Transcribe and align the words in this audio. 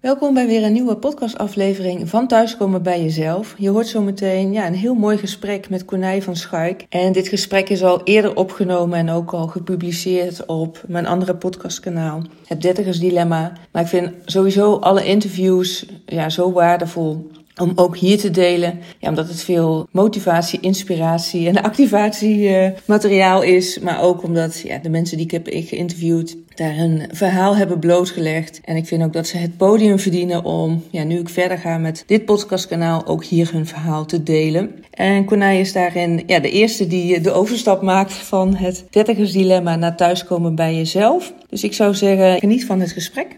Welkom 0.00 0.34
bij 0.34 0.46
weer 0.46 0.64
een 0.64 0.72
nieuwe 0.72 0.96
podcastaflevering 0.96 2.08
van 2.08 2.26
Thuiskomen 2.26 2.82
bij 2.82 3.02
Jezelf. 3.02 3.54
Je 3.56 3.68
hoort 3.68 3.86
zometeen 3.86 4.52
ja, 4.52 4.66
een 4.66 4.74
heel 4.74 4.94
mooi 4.94 5.18
gesprek 5.18 5.70
met 5.70 5.84
Cornij 5.84 6.22
van 6.22 6.36
Schuik. 6.36 6.86
En 6.88 7.12
dit 7.12 7.28
gesprek 7.28 7.68
is 7.68 7.82
al 7.82 8.02
eerder 8.04 8.36
opgenomen 8.36 8.98
en 8.98 9.10
ook 9.10 9.32
al 9.32 9.46
gepubliceerd 9.46 10.46
op 10.46 10.82
mijn 10.86 11.06
andere 11.06 11.34
podcastkanaal, 11.34 12.22
Het 12.46 12.62
Dertigers 12.62 12.98
Dilemma. 12.98 13.52
Maar 13.72 13.82
ik 13.82 13.88
vind 13.88 14.10
sowieso 14.24 14.74
alle 14.74 15.04
interviews 15.04 15.86
ja, 16.06 16.28
zo 16.28 16.52
waardevol 16.52 17.30
om 17.60 17.72
ook 17.74 17.96
hier 17.96 18.18
te 18.18 18.30
delen. 18.30 18.78
Ja, 18.98 19.08
omdat 19.08 19.28
het 19.28 19.42
veel 19.42 19.88
motivatie, 19.90 20.60
inspiratie 20.60 21.48
en 21.48 21.62
activatiemateriaal 21.70 23.42
uh, 23.42 23.48
is. 23.48 23.78
Maar 23.78 24.02
ook 24.02 24.22
omdat 24.22 24.60
ja, 24.60 24.78
de 24.78 24.90
mensen 24.90 25.16
die 25.16 25.26
ik 25.26 25.32
heb 25.32 25.46
geïnterviewd 25.50 26.36
daar 26.58 26.74
hun 26.74 27.08
verhaal 27.12 27.56
hebben 27.56 27.78
blootgelegd. 27.78 28.60
En 28.60 28.76
ik 28.76 28.86
vind 28.86 29.02
ook 29.02 29.12
dat 29.12 29.26
ze 29.26 29.36
het 29.36 29.56
podium 29.56 29.98
verdienen 29.98 30.44
om, 30.44 30.84
ja, 30.90 31.02
nu 31.02 31.18
ik 31.18 31.28
verder 31.28 31.58
ga 31.58 31.78
met 31.78 32.02
dit 32.06 32.24
podcastkanaal, 32.24 33.06
ook 33.06 33.24
hier 33.24 33.52
hun 33.52 33.66
verhaal 33.66 34.04
te 34.04 34.22
delen. 34.22 34.84
En 34.90 35.24
Konai 35.24 35.60
is 35.60 35.72
daarin 35.72 36.22
ja, 36.26 36.38
de 36.38 36.50
eerste 36.50 36.86
die 36.86 37.20
de 37.20 37.32
overstap 37.32 37.82
maakt 37.82 38.12
van 38.12 38.54
het 38.54 38.86
dertigersdilemma 38.90 39.76
naar 39.76 39.96
thuiskomen 39.96 40.54
bij 40.54 40.74
jezelf. 40.74 41.32
Dus 41.48 41.64
ik 41.64 41.74
zou 41.74 41.94
zeggen, 41.94 42.38
geniet 42.38 42.66
van 42.66 42.80
het 42.80 42.92
gesprek. 42.92 43.36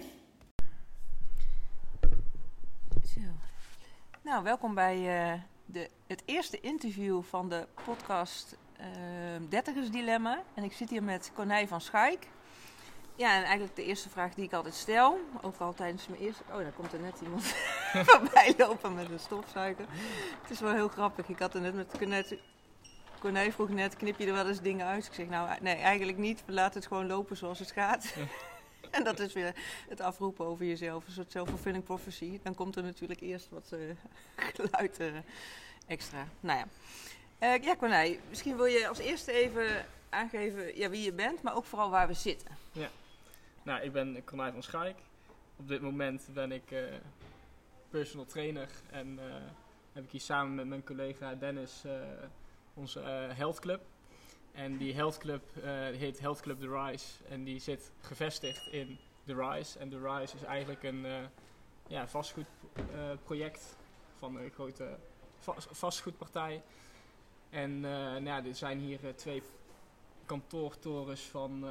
Nou, 4.25 4.45
welkom 4.45 4.75
bij 4.75 4.97
uh, 4.97 5.33
de, 5.64 5.89
het 6.06 6.23
eerste 6.25 6.61
interview 6.61 7.23
van 7.23 7.48
de 7.48 7.66
podcast 7.84 8.56
uh, 8.80 8.87
Dertigersdilemma. 9.48 10.42
En 10.55 10.64
ik 10.64 10.73
zit 10.73 10.91
hier 10.91 11.02
met 11.02 11.30
Cornij 11.34 11.69
van 11.69 11.80
Schaik. 11.80 12.27
Ja, 13.20 13.37
en 13.37 13.42
eigenlijk 13.42 13.77
de 13.77 13.84
eerste 13.84 14.09
vraag 14.09 14.34
die 14.34 14.45
ik 14.45 14.52
altijd 14.52 14.74
stel, 14.74 15.19
ook 15.42 15.59
al 15.59 15.74
tijdens 15.74 16.09
mijn 16.09 16.20
eerste... 16.20 16.42
Oh, 16.51 16.56
daar 16.56 16.73
komt 16.73 16.92
er 16.92 17.01
net 17.01 17.20
iemand 17.23 17.42
voorbij 18.09 18.55
lopen 18.56 18.95
met 18.95 19.11
een 19.11 19.19
stofzuiger. 19.19 19.84
Het 20.42 20.50
is 20.50 20.61
wel 20.61 20.72
heel 20.72 20.89
grappig. 20.89 21.28
Ik 21.28 21.39
had 21.39 21.55
er 21.55 21.61
net 21.61 21.75
met 21.75 21.95
Cornet... 21.98 22.34
Cornij 23.19 23.53
vroeg 23.53 23.69
net, 23.69 23.97
knip 23.97 24.19
je 24.19 24.27
er 24.27 24.33
wel 24.33 24.48
eens 24.48 24.61
dingen 24.61 24.86
uit? 24.86 25.06
Ik 25.06 25.12
zeg, 25.12 25.27
nou, 25.27 25.61
nee, 25.61 25.75
eigenlijk 25.75 26.19
niet. 26.19 26.42
We 26.47 26.53
laten 26.53 26.78
het 26.80 26.89
gewoon 26.89 27.06
lopen 27.06 27.36
zoals 27.36 27.58
het 27.58 27.70
gaat. 27.70 28.14
en 28.91 29.05
dat 29.05 29.19
is 29.19 29.33
weer 29.33 29.55
het 29.89 30.00
afroepen 30.00 30.47
over 30.47 30.67
jezelf, 30.67 31.06
een 31.06 31.12
soort 31.12 31.30
self-fulfilling 31.30 31.84
prophecy. 31.84 32.41
Dan 32.42 32.55
komt 32.55 32.77
er 32.77 32.83
natuurlijk 32.83 33.20
eerst 33.20 33.48
wat 33.50 33.70
uh, 33.73 33.80
geluid 34.56 35.00
uh, 35.00 35.12
extra. 35.86 36.27
Nou 36.41 36.58
ja. 36.58 36.67
Uh, 37.56 37.64
ja, 37.64 37.77
Cornij, 37.77 38.20
misschien 38.28 38.56
wil 38.56 38.67
je 38.67 38.89
als 38.89 38.98
eerste 38.98 39.33
even 39.33 39.86
aangeven 40.08 40.78
ja, 40.78 40.91
wie 40.91 41.02
je 41.02 41.12
bent, 41.12 41.42
maar 41.42 41.56
ook 41.56 41.64
vooral 41.64 41.91
waar 41.91 42.08
we 42.08 42.14
zitten. 42.14 42.56
Ja. 42.73 42.91
Nou, 43.62 43.83
ik 43.83 43.92
ben 43.92 44.25
Cornij 44.25 44.53
van 44.53 44.62
Schaik. 44.62 44.97
Op 45.56 45.69
dit 45.69 45.80
moment 45.80 46.28
ben 46.33 46.53
ik 46.53 46.75
personal 47.91 48.27
trainer 48.27 48.69
en 48.91 49.19
heb 49.92 50.05
ik 50.05 50.11
hier 50.11 50.20
samen 50.20 50.55
met 50.55 50.67
mijn 50.67 50.84
collega 50.84 51.34
Dennis 51.34 51.84
onze 52.75 53.00
health 53.34 53.61
club. 53.61 53.80
En 54.52 54.77
die 54.77 54.94
health 54.94 55.19
club 55.19 55.42
heet 55.92 56.20
Health 56.20 56.41
Club 56.41 56.61
The 56.61 56.69
Rise. 56.69 57.25
En 57.28 57.44
die 57.44 57.58
zit 57.58 57.92
gevestigd 58.00 58.67
in 58.67 58.98
The 59.25 59.34
Rise. 59.34 59.78
En 59.78 59.89
The 59.89 59.98
Rise 59.98 60.34
is 60.34 60.42
eigenlijk 60.42 60.83
een 60.83 61.06
ja, 61.86 62.08
vastgoedproject 62.08 63.77
van 64.19 64.36
een 64.36 64.50
grote 64.50 64.98
vastgoedpartij. 65.70 66.62
En 67.50 67.80
nou 68.22 68.47
er 68.47 68.55
zijn 68.55 68.78
hier 68.78 69.14
twee 69.14 69.42
kantoortorens 70.27 71.22
van, 71.22 71.64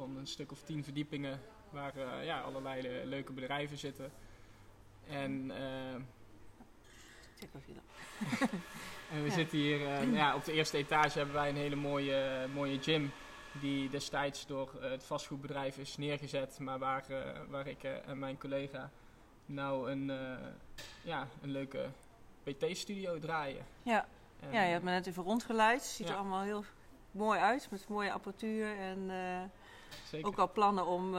van 0.00 0.16
een 0.16 0.26
stuk 0.26 0.52
of 0.52 0.62
tien 0.62 0.84
verdiepingen. 0.84 1.40
Waar 1.70 2.24
ja, 2.24 2.40
allerlei 2.40 3.04
leuke 3.04 3.32
bedrijven 3.32 3.78
zitten. 3.78 4.12
En 5.06 5.50
en 9.10 9.22
we 9.22 9.28
ja. 9.28 9.30
zitten 9.30 9.58
hier, 9.58 9.80
uh, 9.80 10.14
ja, 10.14 10.34
op 10.34 10.44
de 10.44 10.52
eerste 10.52 10.76
etage 10.76 11.18
hebben 11.18 11.34
wij 11.34 11.48
een 11.48 11.56
hele 11.56 11.76
mooie, 11.76 12.46
mooie 12.54 12.82
gym. 12.82 13.10
Die 13.60 13.88
destijds 13.88 14.46
door 14.46 14.70
het 14.80 15.04
vastgoedbedrijf 15.04 15.78
is 15.78 15.96
neergezet, 15.96 16.58
maar 16.58 16.78
waar, 16.78 17.04
waar 17.48 17.66
ik 17.66 17.82
en 17.82 18.18
mijn 18.18 18.38
collega 18.38 18.90
nou 19.46 19.90
een, 19.90 20.12
ja, 21.02 21.26
een 21.42 21.50
leuke 21.50 21.88
PT-studio 22.42 23.18
draaien. 23.18 23.64
Ja. 23.82 24.06
En, 24.40 24.52
ja, 24.52 24.62
je 24.62 24.70
hebt 24.70 24.84
me 24.84 24.90
net 24.90 25.06
even 25.06 25.22
rondgeleid. 25.22 25.82
Ziet 25.82 26.06
ja. 26.06 26.12
er 26.12 26.18
allemaal 26.18 26.42
heel 26.42 26.64
mooi 27.10 27.40
uit, 27.40 27.68
met 27.70 27.88
mooie 27.88 28.12
apparatuur. 28.12 28.78
En 28.78 29.10
ook 30.22 30.38
al 30.38 30.52
plannen 30.52 30.86
om 30.86 31.10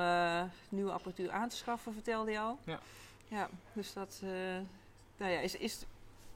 nieuwe 0.70 0.92
apparatuur 0.92 1.32
aan 1.32 1.50
te 1.50 1.56
schaffen, 1.56 1.94
vertelde 1.94 2.32
je 2.32 2.40
al. 2.40 2.60
Ja. 2.64 2.80
Ja, 3.28 3.50
dus 3.74 3.94
dat 3.94 4.22
nou 5.18 5.32
ja, 5.32 5.40
is, 5.40 5.56
is 5.56 5.86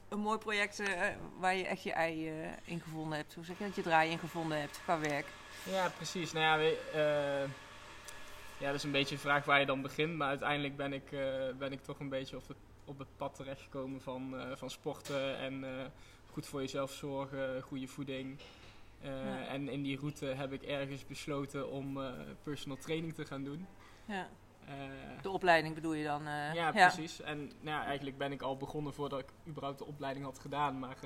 een 0.10 0.20
mooi 0.20 0.38
project 0.38 0.80
uh, 0.80 1.02
waar 1.40 1.56
je 1.56 1.66
echt 1.66 1.84
je 1.84 1.92
ei 1.92 2.42
uh, 2.42 2.48
in 2.64 2.80
gevonden 2.80 3.18
hebt. 3.18 3.34
Hoe 3.34 3.46
zeg 3.46 3.58
je 3.58 3.64
dat? 3.66 3.76
Je 3.76 3.82
draai 3.82 4.12
in 4.12 4.20
gevonden 4.20 4.60
hebt 4.60 4.80
qua 4.84 5.00
werk. 5.00 5.26
Ja, 5.64 5.90
precies. 5.90 6.32
Nou 6.32 6.46
ja, 6.46 6.58
we, 6.58 6.80
uh, 6.94 7.52
ja, 8.58 8.66
dat 8.66 8.76
is 8.76 8.84
een 8.84 8.92
beetje 8.92 9.16
een 9.16 9.22
vraag 9.22 9.46
waar 9.46 9.60
je 9.60 9.66
dan 9.66 9.82
begint. 9.82 10.16
Maar 10.16 10.28
uiteindelijk 10.28 10.76
ben 10.76 10.94
ik, 10.94 11.10
ben 11.58 11.72
ik 11.72 11.84
toch 11.84 12.00
een 12.00 12.10
beetje 12.10 12.36
op, 12.36 12.48
de, 12.48 12.56
op 12.86 13.00
het 13.00 13.08
pad 13.18 13.36
terechtgekomen 13.36 14.02
van, 14.02 14.36
van 14.54 14.70
sporten 14.70 15.38
en 15.38 15.66
goed 16.32 16.46
voor 16.46 16.62
jezelf 16.62 16.92
zorgen, 16.92 17.62
goede 17.62 17.88
voeding. 17.88 18.40
Ja. 19.06 19.48
En 19.48 19.70
in 19.70 19.84
die 19.84 20.00
route 20.00 20.26
heb 20.26 20.52
ik 20.52 20.62
ergens 20.62 21.06
besloten 21.06 21.72
om 21.72 22.00
personal 22.44 22.78
training 22.78 23.14
te 23.14 23.26
gaan 23.26 23.44
doen. 23.44 23.68
Ja. 24.06 24.28
Uh, 24.70 25.22
de 25.22 25.30
opleiding 25.30 25.76
bedoel 25.76 25.94
je 25.94 26.04
dan? 26.04 26.24
Ja, 26.54 26.72
precies. 26.72 27.22
En 27.22 27.38
nou, 27.38 27.52
ja, 27.62 27.86
eigenlijk 27.86 28.18
ben 28.18 28.32
ik 28.32 28.42
al 28.42 28.58
begonnen 28.58 28.94
voordat 28.94 29.20
ik 29.20 29.30
überhaupt 29.48 29.78
de 29.78 29.86
opleiding 29.86 30.26
had 30.26 30.40
gedaan. 30.40 30.80
Maar 30.80 30.98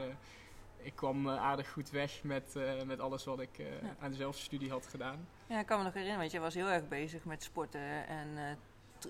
ik 0.78 0.96
kwam 0.96 1.30
aardig 1.30 1.72
goed 1.72 1.90
weg 1.90 2.24
met, 2.24 2.56
met 2.86 3.00
alles 3.00 3.26
wat 3.26 3.40
ik 3.40 3.58
ja. 3.58 3.96
aan 4.00 4.10
de 4.10 4.16
zelfstudie 4.16 4.70
had 4.70 4.88
gedaan. 4.88 5.28
Ja, 5.48 5.60
ik 5.60 5.66
kan 5.66 5.78
me 5.78 5.84
nog 5.84 5.94
herinneren, 5.94 6.22
want 6.22 6.32
je 6.32 6.40
was 6.40 6.54
heel 6.54 6.70
erg 6.70 6.88
bezig 6.88 7.26
met 7.26 7.44
sporten 7.44 8.08
en 8.08 8.58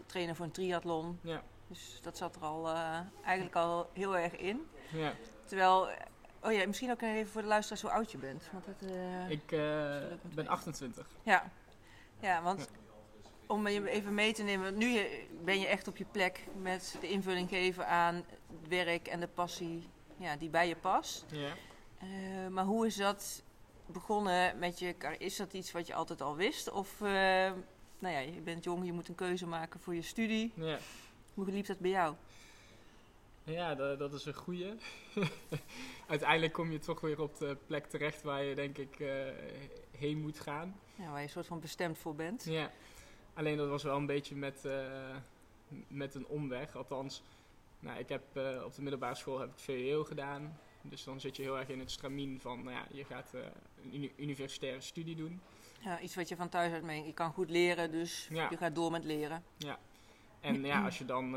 trainen 0.05 0.35
voor 0.35 0.45
een 0.45 0.51
triathlon. 0.51 1.19
Ja. 1.21 1.43
Dus 1.67 1.99
dat 2.01 2.17
zat 2.17 2.35
er 2.35 2.41
al 2.41 2.69
eigenlijk 3.23 3.55
al 3.55 3.89
heel 3.93 4.17
erg 4.17 4.35
in. 4.35 4.67
Ja. 4.91 5.13
Terwijl 5.45 5.89
Oh 6.43 6.51
ja, 6.51 6.67
misschien 6.67 6.91
ook 6.91 7.01
even 7.01 7.31
voor 7.31 7.41
de 7.41 7.47
luisteraars 7.47 7.81
hoe 7.81 7.91
oud 7.91 8.11
je 8.11 8.17
bent. 8.17 8.43
Want 8.51 8.65
dat, 8.65 8.89
ik 9.29 9.45
ben 10.35 10.47
28. 10.47 11.07
Ja, 11.23 11.51
ja 12.19 12.41
want 12.41 12.67
om 13.47 13.67
je 13.67 13.89
even 13.89 14.13
mee 14.13 14.33
te 14.33 14.43
nemen, 14.43 14.77
nu 14.77 14.99
ben 15.43 15.59
je 15.59 15.67
echt 15.67 15.87
op 15.87 15.97
je 15.97 16.05
plek 16.11 16.47
met 16.61 16.97
de 17.01 17.09
invulling 17.09 17.49
geven 17.49 17.87
aan 17.87 18.15
het 18.15 18.67
werk 18.67 19.07
en 19.07 19.19
de 19.19 19.27
passie 19.27 19.87
ja, 20.17 20.35
die 20.35 20.49
bij 20.49 20.67
je 20.67 20.75
past. 20.75 21.25
Ja. 21.31 21.53
Uh, 22.03 22.47
maar 22.47 22.65
hoe 22.65 22.85
is 22.85 22.95
dat 22.95 23.43
begonnen 23.85 24.59
met 24.59 24.79
je 24.79 24.95
Is 25.17 25.35
dat 25.35 25.53
iets 25.53 25.71
wat 25.71 25.87
je 25.87 25.93
altijd 25.93 26.21
al 26.21 26.35
wist? 26.35 26.71
Of, 26.71 26.99
nou 26.99 28.13
ja, 28.13 28.19
je 28.19 28.41
bent 28.43 28.63
jong, 28.63 28.85
je 28.85 28.93
moet 28.93 29.07
een 29.07 29.15
keuze 29.15 29.47
maken 29.47 29.79
voor 29.79 29.95
je 29.95 30.01
studie. 30.01 30.51
Ja. 30.55 30.77
Hoe 31.33 31.51
liep 31.51 31.65
dat 31.65 31.79
bij 31.79 31.89
jou? 31.89 32.15
Ja, 33.49 33.75
dat, 33.75 33.99
dat 33.99 34.13
is 34.13 34.25
een 34.25 34.33
goeie. 34.33 34.73
Uiteindelijk 36.07 36.53
kom 36.53 36.71
je 36.71 36.79
toch 36.79 37.01
weer 37.01 37.21
op 37.21 37.37
de 37.37 37.57
plek 37.67 37.85
terecht 37.85 38.21
waar 38.21 38.43
je 38.43 38.55
denk 38.55 38.77
ik 38.77 38.99
uh, 38.99 39.09
heen 39.97 40.21
moet 40.21 40.39
gaan. 40.39 40.79
Ja, 40.95 41.09
waar 41.09 41.17
je 41.17 41.23
een 41.23 41.29
soort 41.29 41.47
van 41.47 41.59
bestemd 41.59 41.97
voor 41.97 42.15
bent. 42.15 42.43
Ja. 42.43 42.71
Alleen 43.33 43.57
dat 43.57 43.69
was 43.69 43.83
wel 43.83 43.97
een 43.97 44.05
beetje 44.05 44.35
met, 44.35 44.63
uh, 44.65 45.15
met 45.87 46.15
een 46.15 46.27
omweg. 46.27 46.75
Althans, 46.75 47.23
nou, 47.79 47.99
ik 47.99 48.09
heb, 48.09 48.23
uh, 48.33 48.63
op 48.65 48.75
de 48.75 48.81
middelbare 48.81 49.15
school 49.15 49.39
heb 49.39 49.49
ik 49.49 49.59
VWO 49.59 50.03
gedaan. 50.03 50.59
Dus 50.81 51.03
dan 51.03 51.19
zit 51.19 51.35
je 51.35 51.41
heel 51.41 51.57
erg 51.57 51.69
in 51.69 51.79
het 51.79 51.91
stramien 51.91 52.39
van, 52.39 52.63
nou 52.63 52.75
ja, 52.75 52.85
je 52.91 53.03
gaat 53.03 53.33
een 53.83 53.95
uni 53.95 54.11
universitaire 54.17 54.81
studie 54.81 55.15
doen. 55.15 55.41
Ja, 55.79 55.99
iets 55.99 56.15
wat 56.15 56.29
je 56.29 56.35
van 56.35 56.49
thuis 56.49 56.71
uit 56.71 56.83
meent. 56.83 57.05
Je 57.05 57.13
kan 57.13 57.33
goed 57.33 57.49
leren, 57.49 57.91
dus 57.91 58.27
ja. 58.31 58.49
je 58.49 58.57
gaat 58.57 58.75
door 58.75 58.91
met 58.91 59.03
leren. 59.03 59.43
Ja, 59.57 59.79
en 60.39 60.65
ja, 60.65 60.85
als 60.85 60.97
je 60.97 61.05
dan 61.05 61.35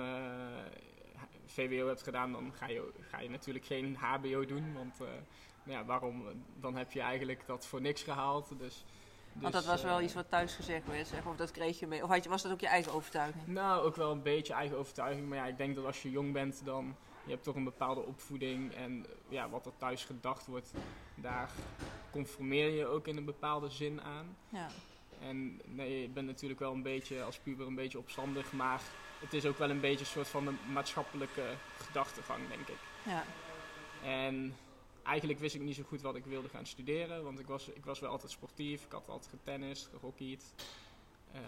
VWO 1.52 1.86
hebt 1.86 2.02
gedaan, 2.02 2.32
dan 2.32 2.52
ga 2.54 2.68
je, 2.68 2.92
ga 3.00 3.20
je 3.20 3.30
natuurlijk 3.30 3.64
geen 3.64 3.96
HBO 3.96 4.44
doen. 4.44 4.72
Want 4.74 5.00
ja, 5.64 5.84
waarom? 5.84 6.24
Dan 6.60 6.76
heb 6.76 6.92
je 6.92 7.00
eigenlijk 7.00 7.46
dat 7.46 7.66
voor 7.66 7.80
niks 7.80 8.02
gehaald. 8.02 8.58
Dus 8.58 8.84
want 9.32 9.52
dat 9.52 9.62
dus, 9.62 9.70
was 9.70 9.82
wel 9.82 9.98
uh, 9.98 10.04
iets 10.04 10.14
wat 10.14 10.28
thuis 10.28 10.54
gezegd 10.54 10.86
werd, 10.86 11.06
zeg, 11.06 11.26
of 11.26 11.36
dat 11.36 11.50
kreeg 11.50 11.78
je 11.78 11.86
mee. 11.86 12.02
Of 12.02 12.08
had 12.08 12.24
je, 12.24 12.30
was 12.30 12.42
dat 12.42 12.52
ook 12.52 12.60
je 12.60 12.66
eigen 12.66 12.92
overtuiging? 12.92 13.46
Nou, 13.46 13.84
ook 13.84 13.96
wel 13.96 14.10
een 14.10 14.22
beetje 14.22 14.52
eigen 14.52 14.76
overtuiging. 14.76 15.28
Maar 15.28 15.38
ja, 15.38 15.46
ik 15.46 15.56
denk 15.56 15.74
dat 15.74 15.84
als 15.84 16.02
je 16.02 16.10
jong 16.10 16.32
bent, 16.32 16.62
dan 16.64 16.96
je 17.24 17.30
hebt 17.30 17.44
toch 17.44 17.54
een 17.54 17.64
bepaalde 17.64 18.00
opvoeding. 18.00 18.74
En 18.74 19.06
ja, 19.28 19.48
wat 19.48 19.66
er 19.66 19.72
thuis 19.76 20.04
gedacht 20.04 20.46
wordt, 20.46 20.72
daar 21.14 21.50
conformeer 22.10 22.70
je 22.70 22.86
ook 22.86 23.06
in 23.06 23.16
een 23.16 23.24
bepaalde 23.24 23.68
zin 23.68 24.00
aan. 24.02 24.36
Ja. 24.48 24.68
En 25.20 25.60
nee, 25.64 26.00
je 26.00 26.08
bent 26.08 26.26
natuurlijk 26.26 26.60
wel 26.60 26.72
een 26.72 26.82
beetje 26.82 27.22
als 27.22 27.38
puber 27.38 27.66
een 27.66 27.74
beetje 27.74 27.98
opstandig, 27.98 28.52
maar 28.52 28.82
het 29.22 29.32
is 29.32 29.46
ook 29.46 29.58
wel 29.58 29.70
een 29.70 29.80
beetje 29.80 29.98
een 30.04 30.10
soort 30.10 30.28
van 30.28 30.46
een 30.46 30.58
maatschappelijke 30.72 31.54
gedachtegang, 31.76 32.48
denk 32.48 32.68
ik. 32.68 32.78
Ja. 33.04 33.24
En 34.04 34.56
eigenlijk 35.02 35.38
wist 35.38 35.54
ik 35.54 35.60
niet 35.60 35.76
zo 35.76 35.82
goed 35.82 36.00
wat 36.02 36.14
ik 36.16 36.24
wilde 36.24 36.48
gaan 36.48 36.66
studeren. 36.66 37.24
Want 37.24 37.38
ik 37.38 37.46
was, 37.46 37.68
ik 37.68 37.84
was 37.84 38.00
wel 38.00 38.10
altijd 38.10 38.32
sportief. 38.32 38.84
Ik 38.84 38.92
had 38.92 39.08
altijd 39.08 39.30
getennist, 39.30 39.88
gehockeyd. 39.98 40.44
Eh, 41.32 41.40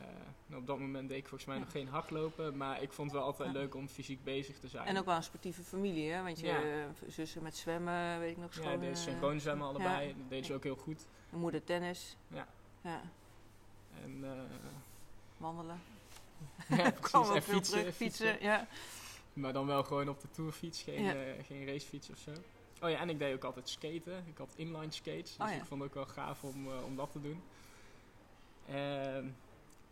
nou, 0.47 0.61
op 0.61 0.67
dat 0.67 0.79
moment 0.79 1.09
deed 1.09 1.19
ik 1.19 1.26
volgens 1.29 1.49
mij 1.50 1.59
nog 1.59 1.71
geen 1.71 1.88
hardlopen, 1.88 2.56
maar 2.56 2.82
ik 2.82 2.93
vond 2.93 3.11
het 3.11 3.19
wel 3.21 3.26
altijd 3.26 3.53
Ja. 3.53 3.59
leuk 3.59 3.75
om 3.75 3.88
fysiek 3.88 4.25
bezig 4.25 4.59
te 4.59 4.69
zijn. 4.69 4.87
En 4.87 4.99
ook 4.99 5.05
wel 5.05 5.17
een 5.17 5.23
sportieve 5.23 5.62
familie, 5.62 6.11
hè? 6.12 6.23
Want 6.23 6.41
je 6.41 6.47
Ja. 6.47 6.62
eh, 6.62 6.85
zussen 7.06 7.43
met 7.43 7.56
zwemmen, 7.56 8.19
weet 8.19 8.31
ik 8.31 8.37
nog 8.37 8.55
ja, 8.55 8.62
schoon. 8.62 8.81
de 8.81 8.87
eh, 8.88 8.94
synchroon 8.94 9.41
zwemmen 9.41 9.67
allebei, 9.67 10.09
ja. 10.09 10.15
dat 10.15 10.29
deed 10.29 10.47
ze 10.47 10.55
ook 10.55 10.62
heel 10.62 10.76
goed. 10.76 11.06
Mijn 11.29 11.43
moeder 11.43 11.65
tennis. 11.65 12.17
Ja. 12.29 12.47
Ja, 12.81 13.00
En, 14.03 14.25
wandelen. 15.37 15.81
Ja, 16.69 16.90
precies. 17.00 17.28
En 17.34 17.42
fietsen, 17.42 17.78
terug, 17.78 17.94
fietsen. 17.94 18.42
Ja. 18.42 18.66
Maar 19.32 19.52
dan 19.52 19.66
wel 19.66 19.82
gewoon 19.84 20.08
op 20.08 20.20
de 20.20 20.31
tourfiets, 20.31 20.82
geen, 20.82 21.02
Ja. 21.02 21.14
eh, 21.14 21.44
geen 21.44 21.66
racefiets 21.66 22.10
of 22.10 22.19
zo. 22.19 22.31
Oh 22.82 22.90
ja, 22.90 22.98
en 22.98 23.08
ik 23.10 23.19
deed 23.19 23.34
ook 23.34 23.44
altijd 23.44 23.69
skaten. 23.69 24.25
Ik 24.26 24.38
had 24.38 24.52
inline 24.56 24.92
skates, 24.92 25.36
dus 25.36 25.46
Oh 25.46 25.52
ja. 25.52 25.56
ik 25.56 25.64
vond 25.64 25.81
het 25.82 25.88
ook 25.88 25.94
wel 25.94 26.06
gaaf 26.06 26.42
om, 26.44 26.66
eh, 26.66 26.84
om 26.84 26.96
dat 26.96 27.12
te 27.12 27.20
doen. 27.20 27.42
Ehm, 28.69 29.26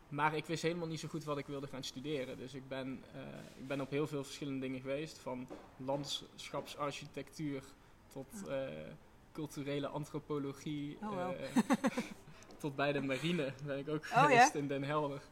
maar 0.08 0.34
ik 0.36 0.46
wist 0.46 0.62
helemaal 0.62 0.86
niet 0.86 1.00
zo 1.00 1.08
goed 1.08 1.24
wat 1.24 1.38
ik 1.38 1.46
wilde 1.46 1.66
gaan 1.66 1.84
studeren. 1.84 2.36
Dus 2.38 2.54
ik 2.54 2.68
ben, 2.68 3.04
eh, 3.14 3.20
ik 3.56 3.66
ben 3.66 3.80
op 3.80 3.90
heel 3.90 4.06
veel 4.06 4.24
verschillende 4.24 4.60
dingen 4.60 4.80
geweest. 4.80 5.18
Van 5.18 5.46
landschapsarchitectuur 5.76 7.62
tot 8.08 8.48
eh, 8.48 8.56
culturele 9.32 9.86
antropologie. 9.88 10.98
Oh, 11.02 11.28
tot 12.58 12.76
bij 12.76 12.92
de 12.92 13.00
marine 13.00 13.52
ben 13.64 13.78
ik 13.78 13.88
ook 13.88 14.04
Oh, 14.04 14.10
ja? 14.10 14.22
geweest 14.22 14.54
in 14.54 14.68
Den 14.68 14.84
Helder. 14.84 15.22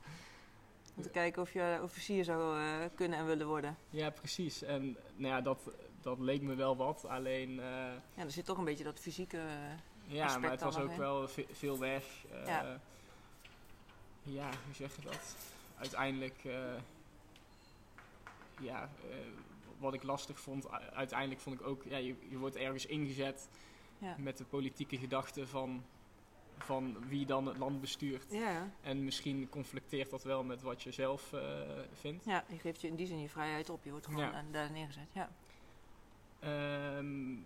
Om 0.95 1.03
te 1.03 1.09
kijken 1.11 1.43
of 1.43 1.53
je 1.53 1.79
officier 1.83 2.25
zou 2.25 2.61
eh, 2.61 2.75
kunnen 2.95 3.19
en 3.19 3.27
willen 3.27 3.47
worden. 3.47 3.77
Ja, 3.91 4.11
precies. 4.11 4.63
En 4.63 4.97
nou 5.17 5.35
ja, 5.35 5.41
dat, 5.41 5.71
dat 6.01 6.19
leek 6.19 6.43
me 6.43 6.55
wel 6.55 6.77
wat. 6.77 7.05
Alleen, 7.09 7.51
eh, 7.51 7.67
Ja, 8.15 8.23
er 8.25 8.31
zit 8.31 8.45
toch 8.45 8.59
een 8.59 8.65
beetje 8.65 8.85
dat 8.85 9.01
fysieke... 9.01 9.37
eh, 9.39 10.15
ja, 10.15 10.39
maar 10.39 10.51
het 10.51 10.61
was 10.61 10.79
ook 10.79 10.97
wel 10.97 11.29
ve- 11.29 11.47
veel 11.53 11.79
weg. 11.79 12.05
Ja. 12.47 12.81
ja. 14.23 14.49
hoe 14.65 14.75
zeg 14.75 14.97
je 14.97 15.03
dat? 15.03 15.37
Uiteindelijk, 15.79 16.43
ja, 18.61 18.91
wat 19.79 19.95
ik 19.95 20.03
lastig 20.03 20.41
vond, 20.41 20.71
uiteindelijk 20.93 21.41
vond 21.41 21.61
ik 21.61 21.67
ook, 21.67 21.83
ja, 21.85 21.97
je, 21.97 22.15
je 22.29 22.39
wordt 22.39 22.57
ergens 22.57 22.87
ingezet 22.87 23.49
ja. 23.99 24.15
met 24.19 24.39
de 24.39 24.45
politieke 24.45 24.99
gedachte 24.99 25.47
van, 25.47 25.85
van 26.65 26.97
wie 27.09 27.27
dan 27.27 27.47
het 27.47 27.57
land 27.59 27.81
bestuurt. 27.81 28.25
Ja, 28.31 28.71
En 28.83 29.05
misschien 29.05 29.49
conflicteert 29.49 30.11
dat 30.11 30.23
wel 30.23 30.43
met 30.45 30.63
wat 30.63 30.83
je 30.83 30.93
zelf 30.93 31.33
eh, 31.33 31.41
vindt. 31.93 32.25
ja, 32.25 32.45
je 32.49 32.59
geeft 32.59 32.81
je 32.81 32.87
in 32.89 32.97
die 32.97 33.07
zin 33.07 33.21
je 33.21 33.29
vrijheid 33.29 33.71
op. 33.71 33.85
Je 33.85 33.91
wordt 33.91 34.07
gewoon 34.07 34.21
Ja. 34.23 34.33
eh, 34.33 34.39
daar 34.51 34.71
neergezet. 34.71 35.09
Ja. 35.13 35.31
Ehm, 36.41 37.37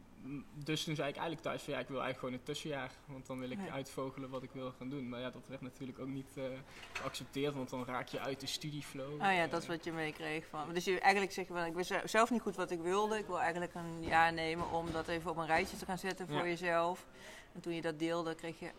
dus 0.64 0.84
toen 0.84 0.94
zei 0.94 1.08
ik 1.08 1.14
eigenlijk 1.14 1.43
thuis 1.43 1.62
van 1.62 1.72
ja, 1.72 1.78
ik 1.78 1.88
wil 1.88 2.02
eigenlijk 2.02 2.19
gewoon 2.19 2.34
een 2.34 2.43
tussenjaar. 2.55 2.90
Want 3.06 3.26
dan 3.26 3.38
wil 3.40 3.50
ik 3.50 3.58
uitvogelen 3.70 4.31
wat 4.31 4.43
ik 4.43 4.50
wil 4.52 4.72
gaan 4.78 4.88
doen. 4.88 5.08
Maar 5.08 5.20
ja, 5.20 5.31
dat 5.31 5.43
werd 5.46 5.60
natuurlijk 5.60 5.99
ook 5.99 6.08
niet 6.08 6.31
eh, 6.37 6.44
geaccepteerd, 6.93 7.55
want 7.55 7.70
dan 7.70 7.84
raak 7.84 8.08
je 8.08 8.20
uit 8.20 8.40
de 8.40 8.46
studieflow. 8.46 9.12
Oh 9.12 9.19
ja, 9.32 9.46
dat 9.46 9.62
is 9.62 9.69
wat 9.69 9.84
je 9.84 9.93
meekreeg 9.93 10.46
van. 10.46 10.72
Dus 10.75 10.84
je 10.84 11.00
eigenlijk 11.00 11.32
zeg 11.32 11.49
je 11.49 11.55
ik 11.67 11.75
wist 11.75 11.88
ze- 11.88 12.02
zelf 12.05 12.31
niet 12.31 12.40
goed 12.40 12.56
wat 12.56 12.70
ik 12.70 12.81
wilde. 12.81 13.19
Ik 13.19 13.26
wil 13.26 13.40
eigenlijk 13.40 13.75
een 13.75 14.02
jaar 14.02 14.32
nemen 14.32 14.70
om 14.70 14.93
dat 14.93 15.08
even 15.08 15.31
op 15.31 15.37
een 15.37 15.46
rijtje 15.46 15.76
te 15.76 15.84
gaan 15.84 15.99
zetten 15.99 16.26
voor 16.26 16.37
Ja. 16.37 16.44
jezelf. 16.44 17.06
En 17.55 17.60
toen 17.60 17.75
je 17.75 17.81
dat 17.81 17.99
deelde, 17.99 18.34
kreeg 18.34 18.58
je 18.60 18.70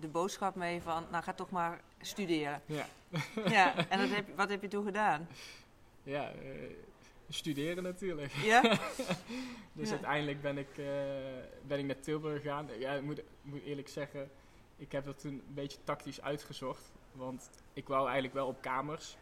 de 0.00 0.08
boodschap 0.08 0.54
mee 0.54 0.82
van, 0.82 1.04
nou 1.10 1.24
ga 1.24 1.32
toch 1.32 1.50
maar 1.50 1.80
studeren. 2.00 2.62
Ja, 2.66 2.86
ja, 3.48 3.74
en 3.88 3.98
dat 3.98 4.08
heb, 4.08 4.36
wat 4.36 4.48
heb 4.48 4.62
je 4.62 4.68
toen 4.68 4.84
gedaan? 4.84 5.28
ja 6.02 6.30
eh, 6.30 6.70
studeren 7.28 7.82
natuurlijk. 7.82 8.32
Ja? 8.32 8.60
Dus 9.72 9.88
Ja. 9.88 9.94
uiteindelijk 9.94 10.42
ben 10.42 10.58
ik, 10.58 10.78
eh, 10.78 10.84
ben 11.66 11.78
ik 11.78 11.84
naar 11.84 12.00
Tilburg 12.00 12.42
gegaan. 12.42 12.68
Ja, 12.78 12.92
ik 12.92 13.02
moet, 13.02 13.22
moet 13.42 13.62
eerlijk 13.62 13.88
zeggen, 13.88 14.30
ik 14.76 14.92
heb 14.92 15.04
dat 15.04 15.20
toen 15.20 15.32
een 15.32 15.54
beetje 15.54 15.78
tactisch 15.84 16.20
uitgezocht. 16.22 16.92
Want 17.12 17.50
ik 17.72 17.88
wou 17.88 18.02
eigenlijk 18.04 18.34
wel 18.34 18.46
op 18.46 18.60
kamers. 18.60 19.16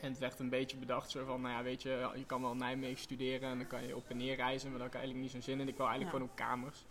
En 0.00 0.10
het 0.10 0.18
werd 0.18 0.38
een 0.38 0.48
beetje 0.48 0.76
bedacht 0.76 1.10
zo 1.10 1.24
van, 1.24 1.40
nou 1.40 1.54
ja, 1.54 1.62
weet 1.62 1.82
je, 1.82 2.10
je 2.14 2.24
kan 2.26 2.42
wel 2.42 2.54
Nijmegen 2.54 2.98
studeren 2.98 3.50
en 3.50 3.58
dan 3.58 3.66
kan 3.66 3.86
je 3.86 3.96
op 3.96 4.10
en 4.10 4.16
neer 4.16 4.36
reizen. 4.36 4.70
Maar 4.70 4.78
daar 4.78 4.86
had 4.88 4.94
ik 4.96 5.00
eigenlijk 5.02 5.22
niet 5.22 5.30
zo'n 5.32 5.52
zin 5.54 5.60
in. 5.60 5.68
Ik 5.68 5.76
wou 5.76 5.90
eigenlijk 5.90 6.18
Ja. 6.18 6.26
gewoon 6.26 6.28
op 6.30 6.36
kamers. 6.60 6.84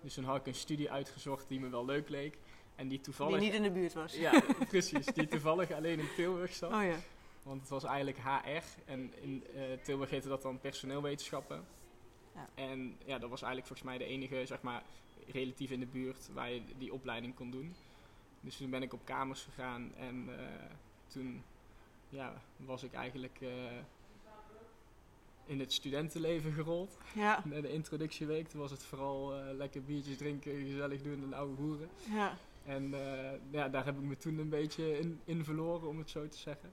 Dus 0.00 0.14
toen 0.14 0.24
had 0.24 0.36
ik 0.36 0.46
een 0.46 0.54
studie 0.54 0.90
uitgezocht 0.90 1.48
die 1.48 1.60
me 1.60 1.68
wel 1.68 1.84
leuk 1.84 2.08
leek. 2.08 2.38
En 2.74 2.88
die 2.88 3.00
toevallig... 3.00 3.40
Die 3.40 3.46
niet 3.46 3.56
in 3.56 3.62
de 3.62 3.70
buurt 3.70 3.92
was. 3.92 4.14
Ja, 4.14 4.42
precies. 4.68 5.06
Die 5.06 5.26
toevallig 5.26 5.72
alleen 5.72 5.98
in 5.98 6.08
Tilburg 6.16 6.54
zat. 6.54 6.72
Oh 6.72 6.82
ja. 6.82 6.96
Want 7.42 7.60
het 7.60 7.70
was 7.70 7.84
eigenlijk 7.84 8.18
HR 8.18 8.90
en 8.90 9.12
in 9.20 9.44
eh, 9.54 9.62
Tilburg 9.82 10.10
heette 10.10 10.28
dat 10.28 10.42
dan 10.42 10.60
personeelwetenschappen. 10.60 11.64
Ja. 12.34 12.48
En 12.54 12.96
ja, 13.04 13.18
dat 13.18 13.30
was 13.30 13.42
eigenlijk 13.42 13.66
volgens 13.66 13.88
mij 13.88 13.98
de 13.98 14.04
enige, 14.04 14.46
zeg 14.46 14.62
maar, 14.62 14.82
relatief 15.26 15.70
in 15.70 15.80
de 15.80 15.86
buurt 15.86 16.28
waar 16.32 16.50
je 16.50 16.62
die 16.78 16.92
opleiding 16.92 17.34
kon 17.34 17.50
doen. 17.50 17.74
Dus 18.40 18.56
toen 18.56 18.70
ben 18.70 18.82
ik 18.82 18.92
op 18.92 19.04
kamers 19.04 19.42
gegaan 19.42 19.94
en 19.96 20.38
eh, 20.38 20.44
toen 21.06 21.44
ja, 22.08 22.42
was 22.56 22.82
ik 22.82 22.92
eigenlijk 22.92 23.38
eh, 23.40 23.48
in 25.48 25.60
het 25.60 25.72
studentenleven 25.72 26.52
gerold. 26.52 26.96
Ja. 27.14 27.42
Na 27.44 27.60
de 27.60 27.72
introductieweek 27.72 28.48
toen 28.48 28.60
was 28.60 28.70
het 28.70 28.82
vooral 28.82 29.34
eh, 29.34 29.54
lekker 29.56 29.82
biertjes 29.82 30.16
drinken, 30.16 30.52
gezellig 30.66 31.02
doen 31.02 31.22
en 31.22 31.32
oude 31.34 31.62
hoeren. 31.62 31.88
Ja. 32.12 32.36
En 32.64 32.94
eh, 32.94 33.30
ja, 33.50 33.68
daar 33.68 33.84
heb 33.84 33.94
ik 33.96 34.02
me 34.02 34.16
toen 34.16 34.38
een 34.38 34.48
beetje 34.48 34.98
in, 34.98 35.20
in 35.24 35.44
verloren, 35.44 35.88
om 35.88 35.98
het 35.98 36.10
zo 36.10 36.28
te 36.28 36.38
zeggen. 36.38 36.72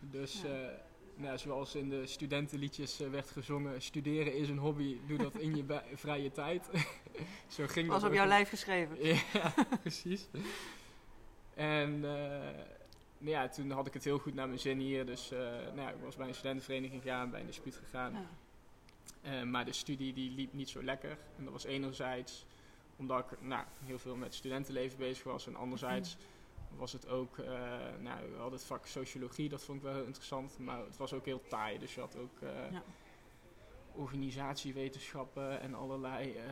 Dus 0.00 0.42
Ja. 0.42 0.48
eh, 0.48 0.68
nou, 1.14 1.38
zoals 1.38 1.74
in 1.74 1.88
de 1.88 2.06
studentenliedjes 2.06 2.96
werd 2.98 3.30
gezongen, 3.30 3.82
studeren 3.82 4.34
is 4.36 4.48
een 4.48 4.58
hobby, 4.58 4.96
doe 5.06 5.18
dat 5.18 5.34
in 5.36 5.56
je 5.56 5.64
vrije 5.94 6.30
tijd. 6.32 6.64
zo 7.56 7.66
ging 7.66 7.88
Was 7.88 8.00
dat 8.00 8.10
op 8.10 8.16
jouw 8.16 8.26
lijf 8.26 8.48
geschreven. 8.48 8.96
Ja, 9.32 9.54
precies. 9.80 10.28
En 11.54 12.04
ja, 13.24 13.48
toen 13.48 13.70
had 13.70 13.86
ik 13.86 13.92
het 13.94 14.04
heel 14.04 14.18
goed 14.18 14.34
naar 14.34 14.46
mijn 14.46 14.60
zin 14.60 14.78
hier. 14.78 15.06
Dus 15.06 15.30
eh, 15.30 15.38
nou 15.40 15.80
ja, 15.80 15.90
ik 15.90 16.02
was 16.02 16.16
bij 16.16 16.28
een 16.28 16.34
studentenvereniging 16.34 17.02
gegaan, 17.02 17.30
bij 17.30 17.40
een 17.40 17.46
dispuut 17.46 17.76
gegaan. 17.76 18.12
Ja. 18.12 18.26
Eh, 19.22 19.42
maar 19.42 19.64
de 19.64 19.72
studie 19.72 20.12
die 20.12 20.30
liep 20.30 20.52
niet 20.52 20.68
zo 20.68 20.82
lekker. 20.82 21.18
En 21.38 21.44
dat 21.44 21.52
was 21.52 21.64
enerzijds 21.64 22.46
omdat 22.96 23.32
ik 23.32 23.40
nou, 23.40 23.64
heel 23.84 23.98
veel 23.98 24.16
met 24.16 24.34
studentenleven 24.34 24.98
bezig 24.98 25.24
was. 25.24 25.46
En 25.46 25.56
anderzijds 25.56 26.16
was 26.76 26.92
het 26.92 27.08
ook, 27.08 27.38
eh, 27.38 27.50
nou, 28.00 28.30
we 28.30 28.36
hadden 28.36 28.58
het 28.58 28.64
vak 28.64 28.86
sociologie, 28.86 29.48
dat 29.48 29.64
vond 29.64 29.78
ik 29.78 29.84
wel 29.84 29.94
heel 29.94 30.04
interessant. 30.04 30.58
Maar 30.58 30.78
het 30.78 30.96
was 30.96 31.12
ook 31.12 31.24
heel 31.24 31.42
taai. 31.48 31.78
Dus 31.78 31.94
je 31.94 32.00
had 32.00 32.16
ook 32.16 32.38
Ja. 32.70 32.82
Organisatiewetenschappen 33.94 35.60
en 35.60 35.74
allerlei 35.74 36.32
eh, 36.36 36.44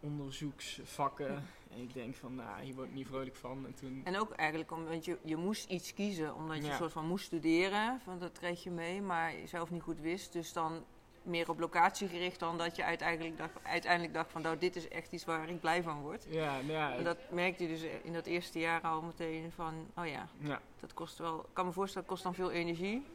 onderzoeksvakken. 0.00 1.32
Ja. 1.32 1.42
En 1.68 1.78
ik 1.80 1.94
denk 1.94 2.14
van, 2.16 2.34
nou, 2.34 2.60
hier 2.62 2.74
word 2.74 2.88
ik 2.88 2.94
niet 2.94 3.06
vrolijk 3.06 3.36
van. 3.36 3.66
En 3.66 3.74
toen, 3.74 4.00
En 4.04 4.18
ook 4.18 4.32
eigenlijk, 4.32 4.72
om, 4.72 4.84
want 4.84 5.04
je, 5.04 5.18
je 5.24 5.36
moest 5.36 5.70
iets 5.70 5.94
kiezen, 5.94 6.34
omdat 6.34 6.56
je 6.56 6.62
Ja. 6.62 6.70
een 6.70 6.76
soort 6.76 6.92
van 6.92 7.06
moest 7.06 7.24
studeren. 7.24 8.00
Van 8.04 8.18
dat 8.18 8.38
kreeg 8.38 8.62
je 8.62 8.70
mee, 8.70 9.02
maar 9.02 9.36
je 9.36 9.46
zelf 9.46 9.70
niet 9.70 9.82
goed 9.82 10.00
wist. 10.00 10.32
Dus 10.32 10.52
dan 10.52 10.84
meer 11.22 11.48
op 11.50 11.58
locatie 11.58 12.08
gericht 12.08 12.38
dan 12.38 12.58
dat 12.58 12.76
je 12.76 12.84
uiteindelijk 12.84 13.38
dacht, 13.38 13.52
uiteindelijk 13.62 14.14
dacht 14.14 14.30
van, 14.32 14.42
nou, 14.42 14.58
dit 14.58 14.76
is 14.76 14.88
echt 14.88 15.12
iets 15.12 15.24
waar 15.24 15.48
ik 15.48 15.60
blij 15.60 15.82
van 15.82 16.00
word. 16.00 16.26
ja, 16.28 16.52
nou 16.54 16.72
ja, 16.72 16.94
En 16.96 17.04
dat 17.04 17.18
merkte 17.30 17.62
je 17.62 17.68
dus 17.68 17.82
in 18.02 18.12
dat 18.12 18.26
eerste 18.26 18.58
jaar 18.58 18.80
al 18.80 19.02
meteen 19.02 19.52
van, 19.52 19.74
oh 19.96 20.06
ja, 20.06 20.28
ja, 20.40 20.60
dat 20.80 20.94
kost 20.94 21.18
wel, 21.18 21.38
ik 21.38 21.46
kan 21.52 21.66
me 21.66 21.72
voorstellen, 21.72 22.06
dat 22.08 22.16
kost 22.16 22.24
dan 22.24 22.34
veel 22.34 22.50
energie. 22.50 23.06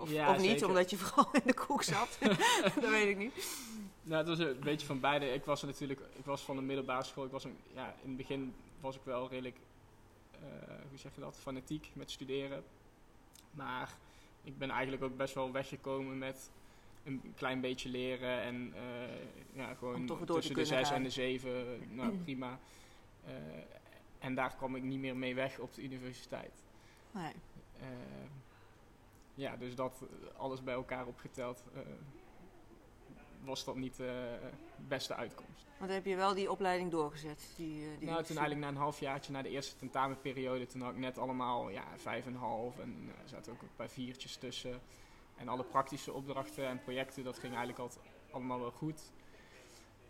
Of, 0.00 0.10
Ja, 0.10 0.30
of 0.30 0.36
niet, 0.36 0.50
zeker. 0.50 0.68
omdat 0.68 0.90
je 0.90 0.96
vooral 0.96 1.28
in 1.32 1.42
de 1.44 1.54
koek 1.54 1.82
zat. 1.82 2.18
dat 2.80 2.90
weet 2.90 3.08
ik 3.08 3.16
niet. 3.16 3.32
Nou, 4.02 4.18
het 4.18 4.38
was 4.38 4.46
een 4.46 4.60
beetje 4.60 4.86
van 4.86 5.00
beide. 5.00 5.32
Ik 5.32 5.44
was 5.44 5.62
natuurlijk, 5.62 6.00
ik 6.12 6.24
was 6.24 6.42
van 6.42 6.56
de 6.56 6.62
middelbare 6.62 7.04
school. 7.04 7.24
Ik 7.24 7.30
was 7.30 7.44
een, 7.44 7.56
ja, 7.74 7.94
in 8.02 8.08
het 8.08 8.16
begin 8.16 8.54
was 8.80 8.96
ik 8.96 9.02
wel 9.04 9.28
redelijk, 9.28 9.56
eh, 10.30 10.40
hoe 10.88 10.98
zeg 10.98 11.14
je 11.14 11.20
dat, 11.20 11.38
fanatiek 11.38 11.90
met 11.92 12.10
studeren. 12.10 12.64
Maar 13.50 13.96
ik 14.44 14.58
ben 14.58 14.70
eigenlijk 14.70 15.02
ook 15.02 15.16
best 15.16 15.34
wel 15.34 15.52
weggekomen 15.52 16.18
met 16.18 16.50
een 17.04 17.32
klein 17.36 17.60
beetje 17.60 17.88
leren 17.88 18.40
en 18.40 18.72
eh, 18.74 18.82
ja, 19.52 19.74
gewoon 19.74 20.24
tussen 20.26 20.54
de 20.54 20.64
zes 20.64 20.88
gaan. 20.88 20.96
en 20.96 21.02
de 21.02 21.10
zeven, 21.10 21.80
nou 21.94 22.16
prima. 22.24 22.58
Eh, 23.24 23.32
en 24.18 24.34
daar 24.34 24.54
kwam 24.56 24.76
ik 24.76 24.82
niet 24.82 24.98
meer 24.98 25.16
mee 25.16 25.34
weg 25.34 25.58
op 25.58 25.74
de 25.74 25.82
universiteit. 25.82 26.62
Nee. 27.10 27.32
Eh, 29.40 29.50
ja, 29.50 29.56
dus 29.56 29.74
dat 29.74 30.02
eh, 30.02 30.40
alles 30.40 30.62
bij 30.62 30.74
elkaar 30.74 31.06
opgeteld 31.06 31.64
eh, 31.74 31.80
was 33.44 33.64
dat 33.64 33.76
niet 33.76 33.96
de 33.96 34.38
beste 34.88 35.14
uitkomst. 35.14 35.66
Want 35.78 35.92
heb 35.92 36.04
je 36.04 36.16
wel 36.16 36.34
die 36.34 36.50
opleiding 36.50 36.90
doorgezet? 36.90 37.52
Die, 37.56 37.84
eh, 37.84 37.98
die 37.98 38.08
nou, 38.08 38.24
toen 38.24 38.36
eigenlijk 38.36 38.60
na 38.60 38.68
een 38.68 38.82
halfjaartje, 38.82 39.32
na 39.32 39.42
de 39.42 39.48
eerste 39.48 39.76
tentamenperiode, 39.76 40.66
toen 40.66 40.80
had 40.80 40.92
ik 40.92 40.98
net 40.98 41.18
allemaal 41.18 41.68
ja, 41.68 41.84
vijf 41.96 42.26
en 42.26 42.32
een 42.32 42.38
half 42.38 42.78
en 42.78 42.96
eh, 43.02 43.22
er 43.22 43.28
zaten 43.28 43.52
ook 43.52 43.62
een 43.62 43.68
paar 43.76 43.88
viertjes 43.88 44.36
tussen. 44.36 44.80
En 45.36 45.48
alle 45.48 45.64
praktische 45.64 46.12
opdrachten 46.12 46.66
en 46.66 46.80
projecten, 46.80 47.24
dat 47.24 47.38
ging 47.38 47.54
eigenlijk 47.54 47.78
altijd 47.78 48.06
allemaal 48.30 48.60
wel 48.60 48.70
goed. 48.70 49.12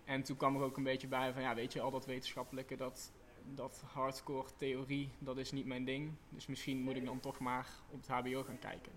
En 0.05 0.23
toen 0.23 0.37
kwam 0.37 0.57
er 0.57 0.63
ook 0.63 0.77
een 0.77 0.83
beetje 0.83 1.09
bij 1.09 1.33
van, 1.33 1.43
ja, 1.43 1.55
weet 1.55 1.73
je, 1.73 1.81
al 1.81 1.91
dat 1.91 2.07
wetenschappelijke, 2.07 2.77
dat, 2.77 3.13
dat 3.55 3.83
hardcore 3.93 4.49
theorie, 4.57 5.11
dat 5.19 5.37
is 5.37 5.53
niet 5.53 5.67
mijn 5.67 5.85
ding. 5.85 6.13
Dus 6.29 6.47
misschien 6.47 6.83
moet 6.83 6.97
ik 6.97 7.05
dan 7.05 7.21
toch 7.21 7.39
maar 7.39 7.69
op 7.91 8.01
het 8.01 8.09
hbo 8.09 8.43
gaan 8.43 8.59
kijken. 8.59 8.93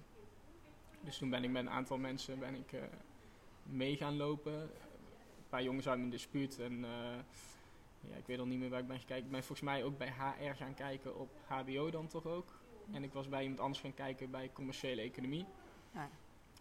Dus 1.03 1.17
toen 1.17 1.29
ben 1.29 1.43
ik 1.43 1.49
met 1.49 1.61
een 1.65 1.69
aantal 1.71 1.97
mensen 1.97 2.39
ben 2.39 2.55
ik, 2.55 2.71
eh, 2.73 2.81
mee 3.63 3.95
gaan 3.95 4.17
lopen. 4.17 4.53
Een 4.61 5.49
paar 5.49 5.63
jongens 5.63 5.87
uit 5.87 5.97
mijn 5.97 6.09
dispuut 6.09 6.59
en... 6.59 6.83
eh, 6.85 6.89
ja, 8.09 8.15
ik 8.15 8.25
weet 8.25 8.39
al 8.39 8.45
niet 8.45 8.59
meer 8.59 8.69
waar 8.69 8.79
ik 8.79 8.87
ben 8.87 8.97
gaan 8.97 9.05
kijken. 9.05 9.25
Ik 9.25 9.31
ben 9.31 9.43
volgens 9.43 9.67
mij 9.69 9.83
ook 9.83 9.97
bij 9.97 10.07
HR 10.17 10.55
gaan 10.55 10.73
kijken 10.73 11.19
op 11.19 11.29
HBO 11.47 11.89
dan 11.89 12.07
toch 12.07 12.25
ook. 12.25 12.59
En 12.91 13.03
ik 13.03 13.13
was 13.13 13.29
bij 13.29 13.41
iemand 13.41 13.59
anders 13.59 13.79
gaan 13.79 13.93
kijken 13.93 14.31
bij 14.31 14.49
commerciële 14.53 15.01
economie. 15.01 15.45
Ja. 15.93 16.09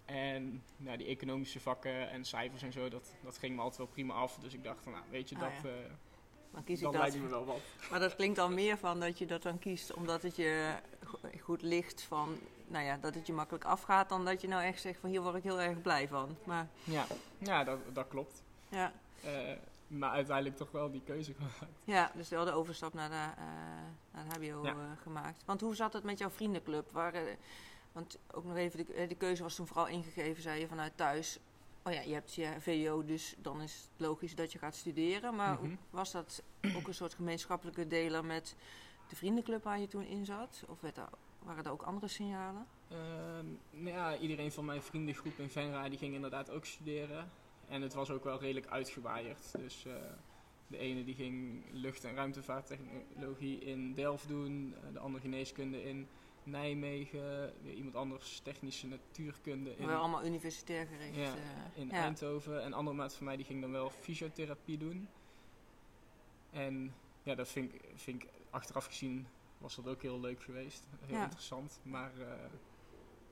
En 0.05 0.63
nou, 0.77 0.97
die 0.99 1.07
economische 1.07 1.61
vakken 1.61 2.11
en 2.11 2.25
cijfers 2.25 2.63
en 2.63 2.73
zo, 2.73 2.89
dat, 2.89 3.15
dat 3.23 3.39
ging 3.39 3.55
me 3.57 3.61
altijd 3.61 3.79
wel 3.79 3.87
prima 3.87 4.15
af. 4.15 4.39
Dus 4.39 4.55
ik 4.55 4.65
dacht 4.65 4.83
van, 4.83 4.93
nou, 4.93 5.05
weet 5.11 5.29
je, 5.29 5.35
Ah, 5.35 5.41
dat, 5.41 5.51
ja. 5.63 5.69
eh, 5.69 5.75
Dan 6.53 6.65
kies 6.65 6.83
ik 6.83 6.93
dat 6.93 7.15
me 7.15 7.29
wel 7.29 7.45
wat. 7.45 7.61
Maar 7.91 8.01
dat 8.01 8.17
klinkt 8.17 8.39
al 8.39 8.51
meer 8.51 8.79
van 8.79 9.01
dat 9.01 9.19
je 9.19 9.27
dat 9.27 9.43
dan 9.43 9.59
kiest 9.59 9.93
omdat 9.95 10.23
het 10.23 10.37
je 10.37 10.75
go- 11.05 11.19
goed 11.41 11.63
ligt 11.63 12.03
van, 12.03 12.37
nou 12.73 12.85
ja, 12.85 12.97
dat 12.97 13.14
het 13.14 13.26
je 13.26 13.33
makkelijk 13.33 13.64
afgaat 13.64 14.09
dan 14.09 14.25
dat 14.25 14.41
je 14.41 14.49
nou 14.49 14.62
echt 14.62 14.81
zegt 14.81 15.00
van 15.00 15.11
hier 15.11 15.23
word 15.23 15.35
ik 15.35 15.43
heel 15.43 15.61
erg 15.61 15.81
blij 15.83 16.09
van. 16.09 16.37
Maar 16.45 16.69
Ja, 16.85 17.07
ja 17.38 17.64
dat, 17.64 17.79
dat 17.93 18.09
klopt. 18.09 18.43
ja, 18.69 18.93
Eh, 19.25 19.52
maar 19.87 20.11
uiteindelijk 20.11 20.57
toch 20.57 20.71
wel 20.71 20.91
die 20.91 21.02
keuze 21.05 21.35
gemaakt. 21.35 21.79
ja 21.85 22.11
dus 22.14 22.29
wel 22.29 22.45
de 22.45 22.52
overstap 22.52 22.95
naar 22.95 23.09
de, 23.09 23.41
eh, 23.41 23.45
naar 24.12 24.25
de 24.29 24.35
HBO 24.50 24.64
Ja. 24.67 24.71
eh, 24.73 25.02
gemaakt. 25.02 25.43
Want 25.45 25.61
hoe 25.61 25.75
zat 25.75 25.93
het 25.93 26.02
met 26.05 26.19
jouw 26.19 26.31
vriendenclub? 26.31 26.91
Waren, 26.91 27.37
want 27.93 28.19
ook 28.31 28.45
nog 28.45 28.57
even, 28.57 28.87
de, 28.87 29.07
de 29.09 29.14
keuze 29.14 29.43
was 29.43 29.55
toen 29.55 29.67
vooral 29.67 29.87
ingegeven, 29.87 30.43
zei 30.43 30.61
je, 30.61 30.69
vanuit 30.69 30.97
thuis. 30.97 31.38
Oh 31.85 31.93
ja, 31.93 32.00
je 32.00 32.12
hebt 32.14 32.35
je 32.35 32.55
VWO, 32.59 33.05
dus 33.05 33.35
dan 33.38 33.61
is 33.62 33.73
het 33.93 34.00
logisch 34.00 34.35
dat 34.35 34.52
je 34.52 34.59
gaat 34.59 34.75
studeren. 34.75 35.35
Maar 35.37 35.59
Mhm. 35.62 35.75
was 35.91 36.11
dat 36.12 36.43
ook 36.76 36.87
een 36.87 36.95
soort 36.95 37.14
gemeenschappelijke 37.14 37.87
deler 37.87 38.25
met 38.25 38.57
de 39.09 39.17
vriendenclub 39.17 39.62
waar 39.64 39.79
je 39.81 39.87
toen 39.88 40.05
in 40.05 40.25
zat? 40.25 40.64
Of 40.69 40.81
werd 40.81 40.97
er, 40.97 41.09
waren 41.45 41.65
er 41.65 41.71
ook 41.71 41.83
andere 41.83 42.09
signalen? 42.09 42.67
Ehm, 42.89 43.47
nou 43.71 43.97
ja, 43.97 44.17
iedereen 44.17 44.53
van 44.53 44.65
mijn 44.65 44.83
vriendengroep 44.83 45.39
in 45.39 45.51
Venra 45.51 45.89
die 45.89 45.99
ging 45.99 46.15
inderdaad 46.15 46.51
ook 46.51 46.65
studeren. 46.65 47.31
En 47.69 47.83
het 47.83 47.95
was 47.95 48.11
ook 48.11 48.25
wel 48.25 48.41
redelijk 48.41 48.67
uitgewaaierd. 48.67 49.53
Dus 49.59 49.87
eh, 49.87 49.95
de 50.67 50.79
ene 50.79 51.05
die 51.05 51.15
ging 51.15 51.65
lucht- 51.71 52.05
en 52.05 52.15
ruimtevaarttechnologie 52.15 53.59
in 53.59 53.95
Delft 53.95 54.29
doen. 54.29 54.75
eh, 54.77 54.93
de 54.93 54.99
andere 54.99 55.23
geneeskunde 55.23 55.85
in 55.85 56.09
Nijmegen. 56.45 57.53
Weer 57.63 57.75
iemand 57.75 57.95
anders 57.95 58.41
technische 58.41 58.87
natuurkunde 58.87 59.77
in, 59.77 59.87
Wel 59.87 59.99
allemaal 59.99 60.25
universitair 60.25 60.87
gericht. 60.87 61.17
Ja, 61.17 61.35
eh, 61.35 61.81
in 61.81 61.87
ja. 61.87 61.93
Eindhoven. 61.93 62.61
En 62.61 62.67
een 62.67 62.73
andere 62.73 62.97
maat 62.97 63.15
van 63.15 63.25
mij 63.25 63.37
die 63.37 63.45
ging 63.45 63.61
dan 63.61 63.73
wel 63.73 63.91
fysiotherapie 63.91 64.79
doen. 64.79 65.09
En 66.51 66.95
ja, 67.23 67.35
dat 67.35 67.49
vind 67.49 67.75
ik, 67.75 67.81
vind 67.95 68.23
ik 68.23 68.29
achteraf 68.51 68.87
gezien 68.87 69.27
was 69.62 69.75
dat 69.76 69.87
ook 69.88 70.02
heel 70.02 70.21
leuk 70.21 70.42
geweest. 70.42 70.87
Heel 71.00 71.16
Ja. 71.16 71.23
interessant. 71.23 71.81
Maar 71.83 72.12
eh, 72.21 72.26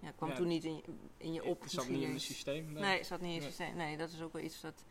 Ja, 0.03 0.11
kwam 0.17 0.29
Ja. 0.29 0.35
toen 0.37 0.47
niet 0.49 0.65
in 0.65 0.75
je, 0.77 0.83
in 1.17 1.33
je 1.33 1.45
op. 1.45 1.61
het 1.63 1.71
zat 1.71 1.89
niet 1.89 2.03
in 2.03 2.11
eens. 2.11 2.25
systeem. 2.25 2.73
Nee, 2.73 2.97
het 2.99 3.07
zat 3.07 3.21
niet 3.21 3.33
in 3.33 3.39
Nee. 3.39 3.47
systeem. 3.49 3.77
Nee, 3.77 3.97
dat 3.97 4.11
is 4.11 4.23
ook 4.23 4.33
wel 4.33 4.43
iets 4.43 4.61
dat... 4.61 4.85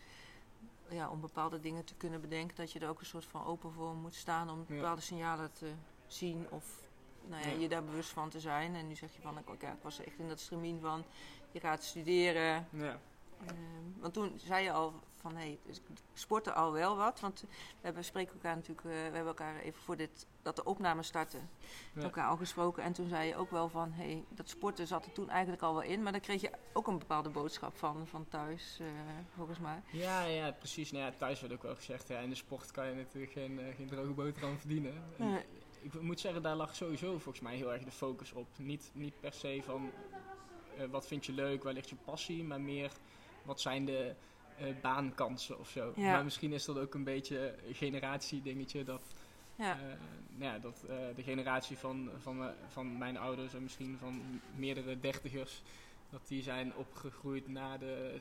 Ja, 0.89 1.09
om 1.09 1.21
bepaalde 1.21 1.59
dingen 1.59 1.85
te 1.85 1.95
kunnen 1.95 2.21
bedenken, 2.21 2.55
dat 2.55 2.71
je 2.71 2.79
er 2.79 2.89
ook 2.89 2.99
een 2.99 3.05
soort 3.05 3.25
van 3.25 3.45
open 3.45 3.71
voor 3.71 3.95
moet 3.95 4.13
staan 4.15 4.49
om 4.49 4.65
bepaalde 4.67 5.01
signalen 5.01 5.51
te 5.51 5.71
zien 6.07 6.47
of 6.49 6.87
nou 7.27 7.41
ja, 7.43 7.49
Ja. 7.49 7.59
je 7.59 7.69
daar 7.69 7.83
bewust 7.83 8.09
van 8.09 8.29
te 8.29 8.39
zijn. 8.39 8.75
En 8.75 8.87
nu 8.87 8.95
zeg 8.95 9.13
je 9.15 9.21
van, 9.21 9.37
ik, 9.37 9.61
ja, 9.61 9.71
ik 9.71 9.81
was 9.81 9.99
echt 9.99 10.19
in 10.19 10.27
dat 10.27 10.39
stramien 10.39 10.79
van, 10.79 11.03
je 11.51 11.59
gaat 11.59 11.83
studeren. 11.83 12.67
Ja. 12.71 12.99
Ehm, 13.47 14.01
want 14.01 14.13
toen 14.13 14.33
zei 14.37 14.63
je 14.63 14.71
al 14.71 14.93
van, 15.15 15.35
hé, 15.35 15.37
hey, 15.37 15.59
ik 15.65 15.81
sportte 16.13 16.53
al 16.53 16.71
wel 16.71 16.95
wat. 16.95 17.19
Want 17.19 17.41
we 17.41 17.47
hebben, 17.81 18.03
spreken 18.03 18.33
elkaar 18.33 18.55
natuurlijk, 18.55 18.87
eh, 18.87 18.91
we 18.91 18.97
hebben 18.97 19.25
elkaar 19.25 19.59
even 19.59 19.81
voor 19.81 19.97
dit, 19.97 20.27
dat 20.41 20.55
de 20.55 20.63
opname 20.63 21.03
startte, 21.03 21.37
Ja. 21.93 22.01
elkaar 22.01 22.27
al 22.27 22.37
gesproken. 22.37 22.83
En 22.83 22.93
toen 22.93 23.07
zei 23.07 23.27
je 23.27 23.35
ook 23.35 23.51
wel 23.51 23.69
van, 23.69 23.91
hé, 23.91 24.03
hey, 24.03 24.23
dat 24.29 24.49
sporten 24.49 24.87
zat 24.87 25.05
er 25.05 25.11
toen 25.11 25.29
eigenlijk 25.29 25.61
al 25.61 25.73
wel 25.73 25.83
in. 25.83 26.03
Maar 26.03 26.11
dan 26.11 26.21
kreeg 26.21 26.41
je 26.41 26.51
ook 26.73 26.87
een 26.87 26.99
bepaalde 26.99 27.29
boodschap 27.29 27.77
van, 27.77 28.07
van 28.07 28.27
thuis, 28.29 28.77
eh, 28.81 28.87
volgens 29.35 29.59
mij. 29.59 29.81
Ja, 29.91 30.23
ja, 30.23 30.51
precies. 30.51 30.91
Nou 30.91 31.03
ja, 31.05 31.11
thuis 31.17 31.41
werd 31.41 31.53
ook 31.53 31.63
wel 31.63 31.75
gezegd, 31.75 32.07
ja, 32.07 32.19
in 32.19 32.29
de 32.29 32.35
sport 32.35 32.71
kan 32.71 32.87
je 32.87 32.95
natuurlijk 32.95 33.33
geen, 33.33 33.59
eh, 33.59 33.75
geen 33.75 33.87
droge 33.87 34.11
boterham 34.13 34.57
verdienen. 34.57 35.03
En. 35.17 35.43
Ik 35.81 36.01
moet 36.01 36.19
zeggen, 36.19 36.41
daar 36.41 36.55
lag 36.55 36.75
sowieso 36.75 37.11
volgens 37.11 37.39
mij 37.39 37.55
heel 37.55 37.73
erg 37.73 37.83
de 37.83 37.91
focus 37.91 38.31
op. 38.31 38.47
Niet, 38.57 38.91
niet 38.93 39.19
per 39.19 39.33
se 39.33 39.61
van 39.65 39.91
wat 40.89 41.07
vind 41.07 41.25
je 41.25 41.31
leuk, 41.31 41.63
waar 41.63 41.73
ligt 41.73 41.89
je 41.89 41.95
passie, 41.95 42.43
maar 42.43 42.61
meer 42.61 42.91
wat 43.49 43.61
zijn 43.61 43.85
de 43.85 44.15
eh, 44.57 44.65
baankansen 44.81 45.59
of 45.59 45.69
zo. 45.69 45.93
Ja. 45.95 46.11
Maar 46.11 46.23
misschien 46.23 46.53
is 46.53 46.65
dat 46.65 46.77
ook 46.77 46.93
een 46.93 47.03
beetje 47.03 47.55
een 47.67 47.75
generatiedingetje 47.75 48.83
dat, 48.83 49.01
Ja, 49.55 49.71
eh, 49.71 49.79
nou 50.35 50.53
ja, 50.53 50.59
dat 50.59 50.83
eh, 50.89 50.95
de 51.15 51.23
generatie 51.23 51.77
van, 51.77 52.09
van, 52.17 52.51
van 52.67 52.97
mijn 52.97 53.17
ouders 53.17 53.53
en 53.53 53.63
misschien 53.63 53.97
van 53.99 54.41
meerdere 54.55 54.99
dertigers, 54.99 55.61
dat 56.09 56.27
die 56.27 56.41
zijn 56.41 56.75
opgegroeid 56.75 57.47
na 57.47 57.77
de, 57.77 58.19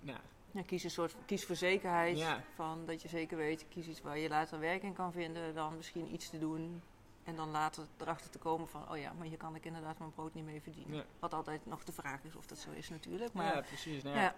nou, 0.00 0.18
ja 0.52 0.62
kies 0.62 0.84
een 0.84 0.90
soort, 0.90 1.14
kies 1.26 1.44
voor 1.44 1.56
zekerheid. 1.56 2.18
Ja. 2.18 2.42
Van 2.54 2.86
dat 2.86 3.02
je 3.02 3.08
zeker 3.08 3.36
weet, 3.36 3.66
kies 3.68 3.86
iets 3.86 4.02
waar 4.02 4.18
je 4.18 4.28
later 4.28 4.58
werk 4.60 4.82
in 4.82 4.92
kan 4.92 5.12
vinden. 5.12 5.54
Dan 5.54 5.76
misschien 5.76 6.12
iets 6.14 6.30
te 6.30 6.38
doen. 6.38 6.82
En 7.24 7.36
dan 7.36 7.50
later 7.50 7.86
erachter 8.00 8.30
te 8.30 8.38
komen 8.38 8.68
van, 8.68 8.90
oh 8.90 8.98
ja, 8.98 9.12
maar 9.12 9.26
hier 9.26 9.36
kan 9.36 9.54
ik 9.54 9.64
inderdaad 9.64 9.98
mijn 9.98 10.12
brood 10.12 10.34
niet 10.34 10.44
mee 10.44 10.62
verdienen. 10.62 11.04
Wat 11.18 11.34
altijd 11.34 11.66
nog 11.66 11.84
de 11.84 11.92
vraag 11.92 12.24
is 12.24 12.36
of 12.36 12.46
dat 12.46 12.58
zo 12.58 12.70
is 12.70 12.88
natuurlijk. 12.88 13.32
Maar 13.32 13.54
ja, 13.54 13.60
precies. 13.60 14.02
Nou 14.02 14.16
ja. 14.16 14.34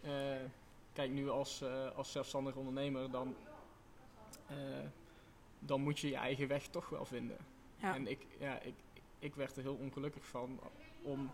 Ja, 0.00 0.34
eh, 0.34 0.40
kijk, 0.92 1.10
nu 1.10 1.30
als, 1.30 1.60
eh, 1.60 1.96
als 1.96 2.12
zelfstandig 2.12 2.54
ondernemer, 2.54 3.10
dan, 3.10 3.36
eh, 4.46 4.56
dan 5.58 5.80
moet 5.80 5.98
je 5.98 6.08
je 6.08 6.16
eigen 6.16 6.48
weg 6.48 6.66
toch 6.66 6.88
wel 6.88 7.04
vinden. 7.04 7.36
Ja. 7.76 7.94
En 7.94 8.06
ik, 8.06 8.26
ja, 8.38 8.60
ik, 8.60 8.74
ik 9.18 9.34
werd 9.34 9.56
er 9.56 9.62
heel 9.62 9.78
ongelukkig 9.80 10.26
van 10.26 10.60
om 11.02 11.30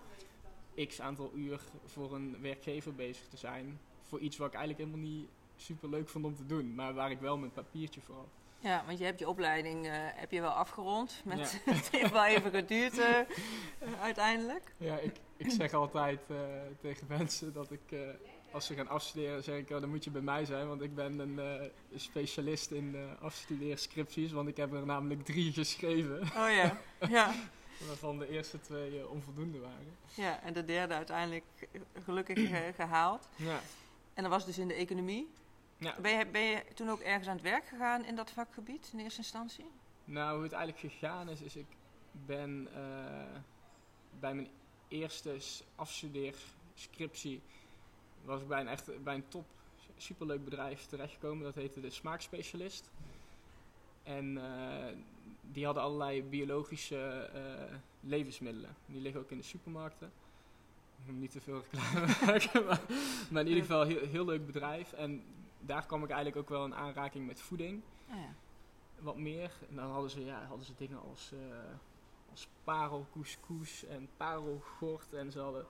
x 0.88 1.00
aantal 1.00 1.30
uur 1.34 1.60
voor 1.84 2.14
een 2.14 2.40
werkgever 2.40 2.94
bezig 2.94 3.28
te 3.28 3.36
zijn. 3.36 3.80
Voor 4.02 4.18
iets 4.18 4.36
wat 4.36 4.48
ik 4.48 4.54
eigenlijk 4.54 4.88
helemaal 4.88 5.10
niet 5.10 5.28
super 5.56 5.88
leuk 5.88 6.08
vond 6.08 6.24
om 6.24 6.36
te 6.36 6.46
doen, 6.46 6.74
maar 6.74 6.94
waar 6.94 7.10
ik 7.10 7.20
wel 7.20 7.36
mijn 7.36 7.52
papiertje 7.52 8.00
voor 8.00 8.14
had. 8.14 8.28
Ja, 8.58 8.84
want 8.86 8.98
je 8.98 9.04
hebt 9.04 9.18
je 9.18 9.28
opleiding 9.28 9.86
heb 10.14 10.30
je 10.30 10.40
wel 10.40 10.50
afgerond. 10.50 11.22
Met, 11.24 11.60
het 11.64 11.90
heeft 11.90 12.12
wel 12.12 12.24
even 12.24 12.50
geduurd 12.50 13.00
uiteindelijk. 14.00 14.74
Ja, 14.76 14.98
ik, 14.98 15.16
ik 15.36 15.50
zeg 15.50 15.72
altijd 15.74 16.20
tegen 16.80 17.06
mensen 17.08 17.52
dat 17.52 17.70
ik, 17.70 17.92
als 18.56 18.66
ze 18.66 18.74
gaan 18.74 18.88
afstuderen, 18.88 19.42
zeg 19.42 19.58
ik, 19.58 19.70
oh, 19.70 19.80
dan 19.80 19.88
moet 19.88 20.04
je 20.04 20.10
bij 20.10 20.20
mij 20.20 20.44
zijn. 20.44 20.68
Want 20.68 20.82
ik 20.82 20.94
ben 20.94 21.18
een 21.18 21.38
eh, 21.38 21.68
specialist 21.94 22.70
in 22.70 22.94
eh 22.94 23.22
afstudeerscripties, 23.22 24.32
want 24.32 24.48
ik 24.48 24.56
heb 24.56 24.72
er 24.72 24.86
namelijk 24.86 25.24
drie 25.24 25.52
geschreven. 25.52 26.22
Oh 26.22 26.50
ja, 26.50 26.78
ja. 27.08 27.34
Waarvan 27.88 28.18
de 28.18 28.28
eerste 28.28 28.60
twee 28.60 29.00
eh, 29.00 29.10
onvoldoende 29.10 29.58
waren. 29.58 29.96
ja. 30.14 30.42
En 30.42 30.52
de 30.52 30.64
derde 30.64 30.94
uiteindelijk 30.94 31.44
gelukkig 32.04 32.50
eh, 32.50 32.60
gehaald. 32.74 33.28
Ja. 33.36 33.60
En 34.14 34.22
dat 34.22 34.32
was 34.32 34.46
dus 34.46 34.58
in 34.58 34.68
de 34.68 34.74
economie. 34.74 35.28
Ja. 35.78 35.94
Ben, 36.00 36.18
je, 36.18 36.26
ben 36.26 36.42
je 36.42 36.64
toen 36.74 36.90
ook 36.90 37.00
ergens 37.00 37.28
aan 37.28 37.34
het 37.34 37.44
werk 37.44 37.66
gegaan 37.66 38.04
in 38.04 38.16
dat 38.16 38.30
vakgebied 38.30 38.90
in 38.92 38.98
eerste 38.98 39.20
instantie? 39.20 39.70
Nou, 40.04 40.34
hoe 40.34 40.42
het 40.42 40.52
eigenlijk 40.52 40.94
gegaan 40.94 41.28
is, 41.28 41.40
is 41.40 41.56
ik 41.56 41.66
ben 42.26 42.68
bij 44.20 44.34
mijn 44.34 44.48
eerste 44.88 45.36
afstudeerscriptie 45.74 47.42
was 48.26 48.40
ik 48.40 48.48
bij 48.48 48.60
een, 48.60 48.68
echt, 48.68 49.02
bij 49.02 49.14
een 49.14 49.28
top 49.28 49.46
superleuk 49.96 50.44
bedrijf 50.44 50.86
terechtgekomen. 50.86 51.44
Dat 51.44 51.54
heette 51.54 51.80
de 51.80 51.90
Smaakspecialist. 51.90 52.90
En 54.02 54.38
eh, 54.38 54.94
die 55.40 55.64
hadden 55.64 55.82
allerlei 55.82 56.22
biologische 56.22 57.30
eh, 57.34 57.76
levensmiddelen. 58.00 58.76
Die 58.86 59.00
liggen 59.00 59.20
ook 59.20 59.30
in 59.30 59.36
de 59.36 59.44
supermarkten. 59.44 60.12
Ik 61.04 61.12
moet 61.12 61.20
niet 61.20 61.30
te 61.30 61.40
veel 61.40 61.62
reclame 61.62 62.06
maken, 62.26 62.64
maar, 62.64 62.80
maar 63.30 63.42
in 63.42 63.48
ieder 63.48 63.62
geval 63.62 63.82
heel, 63.82 64.06
heel 64.06 64.24
leuk 64.24 64.46
bedrijf. 64.46 64.92
En 64.92 65.24
daar 65.60 65.86
kwam 65.86 66.04
ik 66.04 66.10
eigenlijk 66.10 66.38
ook 66.40 66.48
wel 66.48 66.64
in 66.64 66.74
aanraking 66.74 67.26
met 67.26 67.40
voeding 67.40 67.82
Oh 68.10 68.16
ja. 68.16 68.34
wat 68.98 69.16
meer. 69.16 69.50
En 69.68 69.76
dan 69.76 69.90
hadden 69.90 70.10
ze, 70.10 70.24
ja, 70.24 70.44
hadden 70.44 70.66
ze 70.66 70.72
dingen 70.76 71.00
als, 71.00 71.32
eh 71.32 71.38
als 72.30 72.48
parelcouscous 72.64 73.84
en 73.84 74.08
parelgort. 74.16 75.12
En 75.12 75.32
ze 75.32 75.38
hadden 75.38 75.66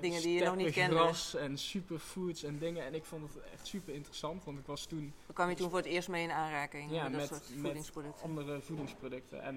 Dingen 0.00 0.22
die 0.22 0.32
je 0.38 0.44
nog 0.44 0.56
niet 0.56 0.72
kende. 0.72 0.96
steppengras 0.96 1.34
en 1.34 1.58
superfoods 1.58 2.42
en 2.42 2.58
dingen. 2.58 2.84
En 2.84 2.94
ik 2.94 3.04
vond 3.04 3.22
het 3.34 3.42
echt 3.52 3.66
super 3.66 3.94
interessant, 3.94 4.44
want 4.44 4.58
ik 4.58 4.66
was 4.66 4.86
toen 4.86 5.12
Daar 5.26 5.34
kwam 5.34 5.48
je 5.48 5.54
toen 5.54 5.68
voor 5.68 5.78
het 5.78 5.86
eerst 5.88 6.08
mee 6.08 6.22
in 6.22 6.30
aanraking 6.30 6.90
Ja, 6.90 7.02
met 7.02 7.12
dat 7.12 7.20
met- 7.20 7.28
soort 7.28 7.48
met 7.50 7.60
voedingsproducten. 7.60 8.22
andere 8.24 8.60
voedingsproducten. 8.60 9.42
En 9.42 9.54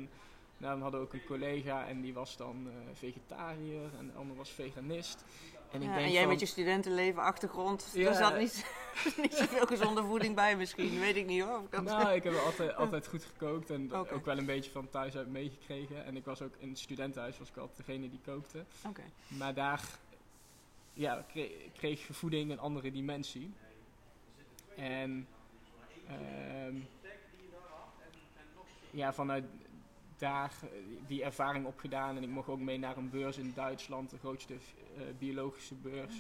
nou, 0.58 0.74
dan 0.74 0.82
hadden 0.82 1.00
we 1.00 1.06
ook 1.06 1.14
een 1.14 1.26
collega 1.26 1.88
en 1.88 2.02
die 2.02 2.14
was 2.14 2.38
dan 2.38 2.68
eh, 2.68 2.74
vegetariër 2.94 3.90
en 4.00 4.08
de 4.08 4.14
ander 4.14 4.36
was 4.38 4.50
veganist. 4.50 5.24
En 5.72 5.82
ik 5.82 5.88
Ja, 5.88 5.94
denk 5.94 6.06
en 6.06 6.12
jij 6.12 6.22
van, 6.22 6.32
met 6.32 6.40
je 6.40 6.46
studentenleven 6.46 7.22
achtergrond, 7.22 7.90
Ja. 7.94 8.08
er 8.10 8.16
zat 8.16 8.38
niet, 8.38 8.66
niet 9.22 9.34
zoveel 9.34 9.66
gezonde 9.66 10.04
voeding 10.04 10.36
bij 10.36 10.56
misschien, 10.58 11.00
weet 11.06 11.16
ik 11.16 11.26
niet 11.26 11.42
hoor. 11.44 11.62
Ik 11.70 11.82
Nou, 11.82 12.12
ik 12.14 12.24
heb 12.24 12.36
altijd, 12.46 12.76
altijd 12.76 13.08
goed 13.08 13.24
gekookt 13.24 13.70
en 13.70 13.94
ook 13.94 14.26
wel 14.26 14.38
een 14.38 14.46
beetje 14.46 14.72
van 14.72 14.90
thuis 14.90 15.16
uit 15.16 15.28
meegekregen. 15.28 16.06
En 16.06 16.16
ik 16.16 16.26
was 16.26 16.42
ook 16.42 16.54
in 16.58 16.70
het 16.70 16.80
studentenhuis, 16.80 17.38
was 17.38 17.50
ik 17.50 17.58
altijd 17.58 17.78
degene 17.78 18.10
die 18.10 18.20
kookte. 18.26 18.66
Oké. 18.88 19.02
Maar 19.28 19.54
daar 19.54 19.82
ja, 20.96 21.26
kreeg, 21.74 22.08
voeding 22.12 22.52
een 22.52 22.60
andere 22.60 22.92
dimensie. 22.92 23.54
En 24.76 25.28
ehm, 26.08 26.76
ja, 28.92 29.14
vanuit 29.14 29.44
daar 30.18 30.52
eh, 30.64 30.70
die 31.08 31.24
ervaring 31.24 31.66
opgedaan. 31.66 32.16
En 32.18 32.24
ik 32.24 32.30
mocht 32.30 32.48
ook 32.50 32.60
mee 32.60 32.78
naar 32.78 32.98
een 32.98 33.10
beurs 33.10 33.38
in 33.38 33.52
Duitsland, 33.56 34.10
de 34.10 34.18
grootste 34.18 34.54
eh, 34.54 35.02
biologische 35.20 35.76
beurs. 35.76 36.14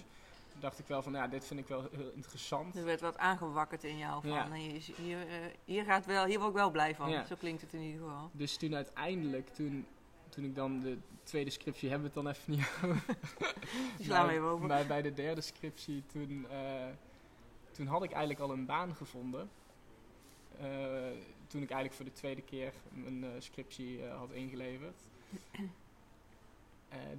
Toen 0.51 0.59
dacht 0.61 0.79
ik 0.79 0.85
wel 0.87 1.01
van, 1.01 1.13
ja, 1.13 1.27
dit 1.27 1.45
vind 1.45 1.59
ik 1.59 1.67
wel 1.67 1.87
heel 1.91 2.11
interessant. 2.11 2.75
Er 2.75 2.85
werd 2.85 3.01
wat 3.01 3.17
aangewakkerd 3.17 3.83
in 3.83 3.97
jou 3.97 4.21
van, 4.21 4.29
Ja. 4.31 4.51
hier, 4.51 4.75
is- 4.75 4.91
hier, 4.97 5.27
eh, 5.27 5.35
hier, 5.65 5.83
gaat 5.83 6.05
wel, 6.05 6.25
hier 6.25 6.37
word 6.37 6.49
ik 6.49 6.55
wel 6.55 6.71
blij 6.71 6.95
van. 6.95 7.09
Ja. 7.09 7.25
Zo 7.25 7.35
klinkt 7.35 7.61
het 7.61 7.73
in 7.73 7.81
ieder 7.81 8.01
geval. 8.01 8.29
Dus 8.33 8.57
toen 8.57 8.75
uiteindelijk, 8.75 9.49
toen 9.49 9.85
toen 10.35 10.43
ik 10.43 10.55
dan 10.55 10.79
de 10.79 10.97
tweede 11.23 11.49
scriptie 11.49 11.89
hebben 11.89 12.11
we 12.11 12.19
het 12.19 12.25
dan 12.25 12.33
even 12.33 12.51
niet 12.51 12.67
over. 12.83 13.17
Maar 14.07 14.29
even 14.29 14.47
over. 14.47 14.67
Bij, 14.67 14.87
bij 14.87 15.01
de 15.01 15.13
derde 15.13 15.41
scriptie, 15.41 16.03
toen, 16.05 16.45
eh, 16.49 16.87
toen 17.71 17.87
had 17.87 18.03
ik 18.03 18.11
eigenlijk 18.11 18.39
al 18.39 18.51
een 18.51 18.65
baan 18.65 18.95
gevonden. 18.95 19.49
Eh, 20.59 20.67
toen 21.47 21.61
ik 21.61 21.69
eigenlijk 21.69 21.93
voor 21.93 22.05
de 22.05 22.11
tweede 22.11 22.41
keer 22.41 22.73
mijn 22.89 23.23
eh, 23.23 23.29
scriptie 23.39 24.03
had 24.05 24.31
ingeleverd. 24.31 25.01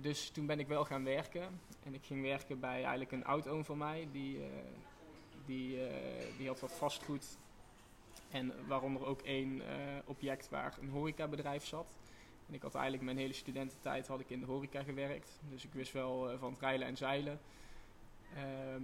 Dus 0.00 0.30
toen 0.30 0.46
ben 0.46 0.58
ik 0.58 0.66
wel 0.66 0.84
gaan 0.84 1.04
werken. 1.04 1.60
En 1.84 1.94
ik 1.94 2.04
ging 2.04 2.22
werken 2.22 2.60
bij 2.60 2.76
eigenlijk 2.76 3.12
een 3.12 3.24
oud-oom 3.24 3.64
van 3.64 3.78
mij. 3.78 4.08
Die, 4.12 4.40
die, 5.46 5.78
die 6.38 6.46
had 6.46 6.60
wat 6.60 6.72
vastgoed. 6.72 7.38
En 8.30 8.52
waaronder 8.66 9.06
ook 9.06 9.22
één 9.22 9.62
object 10.04 10.48
waar 10.48 10.78
een 10.80 10.88
horecabedrijf 10.88 11.64
zat. 11.64 11.96
En 12.46 12.54
ik 12.54 12.62
had 12.62 12.74
eigenlijk 12.74 13.04
mijn 13.04 13.16
hele 13.16 13.32
studententijd 13.32 14.06
had 14.06 14.20
ik 14.20 14.30
in 14.30 14.40
de 14.40 14.46
horeca 14.46 14.82
gewerkt. 14.82 15.40
Dus 15.50 15.64
ik 15.64 15.72
wist 15.72 15.92
wel 15.92 16.30
eh, 16.30 16.38
van 16.38 16.50
het 16.50 16.60
rijlen 16.60 16.86
en 16.86 16.96
zeilen. 16.96 17.40
Ehm, 18.34 18.82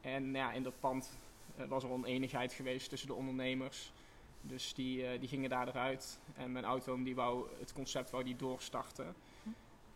en 0.00 0.34
ja, 0.34 0.52
in 0.52 0.62
dat 0.62 0.80
pand 0.80 1.18
eh, 1.56 1.66
was 1.66 1.84
er 1.84 1.90
oneenigheid 1.90 2.52
geweest 2.52 2.88
tussen 2.88 3.08
de 3.08 3.14
ondernemers. 3.14 3.92
Dus 4.40 4.74
die, 4.74 5.06
eh, 5.06 5.20
die 5.20 5.28
gingen 5.28 5.50
daar 5.50 5.68
eruit. 5.68 6.20
En 6.34 6.52
mijn 6.52 6.64
auto 6.64 7.02
die 7.02 7.14
wou 7.14 7.48
het 7.58 7.72
concept 7.72 8.10
wou 8.10 8.24
die 8.24 8.36
doorstarten. 8.36 9.14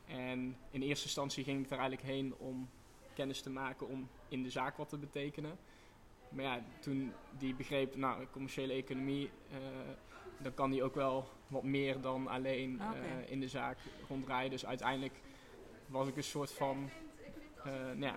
En 0.06 0.56
in 0.70 0.82
eerste 0.82 1.04
instantie 1.04 1.44
ging 1.44 1.64
ik 1.64 1.70
er 1.70 1.78
eigenlijk 1.78 2.08
heen 2.08 2.34
om 2.34 2.68
kennis 3.14 3.40
te 3.40 3.50
maken 3.50 3.88
om 3.88 4.08
in 4.28 4.42
de 4.42 4.50
zaak 4.50 4.76
wat 4.76 4.88
te 4.88 4.98
betekenen. 4.98 5.58
Maar 6.28 6.44
ja, 6.44 6.64
toen 6.80 7.12
die 7.38 7.54
begreep, 7.54 7.96
nou, 7.96 8.26
commerciële 8.30 8.72
economie, 8.72 9.30
dan 10.42 10.54
kan 10.54 10.70
die 10.70 10.82
ook 10.82 10.94
wel 10.94 11.28
wat 11.48 11.62
meer 11.62 12.00
dan 12.00 12.28
alleen 12.28 12.80
Ah, 12.80 12.96
eh, 12.98 13.30
in 13.30 13.40
de 13.40 13.48
zaak 13.48 13.78
ronddraaien. 14.08 14.50
Dus 14.50 14.66
uiteindelijk 14.66 15.14
was 15.86 16.08
ik 16.08 16.16
een 16.16 16.22
soort 16.22 16.52
van 16.52 16.90
eh, 17.64 17.72
nou 17.72 18.00
ja, 18.00 18.14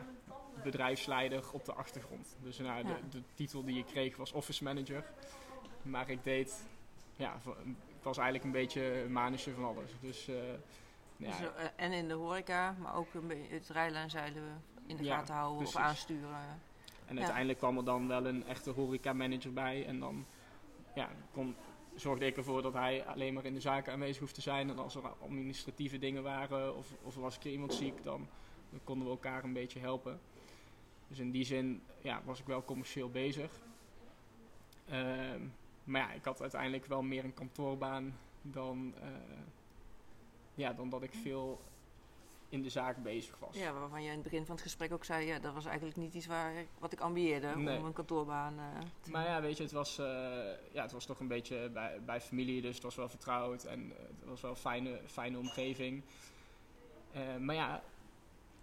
bedrijfsleider 0.64 1.44
op 1.52 1.66
de 1.66 1.74
achtergrond. 1.74 2.36
Dus 2.42 2.58
nou, 2.58 2.88
Ja. 2.88 2.94
de, 2.94 3.10
de 3.10 3.24
titel 3.34 3.64
die 3.64 3.78
ik 3.78 3.86
kreeg 3.86 4.18
was 4.18 4.32
office 4.32 4.64
manager. 4.64 5.04
Maar 5.82 6.10
ik 6.10 6.24
deed, 6.24 6.68
ja, 7.16 7.36
ik 7.88 8.04
was 8.04 8.18
eigenlijk 8.18 8.46
een 8.46 8.62
beetje 8.62 9.02
een 9.02 9.12
manager 9.12 9.54
van 9.54 9.64
alles. 9.66 9.92
Dus 10.02 10.28
eh, 10.28 10.36
ja, 11.18 11.38
Dus, 11.38 11.40
eh, 11.40 11.66
en 11.76 11.92
in 11.92 12.08
de 12.08 12.14
horeca, 12.14 12.76
maar 12.80 12.96
ook 12.96 13.08
het 13.50 13.70
rijlen 13.70 14.02
en 14.02 14.10
zeilen 14.10 14.64
in 14.88 14.98
de 14.98 15.04
Ja, 15.04 15.18
gaten 15.18 15.34
houden 15.36 15.58
precies. 15.58 15.76
of 15.76 15.82
aansturen. 15.82 16.62
En 17.06 17.14
Ja. 17.16 17.18
uiteindelijk 17.22 17.58
kwam 17.60 17.78
er 17.78 17.84
dan 17.86 18.08
wel 18.08 18.26
een 18.26 18.48
echte 18.48 18.70
horeca-manager 18.72 19.54
bij. 19.54 19.86
En 19.86 20.00
dan 20.00 20.26
ja, 20.96 21.10
kon, 21.32 21.56
zorgde 21.96 22.26
ik 22.26 22.38
ervoor 22.38 22.62
dat 22.62 22.74
hij 22.74 23.06
alleen 23.06 23.34
maar 23.34 23.46
in 23.46 23.54
de 23.54 23.60
zaken 23.60 23.94
aanwezig 23.94 24.20
hoefde 24.20 24.36
te 24.36 24.42
zijn. 24.42 24.70
En 24.70 24.78
als 24.78 24.96
er 24.96 25.08
administratieve 25.22 26.00
dingen 26.00 26.24
waren 26.24 26.76
of, 26.76 26.88
of 27.02 27.16
was 27.16 27.38
er 27.38 27.52
iemand 27.52 27.74
ziek, 27.74 28.04
dan, 28.04 28.28
dan 28.70 28.80
konden 28.84 29.06
we 29.06 29.14
elkaar 29.14 29.44
een 29.44 29.54
beetje 29.54 29.80
helpen. 29.80 30.20
Dus 31.08 31.20
in 31.20 31.32
die 31.32 31.46
zin 31.46 31.82
ja, 32.02 32.22
was 32.26 32.40
ik 32.40 32.46
wel 32.46 32.64
commercieel 32.64 33.10
bezig. 33.10 33.52
Ehm, 34.86 35.42
maar 35.84 36.02
ja, 36.02 36.12
ik 36.12 36.24
had 36.24 36.42
uiteindelijk 36.42 36.86
wel 36.86 37.02
meer 37.02 37.24
een 37.24 37.34
kantoorbaan 37.34 38.18
dan, 38.42 38.94
eh, 39.02 39.08
ja, 40.56 40.74
dan 40.74 40.90
dat 40.90 41.04
ik 41.04 41.14
veel 41.14 41.62
in 42.54 42.62
de 42.62 42.70
zaak 42.70 43.04
bezig 43.04 43.40
was. 43.40 43.58
Ja, 43.58 43.74
waarvan 43.74 44.02
je 44.02 44.08
in 44.08 44.14
het 44.14 44.24
begin 44.24 44.46
van 44.46 44.56
het 44.56 44.64
gesprek 44.64 44.94
ook 44.94 45.06
zei, 45.06 45.26
ja, 45.26 45.40
dat 45.40 45.54
was 45.54 45.66
eigenlijk 45.66 45.98
niet 45.98 46.14
iets 46.14 46.26
waar 46.26 46.56
ik, 46.56 46.68
wat 46.80 46.94
ik 46.94 47.00
ambieerde 47.00 47.56
Nee. 47.56 47.78
om 47.78 47.86
een 47.86 47.94
kantoorbaan 47.94 48.60
eh, 48.60 48.66
te 49.02 49.12
Maar 49.12 49.26
ja, 49.26 49.42
weet 49.42 49.58
je, 49.58 49.64
het 49.64 49.72
was, 49.72 49.98
eh, 49.98 50.06
ja, 50.72 50.82
het 50.82 50.92
was 50.92 51.06
toch 51.06 51.20
een 51.20 51.28
beetje 51.28 51.70
bij, 51.70 52.00
bij 52.06 52.22
familie, 52.22 52.62
dus 52.62 52.74
het 52.74 52.84
was 52.84 52.96
wel 52.96 53.10
vertrouwd 53.10 53.64
en 53.64 53.92
eh, 53.92 53.98
het 54.20 54.30
was 54.30 54.42
wel 54.42 54.52
een 54.52 54.58
fijne, 54.58 55.02
fijne 55.06 55.38
omgeving. 55.38 56.04
Maar 57.40 57.56
ja, 57.56 57.84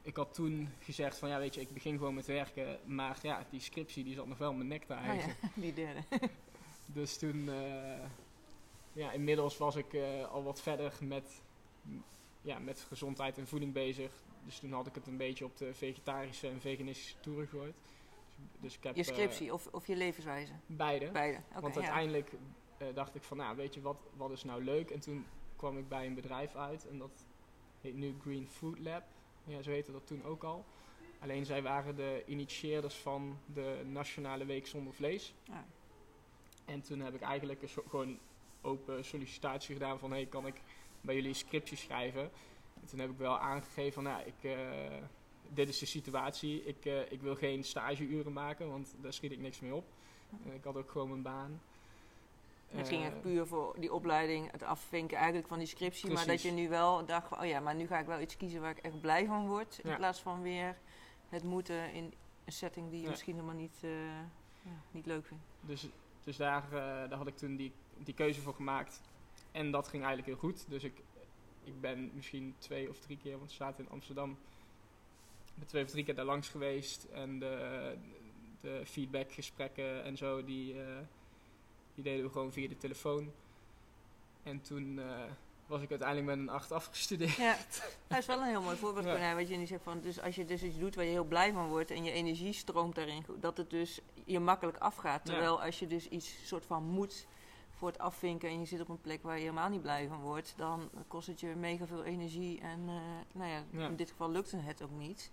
ik 0.02 0.16
had 0.16 0.34
toen 0.34 0.68
gezegd 0.78 1.18
van 1.18 1.28
ja, 1.28 1.38
weet 1.38 1.54
je, 1.54 1.60
ik 1.60 1.72
begin 1.72 1.98
gewoon 1.98 2.14
met 2.14 2.26
werken, 2.26 2.78
maar 2.84 3.18
ja, 3.22 3.44
die 3.50 3.60
scriptie 3.60 4.04
die 4.04 4.14
zat 4.14 4.26
nog 4.26 4.38
wel 4.38 4.50
in 4.50 4.56
mijn 4.56 4.68
nek 4.68 4.84
te 4.84 4.94
Ah, 4.94 5.04
ja, 5.04 5.26
die 5.54 5.72
derde. 5.72 6.00
Dus 6.86 7.18
toen, 7.18 7.50
ja, 8.92 9.12
inmiddels 9.12 9.56
was 9.58 9.76
ik 9.76 9.96
al 10.30 10.42
wat 10.42 10.60
verder 10.60 10.92
met, 11.00 11.42
ja, 12.42 12.58
met 12.58 12.80
gezondheid 12.80 13.38
en 13.38 13.46
voeding 13.46 13.72
bezig. 13.72 14.12
Dus 14.44 14.58
toen 14.58 14.72
had 14.72 14.86
ik 14.86 14.94
het 14.94 15.06
een 15.06 15.16
beetje 15.16 15.44
op 15.44 15.56
de 15.56 15.74
vegetarische 15.74 16.48
en 16.48 16.60
veganistische 16.60 17.20
toer 17.20 17.46
gegooid. 17.46 17.74
Dus 18.60 18.76
ik 18.76 18.82
heb, 18.82 18.96
Je 18.96 19.04
eh, 19.04 19.08
scriptie 19.08 19.52
of, 19.52 19.66
of 19.66 19.86
je 19.86 19.96
levenswijze? 19.96 20.52
beide. 20.66 21.10
Beide. 21.10 21.40
Want 21.60 21.74
ja. 21.74 21.80
uiteindelijk 21.80 22.32
eh, 22.78 22.86
dacht 22.94 23.14
ik 23.14 23.22
van, 23.22 23.36
nou 23.36 23.56
weet 23.56 23.74
je, 23.74 23.80
wat, 23.80 24.00
wat 24.16 24.30
is 24.30 24.44
nou 24.44 24.64
leuk? 24.64 24.90
En 24.90 25.00
toen 25.00 25.26
kwam 25.56 25.78
ik 25.78 25.88
bij 25.88 26.06
een 26.06 26.14
bedrijf 26.14 26.54
uit 26.54 26.88
en 26.88 26.98
dat 26.98 27.24
heet 27.80 27.94
nu 27.94 28.14
Green 28.20 28.48
Food 28.48 28.78
Lab. 28.78 29.02
Ja, 29.44 29.62
zo 29.62 29.70
heette 29.70 29.92
dat 29.92 30.06
toen 30.06 30.24
ook 30.24 30.42
al. 30.42 30.64
Alleen 31.18 31.46
zij 31.46 31.62
waren 31.62 31.96
de 31.96 32.22
initieerders 32.26 32.94
van 32.94 33.38
de 33.54 33.82
Nationale 33.86 34.44
Week 34.44 34.66
Zonder 34.66 34.94
Vlees. 34.94 35.34
Ja. 35.44 35.66
En 36.64 36.80
toen 36.80 37.00
heb 37.00 37.14
ik 37.14 37.20
eigenlijk 37.20 37.62
een 37.62 37.68
soort 37.68 37.88
gewoon 37.88 38.18
open 38.60 39.04
sollicitatie 39.04 39.74
gedaan 39.74 39.98
van, 39.98 40.10
hey, 40.10 40.26
kan 40.26 40.46
ik 40.46 40.60
bij 41.00 41.14
jullie 41.14 41.28
een 41.30 41.34
scriptie 41.36 41.76
schrijven? 41.76 42.22
En 42.80 42.86
toen 42.88 42.98
heb 42.98 43.10
ik 43.10 43.18
wel 43.18 43.38
aangegeven 43.38 43.92
van, 43.92 44.02
nou, 44.02 44.22
ik, 44.22 44.44
eh, 44.50 44.58
dit 45.48 45.68
is 45.68 45.78
de 45.78 45.86
situatie. 45.86 46.64
Ik, 46.64 46.84
eh, 46.84 47.12
ik 47.12 47.20
wil 47.20 47.34
geen 47.34 47.64
stageuren 47.64 48.32
maken, 48.32 48.68
want 48.70 48.94
daar 49.00 49.12
schiet 49.12 49.32
ik 49.32 49.38
niks 49.38 49.60
mee 49.60 49.74
op. 49.74 49.84
En 50.44 50.52
ik 50.54 50.64
had 50.64 50.76
ook 50.76 50.90
gewoon 50.90 51.08
mijn 51.08 51.22
baan. 51.22 51.60
Het 52.68 52.88
ging 52.88 53.00
Eh, 53.02 53.06
echt 53.06 53.20
puur 53.20 53.46
voor 53.46 53.76
die 53.78 53.92
opleiding, 53.92 54.50
het 54.50 54.62
afvinken 54.62 55.16
eigenlijk 55.16 55.48
van 55.48 55.58
die 55.58 55.66
scriptie. 55.66 56.10
Maar 56.12 56.26
dat 56.26 56.42
je 56.42 56.50
nu 56.50 56.68
wel 56.68 57.04
dacht 57.06 57.32
oh 57.38 57.44
ja, 57.46 57.60
maar 57.60 57.74
nu 57.74 57.86
ga 57.86 57.98
ik 57.98 58.06
wel 58.06 58.20
iets 58.20 58.36
kiezen 58.36 58.60
waar 58.60 58.70
ik 58.70 58.78
echt 58.78 59.00
blij 59.00 59.26
van 59.26 59.46
word. 59.46 59.80
In 59.82 59.96
plaats 59.96 60.20
van 60.20 60.42
weer 60.42 60.76
het 61.28 61.42
moeten 61.42 61.92
in 61.92 62.12
een 62.44 62.52
setting 62.52 62.88
die 62.90 62.96
je 62.98 63.04
Ja. 63.04 63.10
misschien 63.10 63.34
helemaal 63.34 63.54
niet, 63.54 63.78
ja, 64.62 64.70
niet 64.90 65.06
leuk 65.06 65.26
vindt. 65.26 65.44
Dus, 65.60 65.88
dus 66.24 66.36
daar, 66.36 66.70
daar 66.70 67.14
had 67.18 67.26
ik 67.26 67.36
toen 67.36 67.56
die, 67.56 67.72
die 67.98 68.14
keuze 68.14 68.40
voor 68.40 68.54
gemaakt. 68.54 69.00
En 69.52 69.70
dat 69.70 69.88
ging 69.88 70.04
eigenlijk 70.04 70.26
heel 70.26 70.50
goed. 70.50 70.64
Dus 70.68 70.84
ik, 70.84 71.02
ik 71.64 71.80
ben 71.80 72.10
misschien 72.14 72.54
twee 72.58 72.88
of 72.88 72.98
drie 72.98 73.16
keer, 73.16 73.30
want 73.30 73.42
het 73.42 73.52
staat 73.52 73.78
in 73.78 73.88
Amsterdam, 73.90 74.30
ik 75.44 75.52
ben 75.54 75.66
twee 75.66 75.84
of 75.84 75.90
drie 75.90 76.04
keer 76.04 76.14
daar 76.14 76.24
langs 76.24 76.48
geweest. 76.48 77.04
En 77.04 77.38
de, 77.38 77.96
de 78.60 78.82
feedbackgesprekken 78.84 80.04
en 80.04 80.16
zo, 80.16 80.44
die, 80.44 80.82
eh, 80.82 80.98
die 81.94 82.04
deden 82.04 82.24
we 82.24 82.30
gewoon 82.30 82.52
via 82.52 82.68
de 82.68 82.76
telefoon. 82.76 83.32
En 84.42 84.60
toen 84.60 84.98
eh, 84.98 85.22
was 85.66 85.82
ik 85.82 85.90
uiteindelijk 85.90 86.28
met 86.28 86.38
een 86.38 86.54
8 86.54 86.72
afgestudeerd. 86.72 87.36
Ja, 87.36 87.56
dat 88.06 88.18
is 88.18 88.26
wel 88.26 88.40
een 88.40 88.48
heel 88.48 88.62
mooi 88.62 88.76
voorbeeld, 88.76 89.04
Ja. 89.04 89.10
Cornel, 89.10 89.36
wat 89.36 89.48
je 89.48 89.56
nu 89.56 89.66
zegt 89.66 89.82
van, 89.82 90.00
dus 90.00 90.20
als 90.20 90.34
je 90.34 90.44
dus 90.44 90.62
iets 90.62 90.78
doet 90.78 90.94
waar 90.94 91.04
je 91.04 91.10
heel 91.10 91.24
blij 91.24 91.52
van 91.52 91.68
wordt 91.68 91.90
en 91.90 92.04
je 92.04 92.10
energie 92.10 92.52
stroomt 92.52 92.94
daarin, 92.94 93.24
dat 93.40 93.56
het 93.56 93.70
dus 93.70 94.00
je 94.24 94.40
makkelijk 94.40 94.78
afgaat. 94.78 95.20
Ja. 95.24 95.32
Terwijl 95.32 95.62
als 95.62 95.78
je 95.78 95.86
dus 95.86 96.08
iets 96.08 96.46
soort 96.46 96.64
van 96.64 96.82
moet 96.84 97.26
voor 97.80 97.88
het 97.88 97.98
afvinken 97.98 98.48
en 98.48 98.60
je 98.60 98.66
zit 98.66 98.80
op 98.80 98.88
een 98.88 99.00
plek 99.00 99.22
waar 99.22 99.34
je 99.34 99.40
helemaal 99.40 99.68
niet 99.68 99.82
blij 99.82 100.08
van 100.08 100.20
wordt, 100.20 100.54
dan 100.56 100.90
kost 101.08 101.26
het 101.26 101.40
je 101.40 101.46
mega 101.46 101.86
veel 101.86 102.04
energie 102.04 102.60
en 102.60 102.80
eh, 102.88 102.94
nou 103.32 103.50
ja, 103.50 103.62
Ja. 103.70 103.86
in 103.86 103.96
dit 103.96 104.10
geval 104.10 104.30
lukte 104.30 104.56
het 104.56 104.82
ook 104.82 104.90
niet. 104.90 105.30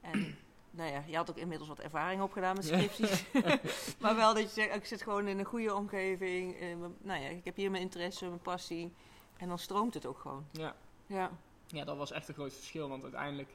En 0.00 0.36
nou 0.78 0.90
ja, 0.92 1.02
je 1.06 1.16
had 1.16 1.30
ook 1.30 1.36
inmiddels 1.36 1.68
wat 1.68 1.78
ervaring 1.78 2.22
opgedaan 2.22 2.54
met 2.56 2.68
Ja. 2.68 2.76
scripties. 2.78 3.24
maar 4.02 4.16
wel 4.16 4.34
dat 4.34 4.42
je 4.42 4.48
zegt, 4.48 4.74
ik 4.74 4.84
zit 4.86 5.02
gewoon 5.02 5.28
in 5.28 5.38
een 5.38 5.44
goede 5.44 5.74
omgeving. 5.74 6.54
eh, 6.60 6.76
nou 6.98 7.20
ja, 7.22 7.28
ik 7.28 7.44
heb 7.44 7.56
hier 7.56 7.70
mijn 7.70 7.82
interesse, 7.82 8.26
mijn 8.26 8.40
passie. 8.40 8.92
En 9.36 9.48
dan 9.48 9.58
stroomt 9.58 9.94
het 9.94 10.06
ook 10.06 10.18
gewoon. 10.18 10.44
Ja. 10.50 10.74
Ja. 11.06 11.30
Ja, 11.66 11.84
dat 11.84 11.96
was 11.96 12.10
echt 12.12 12.28
een 12.28 12.34
groot 12.34 12.52
verschil. 12.54 12.88
Want 12.88 13.02
uiteindelijk, 13.02 13.48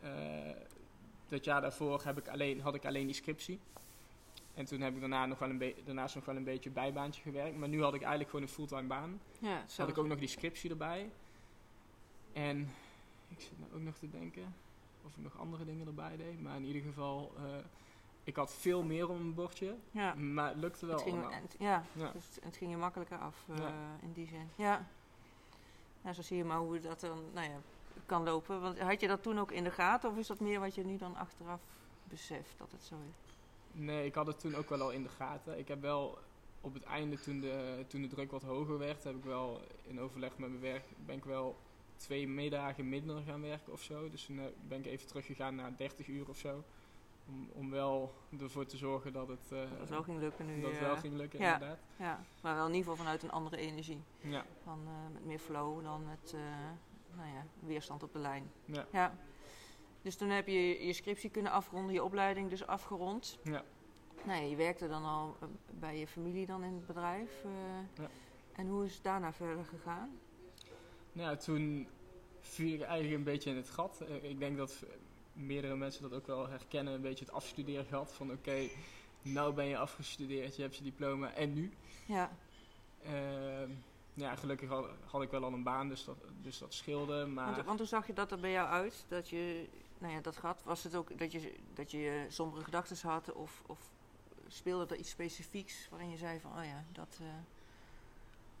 eh, 0.00 0.10
dat 1.28 1.44
jaar 1.44 1.60
daarvoor 1.60 2.02
heb 2.04 2.18
ik 2.18 2.28
alleen, 2.28 2.60
had 2.60 2.74
ik 2.74 2.84
alleen 2.86 3.06
die 3.06 3.14
scriptie. 3.14 3.60
En 4.54 4.64
toen 4.64 4.80
heb 4.80 4.94
ik 4.94 5.00
daarna 5.00 5.26
nog 5.26 5.38
wel 5.38 5.50
een 5.50 5.58
be- 5.58 5.74
daarnaast 5.84 6.14
nog 6.14 6.24
wel 6.24 6.36
een 6.36 6.44
beetje 6.44 6.70
bijbaantje 6.70 7.22
gewerkt. 7.22 7.56
Maar 7.56 7.68
nu 7.68 7.82
had 7.82 7.94
ik 7.94 8.00
eigenlijk 8.00 8.30
gewoon 8.30 8.44
een 8.46 8.52
fulltime 8.52 8.82
baan. 8.86 9.20
Ja, 9.38 9.62
Dus 9.62 9.76
had 9.76 9.88
ik 9.88 9.98
ook 9.98 10.06
nog 10.06 10.18
die 10.18 10.28
scriptie 10.28 10.70
erbij. 10.70 11.10
En 12.32 12.68
ik 13.28 13.40
zit 13.40 13.58
nou 13.58 13.72
ook 13.74 13.80
nog 13.80 13.96
te 13.96 14.10
denken 14.10 14.54
of 15.04 15.16
ik 15.16 15.22
nog 15.22 15.38
andere 15.38 15.64
dingen 15.64 15.86
erbij 15.86 16.16
deed. 16.16 16.42
Maar 16.42 16.56
in 16.56 16.64
ieder 16.64 16.82
geval, 16.82 17.32
eh, 17.36 17.42
ik 18.24 18.36
had 18.36 18.54
veel 18.54 18.82
meer 18.82 19.08
op 19.08 19.18
mijn 19.18 19.34
bordje. 19.34 19.76
Ja, 19.90 20.14
Maar 20.14 20.48
het 20.48 20.56
lukte 20.58 20.86
wel 20.86 20.94
het 20.94 21.04
ging, 21.04 21.34
het- 21.34 21.56
ja, 21.58 21.84
Ja. 21.92 22.10
dus 22.12 22.24
het, 22.34 22.44
het 22.44 22.56
ging 22.56 22.70
je 22.70 22.76
makkelijker 22.76 23.18
af 23.18 23.44
eh, 23.48 23.68
in 24.02 24.12
die 24.12 24.26
zin. 24.26 24.50
Ja. 24.56 24.86
Nou, 26.02 26.14
zo 26.14 26.22
zie 26.22 26.36
je 26.36 26.44
maar 26.44 26.58
hoe 26.58 26.80
dat 26.80 27.00
dan 27.00 27.18
nou 27.32 27.48
ja, 27.48 27.56
kan 28.06 28.22
lopen. 28.22 28.60
Want 28.60 28.78
had 28.80 29.00
je 29.00 29.06
dat 29.08 29.22
toen 29.22 29.38
ook 29.38 29.50
in 29.52 29.64
de 29.64 29.70
gaten? 29.70 30.10
Of 30.10 30.16
is 30.16 30.26
dat 30.26 30.40
meer 30.40 30.60
wat 30.60 30.74
je 30.74 30.84
nu 30.84 30.96
dan 30.96 31.16
achteraf 31.16 31.60
beseft 32.04 32.58
dat 32.58 32.72
het 32.72 32.82
zo 32.82 32.94
is? 33.10 33.23
Nee, 33.74 34.06
ik 34.06 34.14
had 34.14 34.26
het 34.26 34.40
toen 34.40 34.54
ook 34.54 34.68
wel 34.68 34.80
al 34.80 34.90
in 34.92 35.02
de 35.02 35.08
gaten. 35.08 35.58
Ik 35.58 35.68
heb 35.68 35.80
wel 35.80 36.18
op 36.60 36.74
het 36.74 36.82
einde, 36.82 37.20
toen 37.20 37.40
de, 37.40 37.84
toen 37.86 38.02
de 38.02 38.08
druk 38.08 38.30
wat 38.30 38.42
hoger 38.42 38.78
werd, 38.78 39.04
heb 39.04 39.16
ik 39.16 39.24
wel 39.24 39.60
in 39.82 40.00
overleg 40.00 40.30
met 40.38 40.48
mijn 40.48 40.60
werk, 40.60 40.84
ben 41.06 41.16
ik 41.16 41.24
wel 41.24 41.56
twee 41.96 42.28
middagen 42.28 42.88
minder 42.88 43.22
gaan 43.26 43.40
werken 43.40 43.72
of 43.72 43.82
zo. 43.82 44.10
Dus 44.10 44.24
toen 44.24 44.38
eh, 44.38 44.44
ben 44.68 44.78
ik 44.78 44.86
even 44.86 45.06
teruggegaan 45.06 45.54
naar 45.54 45.76
30 45.76 46.06
uur 46.08 46.28
of 46.28 46.36
zo. 46.36 46.64
Om, 47.28 47.48
om 47.52 47.70
wel 47.70 48.14
ervoor 48.40 48.66
te 48.66 48.76
zorgen 48.76 49.12
dat 49.12 49.28
het, 49.28 49.52
eh, 49.52 49.58
Dat 49.58 49.78
het 49.78 49.88
wel 49.88 50.02
ging 50.02 50.18
lukken 50.18 50.46
nu. 50.46 50.60
dat 50.60 50.70
het 50.70 50.80
eh, 50.80 50.86
wel 50.86 50.96
ging 50.96 51.14
lukken, 51.14 51.38
ja. 51.40 51.52
inderdaad. 51.52 51.78
Ja, 51.96 52.24
maar 52.42 52.54
wel 52.54 52.66
in 52.66 52.74
ieder 52.74 52.90
geval 52.90 53.04
vanuit 53.04 53.22
een 53.22 53.30
andere 53.30 53.56
energie. 53.56 54.00
Ja, 54.20 54.44
Van, 54.62 54.78
met 55.12 55.24
meer 55.24 55.38
flow 55.38 55.82
dan 55.82 56.06
met 56.06 56.34
nou 57.16 57.28
ja, 57.28 57.46
weerstand 57.60 58.02
op 58.02 58.12
de 58.12 58.18
lijn. 58.18 58.50
ja, 58.64 58.86
Ja. 58.92 59.14
Dus 60.04 60.16
toen 60.16 60.28
heb 60.30 60.46
je 60.46 60.86
je 60.86 60.92
scriptie 60.92 61.30
kunnen 61.30 61.52
afronden, 61.52 61.94
je 61.94 62.04
opleiding 62.04 62.50
dus 62.50 62.66
afgerond. 62.66 63.38
ja. 63.42 63.64
Nou 64.24 64.40
ja, 64.42 64.48
je 64.48 64.56
werkte 64.56 64.88
dan 64.88 65.04
al 65.04 65.36
eh, 65.40 65.48
bij 65.78 65.98
je 65.98 66.06
familie 66.06 66.46
dan 66.46 66.64
in 66.64 66.72
het 66.74 66.86
bedrijf. 66.86 67.30
eh. 67.44 67.50
Ja. 68.04 68.10
En 68.52 68.66
hoe 68.68 68.84
is 68.84 68.94
het 68.94 69.02
daarna 69.02 69.32
verder 69.32 69.64
gegaan? 69.64 70.18
Nou, 71.12 71.36
toen 71.36 71.88
viel 72.40 72.74
ik 72.74 72.80
eigenlijk 72.82 73.14
een 73.18 73.24
beetje 73.24 73.50
in 73.50 73.56
het 73.56 73.70
gat. 73.70 74.00
Eh, 74.00 74.30
ik 74.30 74.38
denk 74.38 74.56
dat 74.56 74.84
meerdere 75.32 75.76
mensen 75.76 76.02
dat 76.02 76.12
ook 76.12 76.26
wel 76.26 76.48
herkennen, 76.48 76.94
een 76.94 77.00
beetje 77.00 77.24
het 77.24 77.34
afstudeergat. 77.34 78.12
Van 78.12 78.30
oké, 78.30 78.68
nou 79.22 79.52
ben 79.54 79.64
je 79.66 79.76
afgestudeerd, 79.78 80.56
je 80.56 80.62
hebt 80.62 80.76
je 80.76 80.82
diploma 80.84 81.32
en 81.32 81.52
nu? 81.52 81.72
Ja, 82.06 82.36
Ehm, 83.02 83.70
ja, 84.14 84.36
gelukkig 84.36 84.68
had, 84.68 84.86
had 85.06 85.22
ik 85.22 85.30
wel 85.30 85.44
al 85.44 85.52
een 85.52 85.62
baan, 85.62 85.88
dus 85.88 86.04
dat, 86.04 86.16
dus 86.42 86.58
dat 86.58 86.74
scheelde. 86.74 87.26
Maar 87.26 87.54
want, 87.54 87.66
want 87.66 87.78
hoe 87.78 87.88
zag 87.88 88.06
je 88.06 88.12
dat 88.12 88.30
er 88.32 88.40
bij 88.40 88.50
jou 88.50 88.68
uit? 88.68 89.04
Dat 89.08 89.28
je 89.28 89.68
nou 89.98 90.12
ja, 90.12 90.20
dat 90.20 90.36
gehad? 90.36 90.62
Was 90.64 90.82
het 90.82 90.94
ook 90.94 91.18
dat 91.18 91.32
je, 91.32 91.54
dat 91.74 91.90
je 91.90 92.26
sombere 92.28 92.64
gedachten 92.64 93.08
had? 93.08 93.32
Of, 93.32 93.62
of 93.66 93.90
speelde 94.48 94.94
er 94.94 95.00
iets 95.00 95.10
specifieks 95.10 95.88
waarin 95.90 96.10
je 96.10 96.16
zei 96.16 96.40
van, 96.40 96.50
oh 96.58 96.64
ja, 96.64 96.84
dat... 96.92 97.18
eh, 97.20 97.26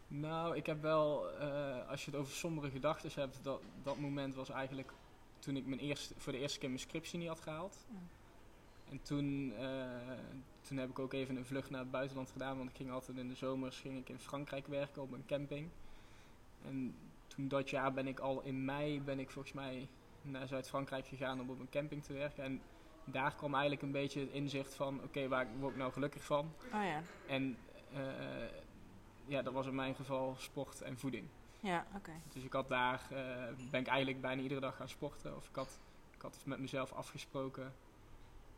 nou, 0.08 0.56
ik 0.56 0.66
heb 0.66 0.82
wel, 0.82 1.30
eh, 1.38 1.88
als 1.88 2.04
je 2.04 2.10
het 2.10 2.20
over 2.20 2.32
sombere 2.32 2.70
gedachten 2.70 3.10
hebt, 3.14 3.38
dat, 3.42 3.60
dat 3.82 3.98
moment 3.98 4.34
was 4.34 4.48
eigenlijk 4.48 4.92
toen 5.38 5.56
ik 5.56 5.66
mijn 5.66 5.80
eerste, 5.80 6.14
voor 6.16 6.32
de 6.32 6.38
eerste 6.38 6.58
keer 6.58 6.68
mijn 6.68 6.80
scriptie 6.80 7.18
niet 7.18 7.28
had 7.28 7.40
gehaald. 7.40 7.76
En 8.90 9.02
toen, 9.02 9.52
eh, 9.58 10.18
toen 10.60 10.76
heb 10.76 10.90
ik 10.90 10.98
ook 10.98 11.12
even 11.12 11.36
een 11.36 11.44
vlucht 11.44 11.70
naar 11.70 11.80
het 11.80 11.90
buitenland 11.90 12.30
gedaan, 12.30 12.56
want 12.56 12.70
ik 12.70 12.76
ging 12.76 12.90
altijd 12.90 13.16
in 13.16 13.28
de 13.28 13.34
zomers 13.34 13.80
ging 13.80 13.98
ik 13.98 14.08
in 14.08 14.18
Frankrijk 14.18 14.66
werken 14.66 15.02
op 15.02 15.12
een 15.12 15.26
camping. 15.26 15.68
En 16.64 16.94
toen 17.26 17.48
dat 17.48 17.70
jaar 17.70 17.92
ben 17.92 18.06
ik 18.06 18.20
al 18.20 18.42
in 18.42 18.64
mei, 18.64 19.00
ben 19.00 19.18
ik 19.18 19.30
volgens 19.30 19.54
mij 19.54 19.88
naar 20.24 20.48
Zuid-Frankrijk 20.48 21.06
gegaan 21.06 21.40
om 21.40 21.50
op 21.50 21.60
een 21.60 21.68
camping 21.70 22.04
te 22.04 22.12
werken. 22.12 22.44
En 22.44 22.62
daar 23.04 23.34
kwam 23.34 23.52
eigenlijk 23.52 23.82
een 23.82 23.92
beetje 23.92 24.20
het 24.20 24.30
inzicht 24.30 24.74
van, 24.74 25.02
oké, 25.02 25.28
waar 25.28 25.46
word 25.58 25.72
ik 25.72 25.78
nou 25.78 25.92
gelukkig 25.92 26.24
van? 26.24 26.52
oh 26.74 26.84
ja, 26.84 27.02
En 27.26 27.56
eh, 27.92 28.02
ja, 29.26 29.42
dat 29.42 29.52
was 29.52 29.66
in 29.66 29.74
mijn 29.74 29.94
geval 29.94 30.34
sport 30.38 30.82
en 30.82 30.98
voeding. 30.98 31.28
ja, 31.60 31.86
oké. 31.96 32.12
Dus 32.32 32.42
ik 32.44 32.52
had 32.52 32.68
daar, 32.68 33.06
eh, 33.10 33.54
ben 33.70 33.80
ik 33.80 33.86
eigenlijk 33.86 34.20
bijna 34.20 34.42
iedere 34.42 34.60
dag 34.60 34.76
gaan 34.76 34.88
sporten. 34.88 35.36
Of 35.36 35.48
ik 35.48 35.54
had, 35.54 35.78
ik 36.16 36.22
had 36.22 36.42
met 36.44 36.58
mezelf 36.58 36.92
afgesproken, 36.92 37.74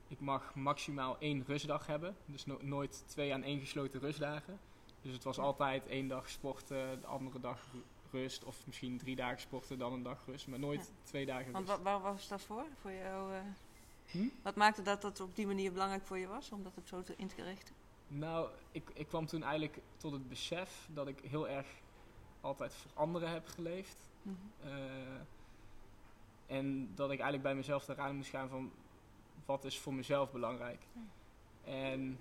ik 0.09 0.21
mag 0.21 0.55
maximaal 0.55 1.17
één 1.19 1.45
rustdag 1.47 1.87
hebben. 1.87 2.17
Dus 2.27 2.47
no- 2.47 2.59
nooit 2.63 3.05
twee 3.07 3.35
aan 3.35 3.43
één 3.43 3.61
gesloten 3.61 4.01
rustdagen. 4.01 4.59
Dus 5.03 5.13
het 5.13 5.25
was 5.25 5.39
altijd 5.39 5.87
één 5.87 6.09
dag 6.09 6.29
sporten, 6.29 7.01
de 7.01 7.07
andere 7.07 7.41
dag 7.41 7.61
rust. 8.11 8.45
Of 8.45 8.67
misschien 8.67 8.99
drie 8.99 9.17
dagen 9.17 9.41
sporten, 9.41 9.79
dan 9.79 9.93
een 9.93 10.03
dag 10.03 10.23
rust. 10.27 10.47
Maar 10.47 10.59
nooit 10.59 10.93
twee 11.03 11.27
dagen 11.27 11.53
Want 11.53 11.69
rust. 11.69 11.83
wa- 11.83 11.91
waar 11.91 12.01
was 12.13 12.29
dat 12.29 12.41
voor? 12.43 12.65
voor 12.81 12.93
jou, 12.93 13.35
eh? 13.35 13.41
Hm? 14.07 14.29
Wat 14.43 14.55
maakte 14.55 14.83
dat 14.83 15.03
dat 15.03 15.21
op 15.21 15.37
die 15.37 15.47
manier 15.47 15.73
belangrijk 15.73 16.05
voor 16.05 16.19
je 16.19 16.27
was, 16.27 16.51
om 16.51 16.63
dat 16.63 16.77
op 16.77 16.87
zo 16.87 17.03
te, 17.03 17.15
in 17.17 17.27
te 17.29 17.43
richten? 17.43 17.75
Nou, 18.09 18.49
ik, 18.73 18.91
ik 18.95 19.07
kwam 19.07 19.27
toen 19.27 19.43
eigenlijk 19.43 19.79
tot 19.97 20.13
het 20.13 20.29
besef 20.29 20.89
dat 20.95 21.09
ik 21.09 21.19
heel 21.21 21.49
erg 21.49 21.67
altijd 22.41 22.75
voor 22.75 22.91
anderen 22.95 23.31
heb 23.31 23.47
geleefd. 23.47 23.97
Mhm. 24.23 24.35
Eh, 24.63 24.77
en 26.47 26.91
dat 26.95 27.07
ik 27.11 27.15
eigenlijk 27.19 27.43
bij 27.43 27.55
mezelf 27.55 27.89
eraan 27.89 28.17
moest 28.17 28.31
gaan 28.31 28.49
van 28.49 28.73
wat 29.47 29.65
is 29.65 29.79
voor 29.79 29.95
mezelf 29.95 30.33
belangrijk. 30.33 30.83
En 31.65 32.21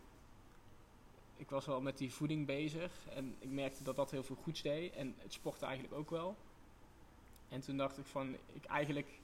ik 1.35 1.49
was 1.49 1.65
wel 1.65 1.81
met 1.81 1.97
die 1.97 2.13
voeding 2.13 2.45
bezig 2.45 2.91
en 3.09 3.35
ik 3.39 3.49
merkte 3.49 3.83
dat 3.83 3.95
dat 3.95 4.11
heel 4.11 4.23
veel 4.23 4.35
goeds 4.35 4.61
deed 4.61 4.93
en 4.93 5.15
het 5.17 5.33
sporten 5.33 5.67
eigenlijk 5.67 5.97
ook 5.97 6.09
wel. 6.09 6.35
En 7.49 7.61
toen 7.61 7.77
dacht 7.77 7.97
ik 7.97 8.05
van, 8.05 8.35
ik 8.53 8.65
eigenlijk 8.65 9.19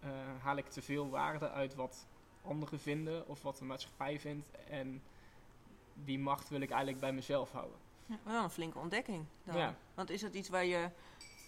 eh, 0.00 0.10
haal 0.40 0.56
ik 0.56 0.68
te 0.68 0.82
veel 0.82 1.10
waarde 1.10 1.50
uit 1.50 1.74
wat 1.74 2.06
anderen 2.44 2.80
vinden 2.80 3.28
of 3.28 3.42
wat 3.42 3.56
de 3.56 3.64
maatschappij 3.64 4.20
vindt 4.20 4.50
en 4.68 5.02
die 5.94 6.18
macht 6.18 6.48
wil 6.48 6.60
ik 6.60 6.70
eigenlijk 6.70 7.00
bij 7.00 7.12
mezelf 7.12 7.52
houden. 7.52 7.78
Ja, 8.06 8.18
wel 8.24 8.42
een 8.42 8.50
flinke 8.50 8.78
ontdekking. 8.78 9.24
Dan. 9.44 9.56
Ja. 9.56 9.76
Want 9.94 10.10
is 10.10 10.20
dat 10.20 10.34
iets 10.34 10.48
waar 10.48 10.64
je 10.64 10.90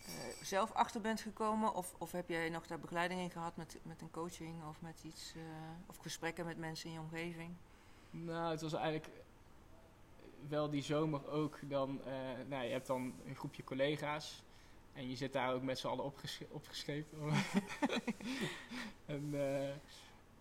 eh, 0.06 0.12
zelf 0.42 0.72
achter 0.72 1.00
bent 1.00 1.20
gekomen? 1.20 1.74
Of, 1.74 1.94
of 1.98 2.12
heb 2.12 2.28
jij 2.28 2.48
nog 2.48 2.66
daar 2.66 2.78
begeleiding 2.78 3.20
in 3.20 3.30
gehad 3.30 3.56
met, 3.56 3.78
met 3.82 4.00
een 4.00 4.10
coaching 4.10 4.64
of 4.68 4.80
met 4.80 5.02
iets, 5.04 5.32
eh, 5.36 5.42
of 5.86 5.96
gesprekken 5.96 6.44
met 6.44 6.58
mensen 6.58 6.86
in 6.88 6.94
je 6.94 7.00
omgeving? 7.00 7.50
Nou, 8.10 8.50
het 8.50 8.60
was 8.60 8.72
eigenlijk 8.72 9.08
wel 10.48 10.70
die 10.70 10.82
zomer 10.82 11.28
ook 11.28 11.58
dan, 11.62 12.00
eh, 12.04 12.12
nou, 12.48 12.64
je 12.64 12.70
hebt 12.70 12.86
dan 12.86 13.14
een 13.26 13.36
groepje 13.36 13.64
collega's 13.64 14.42
en 14.92 15.08
je 15.08 15.16
zit 15.16 15.32
daar 15.32 15.54
ook 15.54 15.62
met 15.62 15.78
z'n 15.78 15.86
allen 15.86 16.04
opgesche- 16.04 16.46
opgescheept. 16.50 17.12
en 19.06 19.28
eh, 19.32 19.74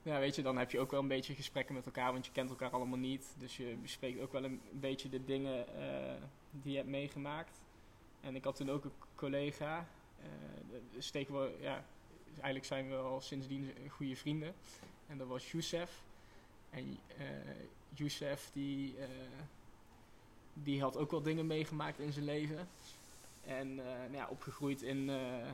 ja, 0.01 0.19
weet 0.19 0.35
je, 0.35 0.41
dan 0.41 0.57
heb 0.57 0.71
je 0.71 0.79
ook 0.79 0.91
wel 0.91 0.99
een 0.99 1.07
beetje 1.07 1.35
gesprekken 1.35 1.75
met 1.75 1.85
elkaar, 1.85 2.11
want 2.11 2.25
je 2.25 2.31
kent 2.31 2.49
elkaar 2.49 2.69
allemaal 2.69 2.97
niet. 2.97 3.35
Dus 3.37 3.57
je 3.57 3.75
bespreekt 3.81 4.19
ook 4.19 4.31
wel 4.31 4.43
een, 4.43 4.61
beetje 4.71 5.09
de 5.09 5.25
dingen 5.25 5.77
eh, 5.77 6.21
die 6.51 6.71
je 6.71 6.77
hebt 6.77 6.89
meegemaakt. 6.89 7.63
En 8.21 8.35
ik 8.35 8.43
had 8.43 8.55
toen 8.55 8.71
ook 8.71 8.83
een 8.83 8.93
collega, 9.15 9.87
dus 10.91 11.09
tegenwoordig, 11.09 11.61
ja, 11.61 11.85
eigenlijk 12.33 12.65
zijn 12.65 12.89
we 12.89 12.95
al 12.95 13.21
sindsdien 13.21 13.73
goede 13.89 14.15
vrienden. 14.15 14.53
En 15.07 15.17
dat 15.17 15.27
was 15.27 15.51
Youssef. 15.51 16.03
En 16.69 16.97
eh 17.17 17.25
Youssef 17.93 18.49
die, 18.53 18.95
die 20.53 20.81
had 20.81 20.97
ook 20.97 21.11
wel 21.11 21.21
dingen 21.21 21.47
meegemaakt 21.47 21.99
in 21.99 22.13
zijn 22.13 22.25
leven. 22.25 22.67
En 23.41 23.79
eh, 23.79 23.99
nou 23.99 24.13
ja, 24.13 24.27
opgegroeid 24.29 24.81
in, 24.81 25.09
eh, 25.09 25.49
eh, 25.49 25.53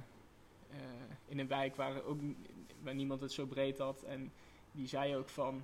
in 1.25 1.39
een 1.39 1.47
wijk 1.47 1.75
waar, 1.75 2.03
ook, 2.03 2.19
waar 2.81 2.95
niemand 2.95 3.21
het 3.21 3.31
zo 3.31 3.45
breed 3.45 3.77
had. 3.77 4.03
En 4.03 4.31
die 4.71 4.88
zei 4.88 5.15
ook 5.15 5.29
van, 5.29 5.63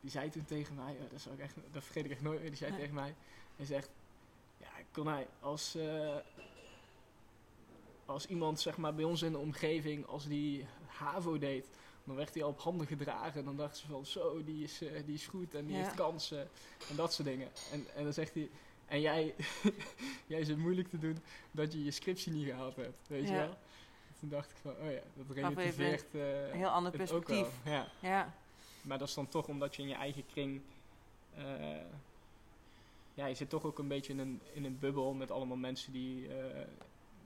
die 0.00 0.10
zei 0.10 0.30
toen 0.30 0.44
tegen 0.44 0.74
mij, 0.74 0.96
dat, 1.10 1.20
zou 1.20 1.34
ik 1.34 1.40
echt, 1.40 1.54
dat 1.72 1.84
vergeet 1.84 2.04
ik 2.04 2.10
echt 2.10 2.22
nooit 2.22 2.40
meer, 2.40 2.48
die 2.48 2.58
zei 2.58 2.76
tegen 2.76 2.94
mij, 2.94 3.14
hij 3.56 3.66
zegt, 3.66 3.90
ja, 4.58 4.68
kon 4.92 5.06
hij 5.06 5.26
als, 5.40 5.78
als 8.04 8.26
iemand 8.26 8.60
zeg 8.60 8.76
maar 8.76 8.94
bij 8.94 9.04
ons 9.04 9.22
in 9.22 9.32
de 9.32 9.38
omgeving, 9.38 10.06
als 10.06 10.26
die 10.26 10.66
HAVO 10.86 11.38
deed, 11.38 11.68
dan 12.06 12.16
werd 12.16 12.34
hij 12.34 12.42
al 12.42 12.48
op 12.48 12.60
handen 12.60 12.86
gedragen. 12.86 13.38
En 13.40 13.44
dan 13.44 13.56
dachten 13.56 13.78
ze 13.80 13.86
van, 13.86 14.06
zo, 14.06 14.44
die 14.44 14.64
is, 14.64 14.82
eh, 14.82 15.02
die 15.06 15.14
is 15.14 15.26
goed 15.26 15.54
en 15.54 15.66
die 15.66 15.76
Ja. 15.76 15.82
heeft 15.82 15.94
kansen. 15.94 16.48
En 16.90 16.96
dat 16.96 17.12
soort 17.12 17.28
dingen. 17.28 17.48
En, 17.72 17.86
en 17.94 18.04
dan 18.04 18.12
zegt 18.12 18.34
hij, 18.34 18.50
en 18.86 19.00
jij, 19.00 19.34
jij 20.26 20.44
zit 20.44 20.56
moeilijk 20.58 20.88
te 20.88 20.98
doen 20.98 21.18
dat 21.50 21.72
je 21.72 21.84
je 21.84 21.90
scriptie 21.90 22.32
niet 22.32 22.46
gehaald 22.46 22.76
hebt. 22.76 23.08
Weet 23.08 23.28
je 23.28 23.34
wel? 23.34 23.56
Toen 24.20 24.28
dacht 24.28 24.50
ik 24.50 24.56
van, 24.56 24.70
oh 24.70 24.90
ja, 24.92 25.00
dat 25.14 25.36
relativeert 25.36 26.14
eh, 26.14 26.48
Een 26.48 26.56
heel 26.56 26.68
ander 26.68 26.92
het 26.92 27.00
perspectief. 27.00 27.48
Ja. 27.64 27.88
Ja, 28.00 28.34
Maar 28.82 28.98
dat 28.98 29.08
is 29.08 29.14
dan 29.14 29.28
toch 29.28 29.46
omdat 29.48 29.76
je 29.76 29.82
in 29.82 29.88
je 29.88 29.94
eigen 29.94 30.26
kring... 30.26 30.60
eh, 31.34 31.44
ja, 33.14 33.26
je 33.26 33.34
zit 33.34 33.48
toch 33.50 33.64
ook 33.64 33.78
een 33.78 33.88
beetje 33.88 34.12
in 34.12 34.18
een, 34.18 34.40
in 34.52 34.64
een 34.64 34.78
bubbel 34.78 35.12
met 35.14 35.30
allemaal 35.30 35.56
mensen 35.56 35.92
die... 35.92 36.28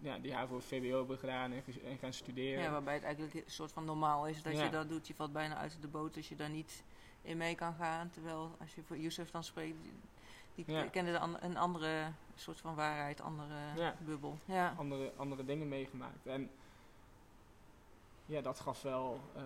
ja, 0.00 0.18
die 0.18 0.34
HAVO 0.34 0.58
VWO 0.60 0.98
hebben 0.98 1.18
gedaan 1.18 1.52
en, 1.52 1.62
en 1.84 1.98
gaan 1.98 2.12
studeren. 2.12 2.62
ja, 2.62 2.70
waarbij 2.70 2.94
het 2.94 3.02
eigenlijk 3.02 3.34
een 3.34 3.42
soort 3.46 3.72
van 3.72 3.84
normaal 3.84 4.26
is 4.26 4.42
dat 4.42 4.52
Ja. 4.52 4.64
je 4.64 4.70
dat 4.70 4.88
doet. 4.88 5.06
Je 5.06 5.14
valt 5.14 5.32
bijna 5.32 5.56
uit 5.56 5.76
de 5.80 5.88
boot 5.88 6.16
als 6.16 6.28
je 6.28 6.36
daar 6.36 6.50
niet 6.50 6.84
in 7.22 7.36
mee 7.36 7.54
kan 7.54 7.74
gaan. 7.74 8.10
Terwijl 8.10 8.56
als 8.60 8.74
je 8.74 8.82
voor 8.82 8.96
Youssef 8.98 9.30
dan 9.30 9.44
spreekt, 9.44 9.76
die, 9.82 10.64
die 10.64 10.74
Ja. 11.04 11.16
an- 11.18 11.36
een 11.40 11.56
andere 11.56 12.12
soort 12.34 12.60
van 12.60 12.74
waarheid, 12.74 13.20
andere 13.20 13.54
Ja. 13.76 13.96
bubbel. 14.04 14.38
Ja. 14.44 14.74
andere, 14.78 15.12
andere 15.16 15.44
dingen 15.44 15.68
meegemaakt. 15.68 16.26
En 16.26 16.50
ja, 18.26 18.40
dat 18.40 18.60
gaf 18.60 18.82
wel, 18.82 19.20
eh, 19.34 19.42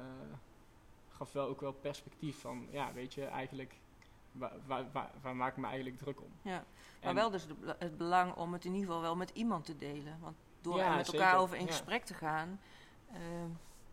gaf 1.08 1.32
wel 1.32 1.48
ook 1.48 1.60
wel 1.60 1.72
perspectief 1.72 2.40
van, 2.40 2.66
ja, 2.70 2.92
weet 2.92 3.14
je, 3.14 3.24
eigenlijk, 3.24 3.74
waar, 4.32 4.52
waar, 4.66 4.84
waar, 4.92 5.10
waar 5.22 5.36
maak 5.36 5.50
ik 5.50 5.56
me 5.56 5.66
eigenlijk 5.66 5.98
druk 5.98 6.20
om? 6.20 6.30
Ja. 6.42 6.64
Maar 7.00 7.08
En- 7.10 7.14
wel 7.14 7.30
dus 7.30 7.46
de 7.46 7.74
het 7.78 7.96
belang 7.96 8.34
om 8.34 8.52
het 8.52 8.64
in 8.64 8.72
ieder 8.72 8.86
geval 8.86 9.02
wel 9.02 9.16
met 9.16 9.30
iemand 9.30 9.64
te 9.64 9.76
delen. 9.76 10.18
Want 10.20 10.36
door 10.64 10.76
Ja, 10.76 10.96
met 10.96 11.06
elkaar 11.06 11.28
zeker. 11.28 11.42
over 11.42 11.56
in 11.56 11.66
gesprek 11.66 12.04
te 12.04 12.14
gaan, 12.14 12.60
eh, 13.12 13.18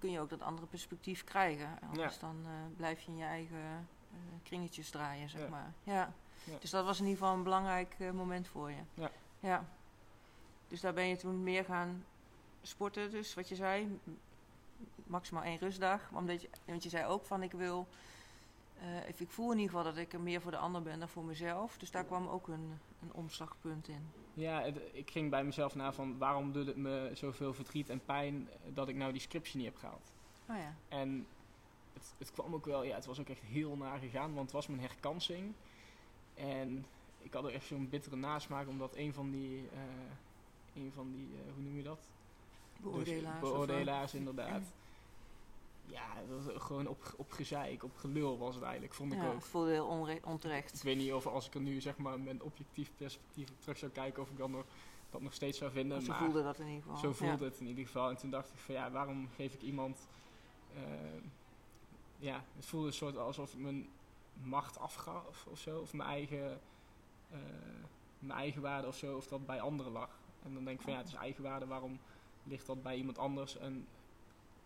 kun 0.02 0.12
je 0.12 0.20
ook 0.20 0.30
dat 0.30 0.42
andere 0.42 0.68
perspectief 0.68 1.24
krijgen. 1.24 1.80
Anders 1.92 2.20
dan 2.20 2.36
eh, 2.46 2.52
blijf 2.78 3.02
je 3.02 3.12
in 3.12 3.18
je 3.18 3.24
eigen 3.24 3.88
eh, 4.12 4.18
kringetjes 4.44 4.90
draaien, 4.90 5.30
zeg 5.30 5.50
maar. 5.50 5.74
Ja. 5.84 6.14
Dus 6.60 6.70
dat 6.70 6.86
was 6.86 7.00
in 7.00 7.06
ieder 7.06 7.20
geval 7.20 7.36
een 7.36 7.44
belangrijk 7.44 7.96
eh, 8.00 8.12
moment 8.12 8.48
voor 8.48 8.70
je. 8.70 8.82
Ja. 8.94 9.12
ja. 9.40 9.66
Dus 10.68 10.82
daar 10.82 10.94
ben 10.94 11.08
je 11.08 11.16
toen 11.16 11.44
meer 11.44 11.66
gaan 11.66 12.06
sporten, 12.62 13.12
dus 13.12 13.34
wat 13.34 13.50
je 13.50 13.56
zei. 13.56 14.00
Maximaal 15.04 15.44
één 15.44 15.58
rustdag. 15.58 16.10
Omdat 16.14 16.42
je, 16.42 16.50
want 16.66 16.84
je 16.84 16.90
zei 16.90 17.06
ook 17.06 17.26
van 17.26 17.44
ik 17.44 17.52
wil... 17.52 17.88
ik 19.16 19.30
voel 19.30 19.52
in 19.52 19.58
ieder 19.60 19.76
geval 19.76 19.94
dat 19.94 20.02
ik 20.02 20.14
er 20.14 20.20
meer 20.20 20.42
voor 20.42 20.52
de 20.52 20.58
ander 20.58 20.82
ben 20.82 21.00
dan 21.00 21.10
voor 21.10 21.24
mezelf. 21.24 21.78
Dus 21.78 21.92
daar 21.92 22.06
kwam 22.06 22.28
ook 22.28 22.48
een, 22.48 22.80
een 23.02 23.14
omslagpunt 23.14 23.88
in. 23.88 24.10
Ja, 24.34 24.62
het- 24.62 24.82
ik 24.92 25.12
ging 25.12 25.30
bij 25.30 25.44
mezelf 25.44 25.76
na 25.76 25.94
van, 25.94 26.18
waarom 26.18 26.52
doet 26.52 26.68
het 26.68 26.76
me 26.78 27.10
zoveel 27.14 27.54
verdriet 27.54 27.90
en 27.90 28.06
pijn 28.06 28.50
dat 28.74 28.88
ik 28.90 28.96
nou 28.96 29.12
die 29.12 29.22
scriptie 29.22 29.58
niet 29.58 29.66
heb 29.66 29.78
gehaald? 29.78 30.12
Oh 30.50 30.56
ja. 30.58 30.76
En 30.88 31.28
het, 31.94 32.16
het 32.18 32.32
kwam 32.32 32.54
ook 32.54 32.66
wel, 32.66 32.84
ja, 32.84 32.96
het 32.96 33.06
was 33.06 33.20
ook 33.20 33.30
echt 33.30 33.42
heel 33.42 33.78
naar 33.78 34.00
gegaan, 34.00 34.30
want 34.34 34.42
het 34.46 34.52
was 34.52 34.68
mijn 34.68 34.80
herkansing. 34.82 35.54
En 36.34 36.86
ik 37.18 37.34
had 37.34 37.44
er 37.44 37.54
echt 37.54 37.66
zo'n 37.66 37.90
bittere 37.90 38.16
nasmaak, 38.16 38.68
omdat 38.68 38.96
een 38.96 39.14
van 39.14 39.32
die, 39.32 39.68
eh, 39.74 39.80
een 40.84 40.92
van 40.92 41.12
die 41.12 41.28
eh, 41.46 41.54
hoe 41.54 41.64
noem 41.64 41.78
je 41.78 41.84
dat? 41.84 42.10
Beoordelaars. 42.78 43.40
Dus, 43.42 43.50
beoordelaars, 43.50 44.14
inderdaad. 44.14 44.74
Ja, 45.92 46.08
dat 46.28 46.44
was 46.44 46.64
gewoon 46.64 46.88
op, 46.88 47.14
op 47.18 47.32
gezeik, 47.32 47.84
op 47.84 47.98
gelul 47.98 48.38
was 48.38 48.56
het 48.56 48.64
eigenlijk, 48.64 48.94
vond 48.94 49.14
ik 49.14 49.20
ja, 49.20 49.28
ook. 49.28 49.36
ik 49.36 49.42
voelde 49.42 49.72
heel 49.72 50.20
onterecht. 50.24 50.76
Ik 50.76 50.82
weet 50.82 50.98
niet 50.98 51.14
of 51.14 51.28
als 51.28 51.48
ik 51.48 51.54
er 51.54 51.62
nu 51.62 51.82
zeg 51.82 51.98
maar 51.98 52.20
met 52.20 52.42
objectief 52.42 52.92
perspectief 52.96 53.48
terug 53.60 53.78
zou 53.78 53.92
kijken, 53.92 54.22
of 54.22 54.30
ik 54.30 54.38
dan 54.38 54.52
nog, 54.52 54.66
dat 55.10 55.22
nog 55.22 55.34
steeds 55.34 55.58
zou 55.58 55.72
vinden. 55.72 56.02
Zo 56.02 56.08
maar 56.08 56.18
voelde 56.18 56.44
dat 56.44 56.60
in 56.60 56.68
ieder 56.68 56.82
geval. 56.82 56.98
zo 56.98 57.12
voelde 57.12 57.44
ja. 57.44 57.50
het 57.50 57.60
in 57.60 57.68
ieder 57.68 57.86
geval. 57.86 58.10
En 58.10 58.18
toen 58.18 58.30
dacht 58.30 58.54
ik 58.54 58.60
van 58.60 58.76
ja, 58.76 58.92
waarom 58.92 59.30
geef 59.36 59.54
ik 59.54 59.62
iemand... 59.62 60.08
eh, 60.76 60.82
ja, 62.18 62.44
het 62.56 62.66
voelde 62.66 62.88
een 62.88 62.94
soort 62.94 63.18
alsof 63.18 63.54
ik 63.54 63.60
mijn 63.60 63.90
macht 64.44 64.80
afgaf 64.80 65.46
of 65.50 65.60
zo. 65.60 65.80
Of 65.80 65.94
mijn 65.94 66.10
eigen, 66.10 66.62
eh, 67.32 67.38
mijn 68.20 68.40
eigen 68.40 68.62
waarde 68.62 68.88
of 68.88 68.96
zo. 68.96 69.16
Of 69.16 69.28
dat 69.28 69.46
bij 69.46 69.62
anderen 69.62 69.92
lag. 69.92 70.10
En 70.44 70.54
dan 70.54 70.64
denk 70.64 70.78
ik 70.78 70.84
van 70.84 70.94
ja, 70.94 71.00
het 71.00 71.08
is 71.08 71.14
eigenwaarde. 71.14 71.68
Waarom 71.68 72.00
ligt 72.44 72.66
dat 72.66 72.84
bij 72.84 72.96
iemand 72.96 73.18
anders? 73.18 73.58
En 73.58 73.88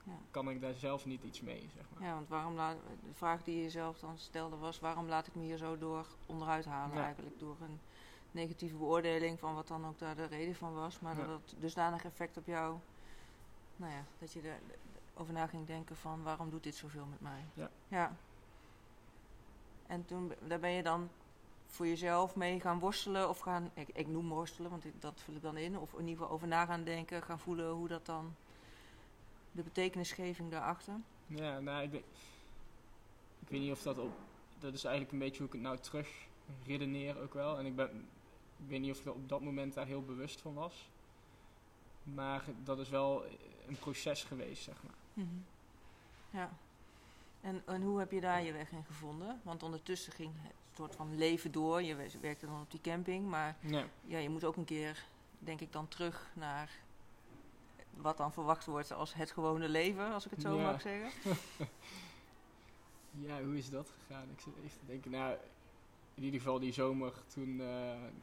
Ja. 0.07 0.11
kan 0.31 0.49
ik 0.49 0.61
daar 0.61 0.73
zelf 0.73 1.05
niet 1.05 1.23
iets 1.23 1.41
mee, 1.41 1.69
zeg 1.75 1.83
maar. 1.93 2.07
Ja, 2.07 2.13
want 2.13 2.27
waarom 2.29 2.53
laat, 2.55 2.75
de 3.03 3.13
vraag 3.13 3.43
die 3.43 3.61
je 3.63 3.69
zelf 3.69 3.99
dan 3.99 4.17
stelde 4.17 4.55
was: 4.55 4.79
waarom 4.79 5.07
laat 5.07 5.27
ik 5.27 5.35
me 5.35 5.43
hier 5.43 5.57
zo 5.57 5.77
door 5.77 6.05
onderuit 6.25 6.65
halen? 6.65 6.95
Ja. 6.97 7.03
Eigenlijk 7.03 7.39
door 7.39 7.55
een 7.61 7.79
negatieve 8.31 8.75
beoordeling 8.75 9.39
van 9.39 9.55
wat 9.55 9.67
dan 9.67 9.85
ook 9.85 9.99
daar 9.99 10.15
de 10.15 10.25
reden 10.25 10.55
van 10.55 10.73
was. 10.73 10.99
Maar 10.99 11.15
dat 11.15 11.25
het 11.27 11.53
dusdanig 11.59 12.05
effect 12.05 12.37
op 12.37 12.45
jou, 12.45 12.77
nou 13.75 13.91
ja, 13.91 14.03
dat 14.19 14.33
je 14.33 14.53
erover 15.13 15.33
na 15.33 15.47
ging 15.47 15.67
denken 15.67 15.95
van 15.95 16.23
waarom 16.23 16.49
doet 16.49 16.63
dit 16.63 16.75
zoveel 16.75 17.05
met 17.05 17.21
mij? 17.21 17.43
Ja. 17.53 17.69
ja. 17.87 18.15
En 19.87 20.05
toen, 20.05 20.33
daar 20.47 20.59
ben 20.59 20.71
je 20.71 20.83
dan 20.83 21.09
voor 21.65 21.87
jezelf 21.87 22.35
mee 22.35 22.59
gaan 22.59 22.79
worstelen 22.79 23.29
of 23.29 23.39
gaan, 23.39 23.71
ik, 23.73 23.87
ik 23.93 24.07
noem 24.07 24.29
worstelen, 24.29 24.69
want 24.71 24.85
ik- 24.85 25.01
dat 25.01 25.21
vul 25.23 25.35
ik 25.35 25.41
dan 25.41 25.57
in. 25.57 25.77
Of 25.79 25.93
in 25.93 25.99
ieder 25.99 26.13
geval 26.17 26.29
over 26.29 26.47
na 26.47 26.65
gaan 26.65 26.83
denken, 26.83 27.23
gaan 27.23 27.39
voelen 27.39 27.71
hoe 27.71 27.87
dat 27.87 28.05
dan, 28.05 28.35
de 29.55 29.63
betekenisgeving 29.63 30.51
daarachter. 30.51 30.93
Ja, 31.27 31.59
nou, 31.59 31.83
ik, 31.83 31.91
denk, 31.91 32.03
ik 33.39 33.47
weet 33.49 33.61
niet 33.61 33.71
of 33.71 33.81
dat 33.81 33.97
op. 33.97 34.17
Dat 34.59 34.73
is 34.73 34.83
eigenlijk 34.83 35.13
een 35.13 35.19
beetje 35.19 35.37
hoe 35.37 35.47
ik 35.47 35.53
het 35.53 35.61
nou 35.61 35.77
terug 35.77 36.09
redeneer 36.65 37.21
ook 37.21 37.33
wel. 37.33 37.57
En 37.57 37.65
ik 37.65 37.75
ben, 37.75 38.07
ik 38.57 38.67
weet 38.69 38.81
niet 38.81 38.91
of 38.91 38.99
ik 38.99 39.07
op 39.13 39.29
dat 39.29 39.41
moment 39.41 39.73
daar 39.73 39.85
heel 39.85 40.01
bewust 40.03 40.41
van 40.41 40.53
was. 40.53 40.89
Maar 42.03 42.43
dat 42.63 42.79
is 42.79 42.89
wel 42.89 43.25
een 43.67 43.77
proces 43.79 44.23
geweest, 44.23 44.63
zeg 44.63 44.83
maar. 44.83 44.95
Mhm. 45.13 45.35
Ja. 46.29 46.57
En, 47.41 47.61
en 47.65 47.81
hoe 47.81 47.99
heb 47.99 48.11
je 48.11 48.21
daar 48.21 48.43
je 48.43 48.51
weg 48.51 48.71
in 48.71 48.83
gevonden? 48.83 49.39
Want 49.43 49.63
ondertussen 49.63 50.13
ging 50.13 50.31
het 50.41 50.53
soort 50.75 50.95
van 50.95 51.17
leven 51.17 51.51
door. 51.51 51.81
Je 51.81 51.95
we- 51.95 52.19
werkte 52.21 52.45
dan 52.45 52.61
op 52.61 52.71
die 52.71 52.81
camping, 52.81 53.27
maar 53.27 53.57
Ja, 53.59 53.85
ja, 54.05 54.17
je 54.17 54.29
moet 54.29 54.43
ook 54.43 54.55
een 54.55 54.65
keer, 54.65 55.05
denk 55.39 55.61
ik, 55.61 55.71
dan 55.71 55.87
terug 55.87 56.29
naar 56.33 56.71
wat 57.95 58.17
dan 58.17 58.33
verwacht 58.33 58.65
wordt 58.65 58.91
als 58.93 59.13
het 59.13 59.31
gewone 59.31 59.69
leven, 59.69 60.13
als 60.13 60.25
ik 60.25 60.31
het 60.31 60.41
zo 60.41 60.55
Ja. 60.57 60.63
mag 60.71 60.81
zeggen. 60.81 61.11
ja 63.27 63.41
hoe 63.43 63.57
is 63.57 63.69
dat 63.69 63.89
gegaan? 63.99 64.29
Ik 64.29 64.39
zit 64.39 64.53
even 64.63 64.79
te 64.79 64.85
denken, 64.85 65.11
nou, 65.11 65.37
in 66.13 66.23
ieder 66.23 66.39
geval 66.39 66.59
die 66.59 66.73
zomer 66.73 67.13
toen, 67.27 67.59
eh, 67.59 67.67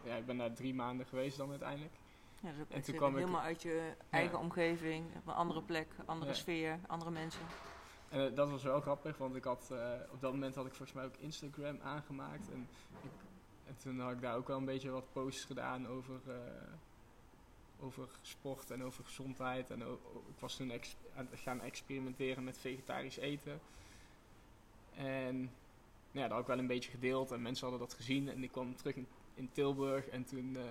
ja, 0.02 0.14
ik 0.14 0.26
ben 0.26 0.36
daar 0.38 0.52
drie 0.54 0.74
maanden 0.74 1.06
geweest 1.06 1.36
dan 1.36 1.50
uiteindelijk. 1.50 1.92
Ja, 2.40 2.50
dus 2.50 2.60
ook 2.60 2.68
En 2.68 2.76
echt 2.76 2.84
toen 2.84 2.94
kwam 2.96 3.10
ik- 3.10 3.16
helemaal 3.18 3.40
uit 3.40 3.62
je 3.62 3.94
eigen 4.10 4.38
Ja. 4.38 4.44
omgeving, 4.44 5.16
op 5.16 5.26
een 5.26 5.34
andere 5.34 5.62
plek, 5.62 5.88
andere 6.04 6.30
Ja. 6.30 6.36
sfeer, 6.36 6.78
andere 6.86 7.10
mensen. 7.10 7.42
En 8.08 8.30
eh, 8.30 8.36
dat 8.36 8.50
was 8.50 8.62
wel 8.62 8.80
grappig, 8.80 9.16
want 9.18 9.34
ik 9.36 9.44
had, 9.44 9.68
eh, 9.70 9.92
op 10.10 10.20
dat 10.20 10.32
moment 10.32 10.54
had 10.54 10.66
ik 10.66 10.74
volgens 10.74 10.92
mij 10.96 11.04
ook 11.06 11.16
Instagram 11.16 11.78
aangemaakt. 11.82 12.50
En, 12.50 12.68
ik, 13.02 13.10
en 13.66 13.76
toen 13.82 14.00
had 14.00 14.12
ik 14.12 14.20
daar 14.20 14.36
ook 14.36 14.46
wel 14.48 14.56
een 14.58 14.64
beetje 14.64 14.90
wat 14.90 15.12
posts 15.12 15.44
gedaan 15.44 15.88
over, 15.88 16.20
over 17.82 18.08
sport 18.22 18.70
en 18.70 18.84
over 18.84 19.04
gezondheid. 19.04 19.70
En 19.70 19.80
ik 20.28 20.38
was 20.38 20.56
toen 20.56 20.72
aan 20.72 21.28
het 21.30 21.40
gaan 21.40 21.60
experimenteren 21.60 22.44
met 22.44 22.58
vegetarisch 22.58 23.16
eten. 23.16 23.60
En 24.94 25.36
nou 25.40 25.50
ja, 26.12 26.22
dat 26.22 26.30
had 26.30 26.40
ik 26.40 26.46
wel 26.46 26.58
een 26.58 26.66
beetje 26.66 26.90
gedeeld 26.90 27.30
en 27.30 27.42
mensen 27.42 27.68
hadden 27.68 27.86
dat 27.88 27.96
gezien. 27.96 28.28
En 28.28 28.42
ik 28.42 28.52
kwam 28.52 28.76
terug 28.76 28.96
in, 28.96 29.06
in 29.34 29.50
Tilburg 29.52 30.08
en 30.08 30.24
toen, 30.24 30.56
eh, 30.56 30.62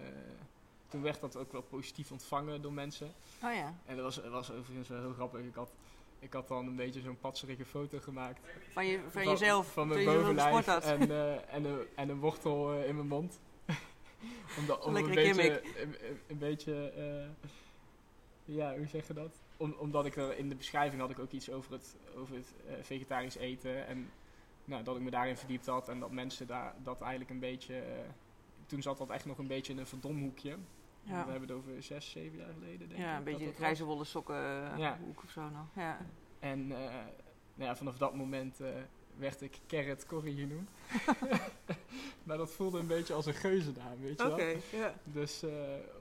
toen 0.87 1.01
werd 1.01 1.19
dat 1.19 1.37
ook 1.37 1.51
wel 1.51 1.61
positief 1.61 2.11
ontvangen 2.11 2.61
door 2.61 2.73
mensen. 2.73 3.13
Oh 3.43 3.53
ja, 3.53 3.73
En 3.85 3.95
dat 3.95 4.05
was, 4.05 4.15
dat 4.15 4.31
was 4.31 4.51
overigens 4.51 4.87
wel 4.87 4.99
heel 4.99 5.13
grappig. 5.13 5.41
Ik 5.41 5.55
had, 5.55 5.71
ik 6.19 6.33
had 6.33 6.47
dan 6.47 6.67
een 6.67 6.75
beetje 6.75 7.01
zo'n 7.01 7.19
patserige 7.19 7.65
foto 7.65 7.99
gemaakt. 7.99 8.39
van, 8.71 8.85
je, 8.85 8.99
van, 9.09 9.23
jezelf, 9.23 9.73
Van 9.73 9.87
mijn 9.87 10.05
bovenlijf 10.05 10.67
en, 10.67 11.11
eh, 11.11 11.53
en, 11.53 11.65
een, 11.65 11.87
en 11.95 12.09
een 12.09 12.19
wortel 12.19 12.73
eh, 12.73 12.87
in 12.87 12.95
mijn 12.95 13.07
mond. 13.07 13.39
om 14.57 14.71
om 14.81 14.95
een 14.95 15.15
beetje, 15.15 15.61
een, 16.27 16.37
beetje 16.37 16.89
eh, 16.89 17.49
ja, 18.45 18.77
hoe 18.77 18.87
zeg 18.87 19.07
je 19.07 19.13
dat? 19.13 19.39
Om, 19.57 19.75
omdat 19.77 20.05
ik 20.05 20.15
er 20.15 20.37
in 20.37 20.49
de 20.49 20.55
beschrijving 20.55 21.01
had 21.01 21.09
ik 21.09 21.19
ook 21.19 21.31
iets 21.31 21.49
over 21.49 21.71
het, 21.71 21.95
over 22.15 22.35
het 22.35 22.53
eh, 22.67 22.73
vegetarisch 22.81 23.35
eten. 23.35 23.87
En 23.87 24.11
nou, 24.65 24.83
dat 24.83 24.95
ik 24.95 25.01
me 25.01 25.09
daarin 25.09 25.37
verdiept 25.37 25.65
had. 25.65 25.89
En 25.89 25.99
dat 25.99 26.11
mensen 26.11 26.47
daar, 26.47 26.75
dat 26.83 27.01
eigenlijk 27.01 27.31
een 27.31 27.39
beetje... 27.39 27.79
eh, 27.79 27.99
toen 28.65 28.81
zat 28.81 28.97
dat 28.97 29.09
echt 29.09 29.25
nog 29.25 29.37
een 29.37 29.47
beetje 29.47 29.73
in 29.73 29.79
een 29.79 29.87
verdomhoekje. 29.87 30.57
Ja. 31.03 31.25
We 31.25 31.31
hebben 31.31 31.49
het 31.49 31.57
over 31.57 31.83
zes, 31.83 32.11
zeven 32.11 32.37
jaar 32.37 32.53
geleden, 32.53 32.79
denk 32.79 32.91
ik. 32.91 32.97
Ja, 32.97 33.17
een 33.17 33.23
beetje 33.23 33.53
grijze 33.53 33.83
wollen 33.83 34.05
sokken 34.05 34.35
Ja. 34.77 34.97
hoek 35.05 35.23
of 35.23 35.29
zo 35.29 35.49
nog. 35.49 35.65
Ja. 35.75 35.97
En 36.39 36.67
nou 36.67 37.69
ja, 37.69 37.75
vanaf 37.75 37.97
dat 37.97 38.15
moment 38.15 38.59
werd 39.17 39.41
ik 39.41 39.59
Carrot 39.67 40.05
Corrie 40.05 40.35
genoemd. 40.37 40.69
maar 42.23 42.37
dat 42.37 42.51
voelde 42.51 42.79
een 42.79 42.87
beetje 42.87 43.13
als 43.13 43.25
een 43.25 43.33
geuzennaam, 43.33 44.01
weet 44.01 44.19
je 44.19 44.31
Oké, 44.31 44.45
wel. 44.45 44.79
ja. 44.81 44.93
Dus, 45.03 45.43
eh, 45.43 45.51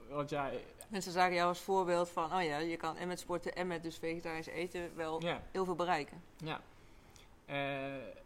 want 0.09 0.29
ja, 0.29 0.51
Mensen 0.87 1.11
zagen 1.11 1.33
jou 1.33 1.47
als 1.47 1.59
voorbeeld 1.59 2.09
van, 2.09 2.33
oh 2.33 2.43
ja, 2.43 2.57
je 2.57 2.77
kan 2.77 2.97
en 2.97 3.07
met 3.07 3.19
sporten 3.19 3.55
en 3.55 3.67
met 3.67 3.83
dus 3.83 3.97
vegetarisch 3.97 4.47
eten 4.47 4.95
wel 4.95 5.21
heel 5.51 5.65
veel 5.65 5.75
bereiken. 5.75 6.21
ja. 6.37 6.61
Eh, 7.45 8.19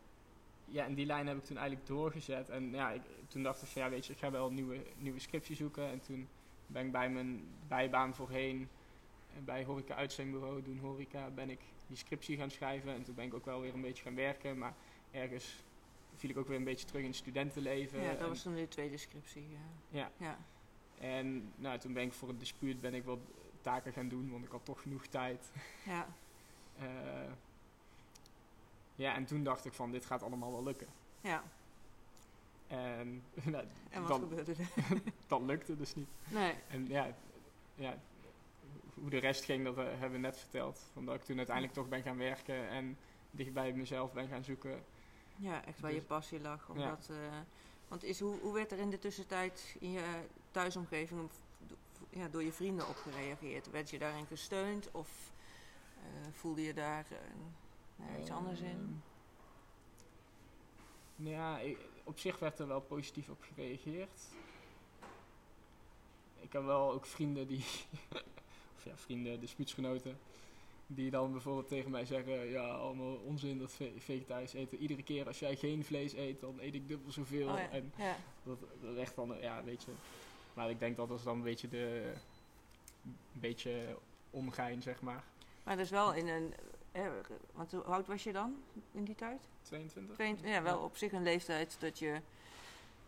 ja, 0.65 0.86
en 0.86 0.93
die 0.93 1.06
lijn 1.06 1.28
heb 1.28 1.38
ik 1.38 1.43
toen 1.43 1.58
eigenlijk 1.58 1.88
doorgezet. 1.88 2.50
En 2.50 2.71
ja, 2.71 2.91
ik, 2.91 3.02
toen 3.28 3.43
dacht 3.43 3.62
ik 3.62 3.67
van, 3.67 3.82
ja, 3.82 3.89
weet 3.89 4.06
je, 4.06 4.13
ik 4.13 4.19
ga 4.19 4.32
wel 4.32 4.48
een 4.48 4.54
nieuwe, 4.54 4.78
nieuwe 4.98 5.19
scriptie 5.19 5.56
zoeken. 5.56 5.89
En 5.89 6.00
toen 6.00 6.28
ben 6.67 6.86
ik 6.86 6.91
bij 6.91 7.10
mijn 7.10 7.48
bijbaan 7.67 8.15
voorheen, 8.15 8.69
eh, 9.34 9.43
bij 9.43 9.63
Horeca 9.63 9.95
Uitzendbureau, 9.95 10.62
doen 10.62 10.80
horeca, 10.80 11.30
ben 11.30 11.50
ik 11.50 11.60
die 11.88 11.98
scriptie 11.98 12.38
gaan 12.38 12.52
schrijven. 12.52 12.93
En 12.93 13.04
toen 13.04 13.15
ben 13.15 13.26
ik 13.26 13.34
ook 13.34 13.45
wel 13.45 13.62
weer 13.62 13.74
een 13.74 13.82
beetje 13.82 14.04
gaan 14.04 14.15
werken. 14.15 14.58
Maar 14.58 14.74
ergens 15.12 15.63
viel 16.15 16.30
ik 16.30 16.38
ook 16.38 16.48
weer 16.48 16.58
een 16.58 16.63
beetje 16.63 16.86
terug 16.86 17.02
in 17.02 17.08
het 17.08 17.17
studentenleven. 17.17 18.02
ja, 18.02 18.13
dat 18.13 18.28
was 18.28 18.41
toen 18.41 18.56
de 18.56 18.67
tweede 18.67 18.98
scriptie. 18.98 19.48
Ja. 19.50 19.60
Ja. 20.00 20.12
ja. 20.17 20.38
En 21.00 21.52
nou, 21.56 21.80
toen 21.80 21.93
ben 21.93 22.04
ik 22.04 22.13
voor 22.13 22.28
het 22.28 22.39
dispuut 22.39 22.82
ben 22.82 22.93
ik 22.93 23.04
wat 23.04 23.19
taken 23.62 23.93
gaan 23.93 24.08
doen, 24.08 24.32
want 24.32 24.45
ik 24.45 24.52
had 24.52 24.65
toch 24.65 24.82
genoeg 24.82 25.06
tijd. 25.08 25.52
ja. 25.86 26.08
Eh, 26.80 27.32
ja, 28.95 29.15
en 29.15 29.26
toen 29.26 29.43
dacht 29.43 29.65
ik 29.65 29.74
van, 29.74 29.91
dit 29.91 30.06
gaat 30.06 30.24
allemaal 30.24 30.52
wel 30.52 30.63
lukken. 30.63 30.88
ja. 31.21 31.43
En 32.67 33.24
nou, 33.43 33.65
En 33.89 34.00
wat 34.02 34.08
dat, 34.10 34.19
gebeurde 34.19 34.52
er? 34.52 34.67
dat 35.28 35.41
lukte 35.41 35.76
dus 35.76 35.95
niet. 35.95 36.08
Nee. 36.28 36.54
En 36.67 36.88
ja, 36.88 37.15
ja, 37.76 38.00
hoe 39.06 39.13
de 39.13 39.20
rest 39.20 39.44
ging, 39.44 39.63
dat 39.63 39.78
eh, 39.78 39.84
hebben 39.86 40.12
we 40.12 40.18
net 40.18 40.38
verteld. 40.38 40.86
Van 40.94 41.06
dat 41.06 41.15
ik 41.15 41.24
toen 41.24 41.38
uiteindelijk 41.38 41.76
toch 41.76 41.89
ben 41.89 42.02
gaan 42.02 42.18
werken 42.18 42.70
en 42.70 42.98
dicht 43.32 43.54
bij 43.54 43.74
mezelf 43.74 44.13
ben 44.13 44.28
gaan 44.28 44.44
zoeken. 44.44 44.84
Ja, 45.36 45.65
echt 45.65 45.80
waar 45.80 45.91
je 45.91 45.98
Dus- 45.98 46.06
passie 46.08 46.39
lag. 46.41 46.68
Ja. 46.68 46.74
Omdat, 46.74 47.08
eh, 47.12 47.18
want 47.88 48.04
is, 48.04 48.20
hoe, 48.20 48.39
hoe 48.39 48.54
werd 48.54 48.72
er 48.72 48.80
in 48.80 48.89
de 48.89 49.00
tussentijd 49.00 49.76
in 49.80 49.91
je 49.91 50.24
thuisomgeving 50.52 51.30
ja, 52.10 52.28
door 52.28 52.44
je 52.44 52.52
vrienden 52.52 52.88
op 52.88 52.96
gereageerd? 52.96 53.72
Werd 53.72 53.89
je 53.89 54.00
daarin 54.00 54.26
gesteund 54.26 54.91
of 54.91 55.32
eh, 55.98 56.04
voelde 56.32 56.62
je 56.62 56.74
daar 56.74 57.06
nou, 57.96 58.20
iets 58.22 58.32
anders 58.32 58.60
in? 58.60 58.68
Ehm, 58.68 58.91
nou 61.15 61.36
Ja, 61.36 61.60
ik- 61.60 61.80
op 62.04 62.20
zich 62.20 62.39
werd 62.39 62.60
er 62.60 62.68
wel 62.68 62.82
positief 62.82 63.30
op 63.30 63.41
gereageerd. 63.41 64.22
Ik 66.39 66.54
heb 66.54 66.63
wel 66.63 66.91
ook 66.91 67.06
vrienden 67.06 67.48
die, 67.48 67.65
ja, 68.86 68.98
vrienden, 68.98 69.39
dispuutsgenoten, 69.39 70.17
die 70.88 71.12
dan 71.12 71.32
bijvoorbeeld 71.32 71.67
tegen 71.67 71.91
mij 71.91 72.06
zeggen: 72.06 72.45
Ja, 72.50 72.67
allemaal 72.67 73.15
onzin 73.15 73.58
dat 73.58 73.71
ve- 73.71 73.93
vegetarisch 73.98 74.54
eten. 74.54 74.78
Iedere 74.78 75.04
keer 75.04 75.28
als 75.28 75.39
jij 75.39 75.56
geen 75.56 75.84
vlees 75.84 76.13
eet, 76.13 76.39
dan 76.39 76.60
eet 76.60 76.74
ik 76.76 76.88
dubbel 76.88 77.12
zoveel. 77.12 77.48
Oh 77.48 77.58
ja. 77.58 77.69
En 77.69 77.93
ja. 77.98 78.15
dat, 78.43 78.60
dat 78.82 78.91
is 78.91 78.98
echt 78.98 79.15
dan, 79.15 79.36
eh, 79.36 79.41
ja, 79.41 79.63
weet 79.63 79.84
je. 79.84 79.91
Maar 80.54 80.69
ik 80.69 80.80
denk 80.80 80.98
dat 80.98 81.08
dat 81.08 81.17
is 81.17 81.24
dan 81.24 81.36
een 81.38 81.43
beetje 81.43 81.67
de, 81.67 82.13
een 83.04 83.15
beetje 83.39 83.98
omgein, 84.30 84.82
zeg 84.82 85.02
maar. 85.02 85.24
Maar 85.63 85.78
dus 85.78 85.89
wel 85.89 86.13
in 86.13 86.28
een. 86.28 86.54
eh, 86.91 87.08
want 87.54 87.71
hoe 87.71 87.82
oud 87.84 88.08
was 88.08 88.24
je 88.24 88.32
dan 88.34 88.56
in 88.91 89.04
die 89.04 89.15
tijd? 89.15 89.41
22? 89.62 90.15
22, 90.15 90.56
ja, 90.56 90.62
wel 90.63 90.80
op 90.80 90.98
zich 90.98 91.12
een 91.12 91.24
leeftijd 91.24 91.78
dat 91.80 92.00
je 92.00 92.21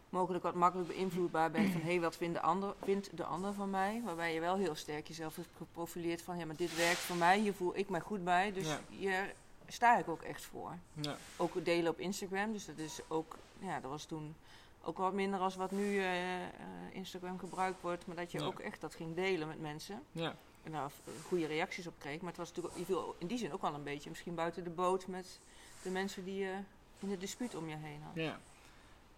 mogelijk 0.10 0.44
wat 0.44 0.54
makkelijk 0.56 0.88
beïnvloedbaar 0.90 1.52
bent 1.52 1.72
van 1.72 1.82
hé, 1.82 1.88
hey, 1.88 2.00
wat 2.00 2.16
vindt 2.16 2.34
de, 2.34 2.42
ander, 2.42 2.74
vindt 2.84 3.18
de 3.18 3.24
ander 3.24 3.54
van 3.54 3.70
mij? 3.70 4.02
Waarbij 4.06 4.34
je 4.34 4.40
wel 4.40 4.56
heel 4.56 4.76
sterk 4.76 5.08
jezelf 5.08 5.36
hebt 5.36 5.48
geprofileerd 5.58 6.22
van 6.22 6.38
ja, 6.38 6.46
maar 6.46 6.56
dit 6.56 6.76
werkt 6.76 7.00
voor 7.00 7.16
mij, 7.16 7.40
hier 7.40 7.54
voel 7.54 7.78
ik 7.78 7.90
mij 7.90 8.00
goed 8.00 8.24
bij. 8.24 8.52
Dus 8.54 8.68
Ja. 8.68 8.80
je 8.90 9.34
sta 9.68 9.98
ik 9.98 10.08
ook 10.08 10.22
echt 10.22 10.44
voor. 10.46 10.72
Ja. 10.94 11.18
Ook 11.38 11.66
delen 11.66 11.92
op 11.92 12.00
Instagram, 12.00 12.52
dus 12.52 12.66
dat 12.66 12.78
is 12.78 13.00
ook, 13.08 13.36
ja, 13.60 13.80
dat 13.80 13.90
was 13.92 14.06
toen 14.06 14.36
ook 14.84 14.98
wat 14.98 15.14
minder 15.14 15.40
als 15.40 15.56
wat 15.56 15.72
nu 15.72 15.98
eh, 15.98 16.44
eh, 16.44 16.50
Instagram 16.92 17.40
gebruikt 17.40 17.82
wordt, 17.82 18.08
maar 18.08 18.16
dat 18.16 18.32
je 18.32 18.40
Ja. 18.40 18.46
ook 18.46 18.60
echt 18.60 18.82
dat 18.82 18.96
ging 18.96 19.16
delen 19.16 19.48
met 19.48 19.62
mensen. 19.62 20.02
Ja. 20.12 20.36
En 20.64 20.72
daar 20.72 20.92
v- 20.92 21.28
goede 21.28 21.46
reacties 21.46 21.88
op 21.88 21.94
kreeg. 21.98 22.20
Maar 22.20 22.30
het 22.30 22.38
was 22.38 22.48
natuurlijk, 22.48 22.78
je 22.78 22.86
viel 22.86 23.16
in 23.18 23.28
die 23.28 23.38
zin 23.38 23.54
ook 23.54 23.62
wel 23.62 23.74
een 23.74 23.84
beetje 23.84 24.10
misschien 24.10 24.36
buiten 24.36 24.64
de 24.64 24.70
boot 24.70 25.08
met 25.08 25.40
de 25.82 25.90
mensen 25.90 26.24
die 26.24 26.38
je 26.38 26.54
in 27.00 27.12
het 27.12 27.20
dispuut 27.20 27.56
om 27.56 27.70
je 27.70 27.76
heen 27.76 28.02
had. 28.04 28.16
Ja. 28.16 28.40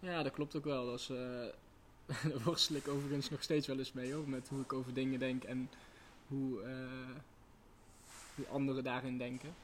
Ja, 0.00 0.22
dat 0.22 0.32
klopt 0.32 0.56
ook 0.56 0.64
wel. 0.64 0.86
Dat 0.86 0.98
is, 1.00 1.08
eh, 1.10 1.16
daar 2.30 2.42
worstel 2.44 2.76
ik 2.76 2.88
overigens 2.88 3.30
nog 3.30 3.42
steeds 3.42 3.66
wel 3.66 3.78
eens 3.78 3.92
mee 3.92 4.12
hoor, 4.12 4.28
met 4.28 4.48
hoe 4.48 4.60
ik 4.60 4.72
over 4.72 4.94
dingen 4.94 5.18
denk 5.18 5.44
en 5.44 5.70
hoe, 6.28 6.62
eh, 6.62 7.16
hoe 8.34 8.46
anderen 8.48 8.84
daarin 8.84 9.18
denken. 9.18 9.54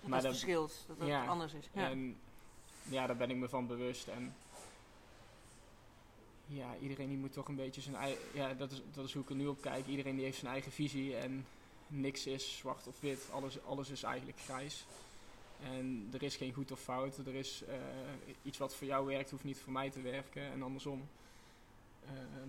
Dat 0.00 0.10
Maar 0.10 0.18
het 0.18 0.28
dat- 0.28 0.38
verschilt, 0.38 0.84
dat 0.86 0.98
het 0.98 1.08
ja. 1.08 1.26
anders 1.26 1.52
is. 1.52 1.68
Ja. 1.72 1.90
En 1.90 2.16
ja, 2.88 3.06
daar 3.06 3.16
ben 3.16 3.30
ik 3.30 3.36
me 3.36 3.48
van 3.48 3.66
bewust. 3.66 4.06
En 4.08 4.34
ja, 6.46 6.76
iedereen 6.80 7.08
die 7.08 7.18
moet 7.18 7.32
toch 7.32 7.48
een 7.48 7.56
beetje 7.56 7.80
zijn 7.80 7.96
eigen. 7.96 8.22
Ja, 8.34 8.54
dat 8.54 8.70
is, 8.72 8.82
dat 8.94 9.04
is 9.04 9.12
hoe 9.12 9.22
ik 9.22 9.28
er 9.30 9.36
nu 9.36 9.46
op 9.46 9.60
kijk. 9.60 9.86
Iedereen 9.86 10.14
die 10.16 10.24
heeft 10.24 10.38
zijn 10.38 10.52
eigen 10.52 10.72
visie 10.72 11.16
en 11.16 11.46
niks 11.86 12.26
is 12.26 12.56
zwart 12.56 12.86
of 12.86 13.00
wit. 13.00 13.28
Alles, 13.32 13.62
alles 13.64 13.88
is 13.90 14.02
eigenlijk 14.02 14.38
grijs. 14.40 14.86
En 15.62 16.08
er 16.12 16.22
is 16.22 16.36
geen 16.36 16.52
goed 16.52 16.72
of 16.72 16.80
fout. 16.80 17.18
Er 17.18 17.34
is 17.34 17.62
eh, 17.68 17.76
iets 18.42 18.58
wat 18.58 18.74
voor 18.74 18.86
jou 18.86 19.06
werkt, 19.06 19.30
hoeft 19.30 19.44
niet 19.44 19.60
voor 19.60 19.72
mij 19.72 19.90
te 19.90 20.00
werken. 20.00 20.42
En 20.42 20.62
andersom. 20.62 21.08
Ehm, 22.04 22.48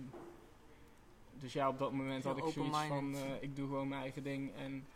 dus 1.34 1.52
ja, 1.52 1.68
op 1.68 1.78
dat 1.78 1.92
moment 1.92 2.24
Heel 2.24 2.32
had 2.32 2.46
ik 2.46 2.52
zoiets 2.52 2.78
van: 2.78 3.14
eh, 3.14 3.42
ik 3.42 3.56
doe 3.56 3.66
gewoon 3.66 3.88
mijn 3.88 4.02
eigen 4.02 4.22
ding. 4.22 4.54
En 4.54 4.86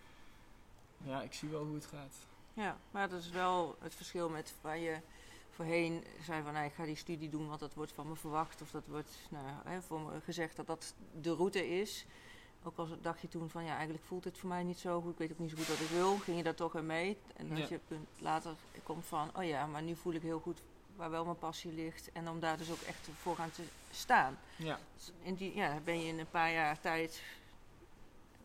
ja, 1.05 1.23
ik 1.23 1.33
zie 1.33 1.49
wel 1.49 1.65
hoe 1.65 1.75
het 1.75 1.87
gaat. 1.87 2.17
Ja, 2.55 2.79
maar 2.91 3.09
dat 3.09 3.21
is 3.21 3.31
wel 3.31 3.77
het 3.81 3.95
verschil 3.95 4.29
met 4.29 4.55
waar 4.61 4.79
je 4.79 5.01
voorheen 5.51 6.05
zei 6.21 6.43
van 6.43 6.53
nou, 6.53 6.67
ik 6.67 6.73
ga 6.73 6.85
die 6.85 6.97
studie 6.97 7.29
doen, 7.29 7.49
want 7.49 7.61
dat 7.61 7.75
wordt 7.75 7.93
van 7.93 8.09
me 8.09 8.17
verwacht. 8.17 8.63
Of 8.63 8.71
dat 8.71 8.87
wordt 8.87 9.19
nou, 9.31 9.47
hè, 9.65 9.83
voor 9.83 10.01
me 10.01 10.21
gezegd 10.21 10.57
dat 10.57 10.67
dat 10.67 10.95
de 11.21 11.35
route 11.35 11.69
is. 11.81 12.07
Ook 12.65 12.77
al 12.79 12.89
dacht 13.01 13.21
je 13.21 13.29
toen 13.29 13.51
van 13.51 13.65
ja, 13.65 13.75
eigenlijk 13.75 14.05
voelt 14.05 14.25
het 14.25 14.39
voor 14.39 14.49
mij 14.49 14.63
niet 14.63 14.79
zo 14.79 15.01
goed. 15.01 15.13
Ik 15.13 15.19
weet 15.19 15.33
ook 15.33 15.39
niet 15.39 15.51
zo 15.51 15.57
goed 15.57 15.67
wat 15.69 15.81
ik 15.81 15.89
wil. 15.89 16.17
Ging 16.19 16.37
je 16.37 16.43
daar 16.43 16.55
toch 16.55 16.75
in 16.77 16.87
mee? 16.87 17.17
En 17.37 17.49
dat 17.49 17.59
Ja. 17.59 17.67
je 17.69 17.79
punt 17.89 18.09
later 18.19 18.55
komt 18.83 19.05
van 19.05 19.31
oh 19.37 19.45
ja, 19.45 19.67
maar 19.67 19.83
nu 19.83 19.97
voel 19.97 20.13
ik 20.13 20.23
heel 20.23 20.41
goed 20.41 20.61
waar 20.97 21.11
wel 21.11 21.25
mijn 21.25 21.39
passie 21.39 21.73
ligt. 21.73 22.13
En 22.13 22.29
om 22.29 22.41
daar 22.41 22.57
dus 22.59 22.71
ook 22.71 22.81
echt 22.81 23.09
voor 23.21 23.37
gaan 23.37 23.51
te 23.51 23.63
staan. 23.91 24.39
Ja, 24.57 24.79
Dus 24.97 25.13
in 25.23 25.35
die, 25.35 25.55
ja, 25.55 25.79
ben 25.85 26.01
je 26.01 26.07
in 26.07 26.19
een 26.19 26.31
paar 26.31 26.53
jaar 26.53 26.81
tijd 26.81 27.23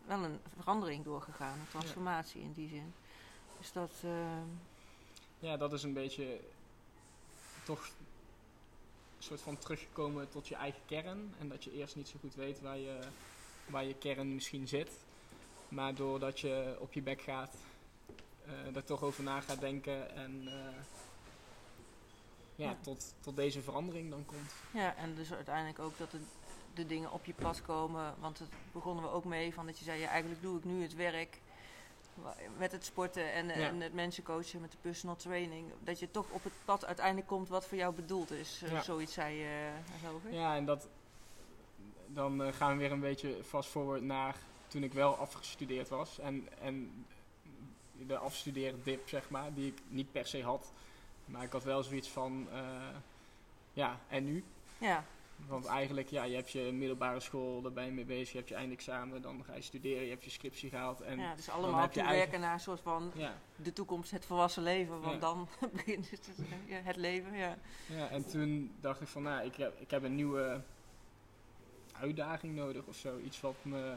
wel 0.06 0.24
een 0.24 0.38
verandering 0.58 1.04
doorgegaan. 1.04 1.58
Een 1.58 1.68
transformatie 1.68 2.40
in 2.42 2.52
die 2.52 2.68
zin. 2.68 2.94
Dus 3.58 3.72
dat... 3.72 3.90
ehm, 4.04 4.46
ja, 5.38 5.56
dat 5.56 5.72
is 5.72 5.82
een 5.82 5.92
beetje 5.92 6.40
toch 7.64 7.84
een 7.84 9.24
soort 9.24 9.40
van 9.40 9.58
teruggekomen 9.58 10.28
tot 10.28 10.48
je 10.48 10.54
eigen 10.54 10.80
kern. 10.86 11.34
En 11.40 11.48
dat 11.48 11.64
je 11.64 11.72
eerst 11.72 11.96
niet 11.96 12.08
zo 12.08 12.16
goed 12.20 12.34
weet 12.34 12.60
waar 12.60 12.78
je, 12.78 12.98
waar 13.70 13.84
je 13.84 13.94
kern 13.94 14.34
misschien 14.34 14.68
zit. 14.68 14.90
Maar 15.68 15.94
doordat 15.94 16.40
je 16.40 16.76
op 16.78 16.92
je 16.92 17.02
bek 17.02 17.20
gaat, 17.20 17.54
er 18.74 18.84
toch 18.84 19.02
over 19.02 19.22
na 19.22 19.40
gaat 19.40 19.60
denken 19.60 20.14
en 20.14 20.42
eh, 20.46 20.82
ja, 22.54 22.70
Ja. 22.70 22.76
Tot, 22.80 23.14
tot 23.20 23.36
deze 23.36 23.62
verandering 23.62 24.10
dan 24.10 24.24
komt. 24.26 24.52
Ja, 24.70 24.96
en 24.96 25.14
dus 25.14 25.32
uiteindelijk 25.32 25.78
ook 25.78 25.98
dat 25.98 26.10
de, 26.10 26.20
de 26.74 26.86
dingen 26.86 27.12
op 27.12 27.24
je 27.24 27.34
pad 27.34 27.62
komen. 27.62 28.14
Want 28.18 28.38
het 28.38 28.48
begonnen 28.72 29.04
we 29.04 29.10
ook 29.10 29.24
mee 29.24 29.54
van 29.54 29.66
dat 29.66 29.78
je 29.78 29.84
zei, 29.84 30.00
ja, 30.00 30.08
eigenlijk 30.08 30.42
doe 30.42 30.58
ik 30.58 30.64
nu 30.64 30.82
het 30.82 30.94
werk 30.94 31.40
met 32.56 32.72
het 32.72 32.84
sporten 32.84 33.32
en, 33.32 33.50
en 33.50 33.80
het 33.80 33.92
mensen 33.92 34.22
coachen 34.22 34.60
met 34.60 34.72
de 34.72 34.78
personal 34.80 35.16
training. 35.16 35.72
Dat 35.84 35.98
je 35.98 36.10
toch 36.10 36.30
op 36.30 36.44
het 36.44 36.52
pad 36.64 36.84
uiteindelijk 36.86 37.26
komt 37.26 37.48
wat 37.48 37.66
voor 37.66 37.78
jou 37.78 37.94
bedoeld 37.94 38.30
is. 38.30 38.62
Eh, 38.64 38.70
Ja. 38.70 38.82
Zoiets 38.82 39.12
zei 39.12 39.36
je, 39.36 39.70
uh, 40.02 40.10
ik. 40.24 40.32
Ja, 40.32 40.56
en 40.56 40.64
dat, 40.64 40.88
dan 42.08 42.42
eh, 42.42 42.52
gaan 42.52 42.72
we 42.72 42.78
weer 42.78 42.92
een 42.92 43.00
beetje 43.00 43.34
fast 43.44 43.68
forward 43.68 44.02
naar 44.02 44.36
toen 44.66 44.82
ik 44.82 44.92
wel 44.92 45.16
afgestudeerd 45.16 45.88
was. 45.88 46.18
En, 46.18 46.48
en 46.60 47.06
de 48.06 48.16
afstudeerdip, 48.18 49.08
zeg 49.08 49.30
maar, 49.30 49.54
die 49.54 49.66
ik 49.66 49.78
niet 49.88 50.12
per 50.12 50.26
se 50.26 50.42
had. 50.42 50.72
Maar 51.24 51.42
ik 51.42 51.52
had 51.52 51.64
wel 51.64 51.82
zoiets 51.82 52.08
van, 52.08 52.46
eh, 52.52 52.60
ja, 53.72 53.98
en 54.08 54.24
nu? 54.24 54.44
Ja, 54.78 55.04
Want 55.46 55.66
eigenlijk, 55.66 56.08
ja, 56.08 56.24
je 56.24 56.34
hebt 56.34 56.50
je 56.50 56.72
middelbare 56.72 57.20
school, 57.20 57.62
daar 57.62 57.72
ben 57.72 57.84
je 57.84 57.90
mee 57.90 58.04
bezig. 58.04 58.30
Je 58.30 58.36
hebt 58.36 58.48
je 58.48 58.54
eindexamen, 58.54 59.22
dan 59.22 59.44
ga 59.44 59.54
je 59.54 59.62
studeren, 59.62 60.02
je 60.04 60.10
hebt 60.10 60.24
je 60.24 60.30
scriptie 60.30 60.68
gehaald. 60.70 61.00
En 61.00 61.18
ja, 61.18 61.34
dus 61.34 61.44
dan 61.44 61.54
allemaal 61.54 61.80
heb 61.80 61.92
je 61.92 61.98
toewerken 62.00 62.20
eigen- 62.22 62.40
naar 62.40 62.52
een 62.52 62.60
soort 62.60 62.80
van 62.80 63.10
ja, 63.14 63.38
de 63.56 63.72
toekomst, 63.72 64.10
het 64.10 64.24
volwassen 64.24 64.62
leven. 64.62 65.00
Want 65.00 65.12
Ja. 65.14 65.18
dan 65.20 65.48
begint 65.72 66.10
het, 66.10 66.28
het 66.68 66.96
leven, 66.96 67.36
ja. 67.36 67.58
ja, 67.86 68.08
en 68.08 68.26
toen 68.28 68.72
dacht 68.80 69.00
ik 69.00 69.08
van, 69.08 69.22
nou, 69.22 69.44
ik 69.46 69.56
heb, 69.56 69.80
ik 69.80 69.90
heb 69.90 70.02
een 70.02 70.14
nieuwe 70.14 70.60
uitdaging 72.00 72.54
nodig 72.54 72.84
of 72.84 72.96
zo. 72.96 73.18
Iets 73.18 73.40
wat 73.40 73.56
me 73.62 73.94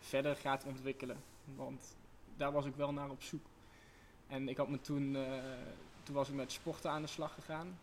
verder 0.00 0.36
gaat 0.36 0.64
ontwikkelen. 0.64 1.16
Want 1.54 1.96
daar 2.36 2.52
was 2.52 2.64
ik 2.64 2.74
wel 2.76 2.92
naar 2.92 3.10
op 3.10 3.22
zoek. 3.22 3.46
En 4.28 4.48
ik 4.48 4.56
had 4.56 4.68
me 4.68 4.80
toen, 4.80 5.16
eh, 5.16 5.42
toen 6.02 6.14
was 6.14 6.28
ik 6.28 6.34
met 6.34 6.52
sporten 6.52 6.90
aan 6.90 7.02
de 7.02 7.08
slag 7.08 7.34
gegaan. 7.34 7.78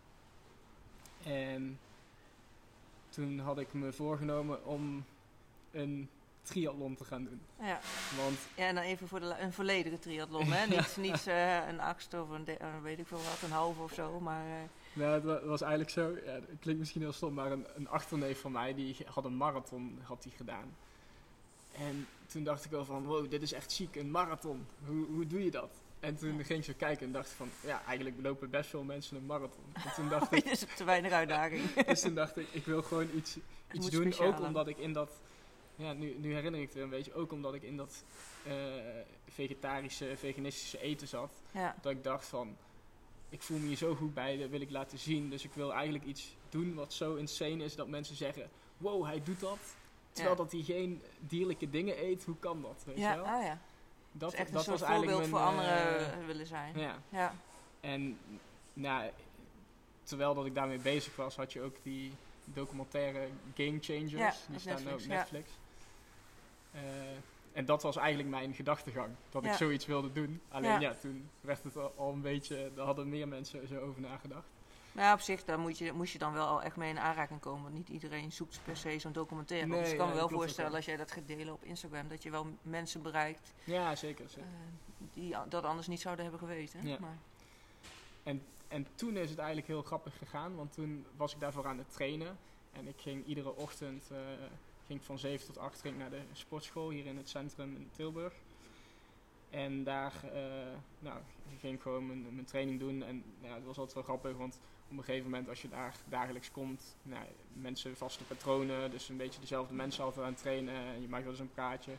En 1.24 1.78
toen 3.08 3.38
had 3.38 3.58
ik 3.58 3.72
me 3.72 3.92
voorgenomen 3.92 4.64
om 4.66 5.04
een 5.70 6.08
triathlon 6.42 6.94
te 6.96 7.04
gaan 7.04 7.24
doen. 7.24 7.40
ja. 7.60 7.80
Want 8.16 8.38
Ja, 8.56 8.66
en 8.66 8.74
dan 8.74 8.84
even 8.84 9.08
voor 9.08 9.20
de, 9.20 9.34
een 9.38 9.52
volledige 9.52 9.98
triathlon, 9.98 10.46
hè? 10.52 10.66
Niet, 10.76 10.96
niet 10.96 11.26
eh, 11.26 11.66
een 11.68 11.80
achtste 11.80 12.22
of 12.22 12.28
een, 12.30 12.44
de- 12.44 12.56
eh, 12.56 12.68
weet 12.82 12.98
ik 12.98 13.06
veel 13.06 13.18
wat, 13.18 13.42
een 13.42 13.50
halve 13.50 13.80
of 13.82 13.92
zo, 13.92 14.20
maar... 14.20 14.68
Nou, 14.94 15.12
het 15.14 15.24
wa- 15.24 15.44
was 15.44 15.60
eigenlijk 15.60 15.90
zo, 15.90 16.10
ja, 16.24 16.32
het 16.32 16.44
klinkt 16.60 16.80
misschien 16.80 17.00
heel 17.02 17.12
stom, 17.12 17.34
maar 17.34 17.52
een, 17.52 17.66
een 17.74 17.88
achterneef 17.88 18.40
van 18.40 18.52
mij, 18.52 18.74
die 18.74 18.96
had 19.06 19.24
een 19.24 19.36
marathon 19.36 19.98
had 20.02 20.22
die 20.22 20.32
gedaan. 20.36 20.76
En 21.72 22.06
toen 22.26 22.44
dacht 22.44 22.64
ik 22.64 22.70
wel 22.70 22.84
van, 22.84 23.04
wow, 23.04 23.30
dit 23.30 23.42
is 23.42 23.52
echt 23.52 23.72
ziek, 23.72 23.96
een 23.96 24.10
marathon. 24.10 24.66
Hoe, 24.86 25.06
hoe 25.06 25.26
doe 25.26 25.44
je 25.44 25.50
dat? 25.50 25.70
En 26.00 26.16
toen 26.16 26.44
ging 26.44 26.58
ik 26.58 26.64
zo 26.64 26.72
kijken 26.76 27.06
en 27.06 27.12
dacht 27.12 27.30
van, 27.30 27.48
ja, 27.64 27.82
eigenlijk 27.86 28.16
lopen 28.22 28.50
best 28.50 28.70
veel 28.70 28.82
mensen 28.82 29.16
een 29.16 29.26
marathon. 29.26 29.64
En 29.74 29.92
toen 29.94 30.08
dacht 30.08 30.32
ik, 30.36 30.44
is 30.44 30.64
te 30.76 30.84
weinig 30.84 31.12
uitdaging. 31.12 31.72
dus 31.72 32.00
toen 32.00 32.14
dacht 32.14 32.36
ik, 32.36 32.46
ik 32.50 32.64
wil 32.64 32.82
gewoon 32.82 33.08
iets, 33.14 33.36
iets 33.72 33.90
doen. 33.90 34.14
Ook 34.18 34.40
omdat 34.40 34.68
ik 34.68 34.78
in 34.78 34.92
dat, 34.92 35.10
ja, 35.76 35.92
nu, 35.92 36.16
nu 36.18 36.34
herinner 36.34 36.60
ik 36.60 36.66
het 36.66 36.74
weer 36.74 36.84
een 36.84 36.90
beetje, 36.90 37.14
ook 37.14 37.32
omdat 37.32 37.54
ik 37.54 37.62
in 37.62 37.76
dat 37.76 38.04
eh, 38.46 38.52
vegetarische, 39.28 40.16
veganistische 40.16 40.80
eten 40.80 41.08
zat. 41.08 41.32
Ja, 41.50 41.74
Dat 41.82 41.92
ik 41.92 42.04
dacht 42.04 42.26
van, 42.26 42.56
ik 43.34 43.42
voel 43.42 43.58
me 43.58 43.66
hier 43.66 43.76
zo 43.76 43.94
goed 43.94 44.14
bij, 44.14 44.36
dat 44.36 44.50
wil 44.50 44.60
ik 44.60 44.70
laten 44.70 44.98
zien. 44.98 45.30
Dus 45.30 45.44
ik 45.44 45.52
wil 45.54 45.72
eigenlijk 45.72 46.04
iets 46.04 46.36
doen 46.48 46.74
wat 46.74 46.92
zo 46.92 47.14
insane 47.14 47.64
is 47.64 47.74
dat 47.74 47.88
mensen 47.88 48.16
zeggen, 48.16 48.50
wow, 48.78 49.04
hij 49.04 49.22
doet 49.24 49.40
dat. 49.40 49.58
Terwijl 50.12 50.36
Ja. 50.36 50.42
dat 50.42 50.52
hij 50.52 50.62
geen 50.62 51.02
dierlijke 51.18 51.70
dingen 51.70 52.04
eet, 52.04 52.24
hoe 52.24 52.36
kan 52.38 52.62
dat? 52.62 52.82
Weet 52.84 52.96
je 52.96 53.02
ja, 53.02 53.16
wel? 53.16 53.24
ah, 53.24 53.42
ja. 53.42 53.58
Dat, 54.12 54.32
echt 54.32 54.52
dat 54.52 54.66
was 54.66 54.82
eigenlijk 54.82 55.12
voorbeeld 55.12 55.40
voor 55.40 55.54
mijn, 55.54 55.68
anderen 55.68 55.98
eh, 55.98 56.20
eh, 56.20 56.26
willen 56.26 56.46
zijn. 56.46 56.78
ja, 56.78 56.98
Ja, 57.08 57.34
en 57.80 58.18
nou, 58.72 59.10
terwijl 60.02 60.34
dat 60.34 60.46
ik 60.46 60.54
daarmee 60.54 60.78
bezig 60.78 61.16
was, 61.16 61.36
had 61.36 61.52
je 61.52 61.62
ook 61.62 61.76
die 61.82 62.12
documentaire 62.44 63.28
Game 63.54 63.78
Changers. 63.80 64.36
Die 64.46 64.58
staan 64.58 64.74
Netflix, 64.74 65.02
op. 65.02 65.08
Netflix. 65.08 65.50
Eh, 66.72 66.80
en 67.54 67.64
dat 67.64 67.82
was 67.82 67.96
eigenlijk 67.96 68.28
mijn 68.28 68.54
gedachtegang, 68.54 69.14
dat 69.30 69.44
ik 69.44 69.50
Ja. 69.50 69.56
zoiets 69.56 69.86
wilde 69.86 70.12
doen. 70.12 70.40
Alleen 70.48 70.70
Ja. 70.70 70.80
ja, 70.80 70.94
toen 70.94 71.30
werd 71.40 71.62
het 71.62 71.76
al, 71.96 72.12
een 72.12 72.20
beetje, 72.20 72.70
daar 72.74 72.84
hadden 72.86 73.08
meer 73.08 73.28
mensen 73.28 73.68
zo 73.68 73.80
over 73.80 74.00
nagedacht. 74.00 74.46
Maar 74.92 75.04
ja, 75.04 75.12
op 75.12 75.20
zich 75.20 75.44
daar 75.44 75.58
moet 75.58 75.78
je, 75.78 75.92
moest 75.92 76.12
je 76.12 76.18
dan 76.18 76.32
wel 76.32 76.46
al 76.46 76.62
echt 76.62 76.76
mee 76.76 76.90
in 76.90 76.98
aanraking 76.98 77.40
komen. 77.40 77.62
Want 77.62 77.74
niet 77.74 77.88
iedereen 77.88 78.32
zoekt 78.32 78.60
per 78.64 78.76
se 78.76 78.98
zo'n 78.98 79.12
documentaire. 79.12 79.66
Nee, 79.66 79.80
dus 79.80 79.90
ik 79.90 79.96
kan 79.98 80.06
ja, 80.06 80.12
me 80.12 80.18
wel 80.18 80.28
voorstellen 80.28 80.74
als 80.74 80.84
jij 80.84 80.96
dat 80.96 81.12
gaat 81.12 81.26
delen 81.26 81.52
op 81.54 81.64
Instagram, 81.64 82.08
dat 82.08 82.22
je 82.22 82.30
wel 82.30 82.46
mensen 82.62 83.02
bereikt 83.02 83.52
Ja, 83.64 83.96
zeker. 83.96 84.24
eh, 84.24 84.30
zeker. 84.30 84.48
die 85.12 85.36
a- 85.36 85.46
dat 85.48 85.64
anders 85.64 85.86
niet 85.86 86.00
zouden 86.00 86.24
hebben 86.24 86.42
geweten. 86.48 86.86
Ja. 86.86 86.96
Maar, 87.00 87.16
En 88.68 88.86
toen 88.94 89.16
is 89.16 89.28
het 89.30 89.38
eigenlijk 89.38 89.66
heel 89.68 89.82
grappig 89.82 90.18
gegaan, 90.18 90.56
want 90.56 90.72
toen 90.72 91.06
was 91.16 91.34
ik 91.34 91.40
daarvoor 91.40 91.66
aan 91.66 91.78
het 91.78 91.92
trainen. 91.92 92.38
En 92.72 92.88
ik 92.88 92.94
ging 93.00 93.26
iedere 93.26 93.56
ochtend 93.56 94.10
eh, 94.10 94.18
ging 94.86 94.98
ik 94.98 95.04
van 95.04 95.18
7 95.18 95.46
tot 95.46 95.58
8 95.58 95.80
ging 95.80 95.98
naar 95.98 96.10
de 96.10 96.20
sportschool 96.32 96.90
hier 96.90 97.06
in 97.06 97.16
het 97.16 97.28
centrum 97.28 97.76
in 97.76 97.90
Tilburg. 97.92 98.34
En 99.50 99.84
daar 99.84 100.12
eh, 100.32 100.76
nou, 100.98 101.18
ging 101.60 101.74
ik 101.74 101.82
gewoon 101.82 102.06
mijn, 102.06 102.44
training 102.44 102.80
doen. 102.80 103.02
En 103.02 103.24
ja, 103.40 103.54
het 103.54 103.64
was 103.64 103.78
altijd 103.78 103.94
wel 103.94 104.02
grappig, 104.04 104.36
want 104.36 104.60
op 104.90 104.98
een 104.98 105.04
gegeven 105.04 105.30
moment 105.30 105.48
als 105.48 105.62
je 105.62 105.68
daar 105.68 105.96
dagelijks 106.08 106.50
komt, 106.50 106.96
nou, 107.02 107.24
mensen 107.52 107.96
vaste 107.96 108.24
patronen, 108.24 108.90
dus 108.90 109.08
een 109.08 109.16
beetje 109.16 109.40
dezelfde 109.40 109.74
mensen 109.74 110.04
altijd 110.04 110.26
aan 110.26 110.32
het 110.32 110.40
trainen. 110.40 110.74
En 110.74 111.00
je 111.00 111.08
maakt 111.08 111.22
wel 111.22 111.32
eens 111.32 111.40
een 111.40 111.52
praatje. 111.52 111.92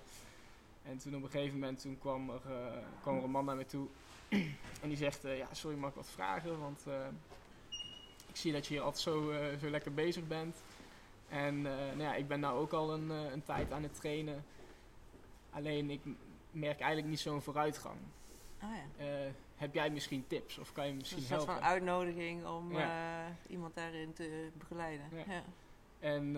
En 0.84 0.98
toen 0.98 1.16
op 1.16 1.24
een 1.24 1.30
gegeven 1.30 1.60
moment 1.60 1.82
toen 1.82 1.98
kwam, 2.00 2.30
er, 2.30 2.42
eh, 2.46 2.78
kwam 3.02 3.18
er 3.18 3.24
een 3.24 3.32
man 3.32 3.46
naar 3.46 3.56
me 3.56 3.66
toe 3.66 3.88
en 4.82 4.90
die 4.90 4.98
zegt, 4.98 5.26
eh, 5.26 5.38
ja, 5.38 5.48
sorry, 5.52 5.78
mag 5.78 5.90
ik 5.90 5.96
wat 5.96 6.10
vragen? 6.10 6.60
Want 6.60 6.86
ik 8.28 8.36
zie 8.36 8.52
dat 8.52 8.68
je 8.68 8.74
hier 8.74 8.84
altijd 8.84 9.04
zo, 9.04 9.34
zo 9.60 9.70
lekker 9.70 9.94
bezig 9.94 10.28
bent. 10.28 10.58
En 11.30 11.66
eh, 11.66 11.72
nou 11.78 12.02
ja, 12.02 12.16
ik 12.16 12.28
ben 12.28 12.40
nou 12.40 12.60
ook 12.60 12.74
al 12.74 12.94
een, 12.94 13.12
eh, 13.12 13.32
een 13.32 13.44
tijd 13.44 13.72
aan 13.72 13.84
het 13.84 13.96
trainen. 13.96 14.46
Alleen 15.52 15.90
ik 15.90 16.02
merk 16.52 16.80
eigenlijk 16.80 17.10
niet 17.10 17.20
zo'n 17.20 17.42
vooruitgang. 17.42 17.98
Oh, 18.64 18.70
ja. 18.98 19.06
eh, 19.06 19.32
heb 19.56 19.74
jij 19.74 19.90
misschien 19.90 20.28
tips 20.28 20.58
of 20.58 20.72
kan 20.72 20.88
je 20.88 20.94
misschien 20.94 21.18
een 21.18 21.26
soort 21.28 21.40
helpen? 21.40 21.56
van 21.56 21.64
uitnodiging 21.72 22.46
om 22.46 22.74
Ja. 22.74 23.26
iemand 23.48 23.76
daarin 23.76 24.14
te 24.14 24.50
begeleiden. 24.58 25.06
Ja. 25.28 25.42
En 26.00 26.32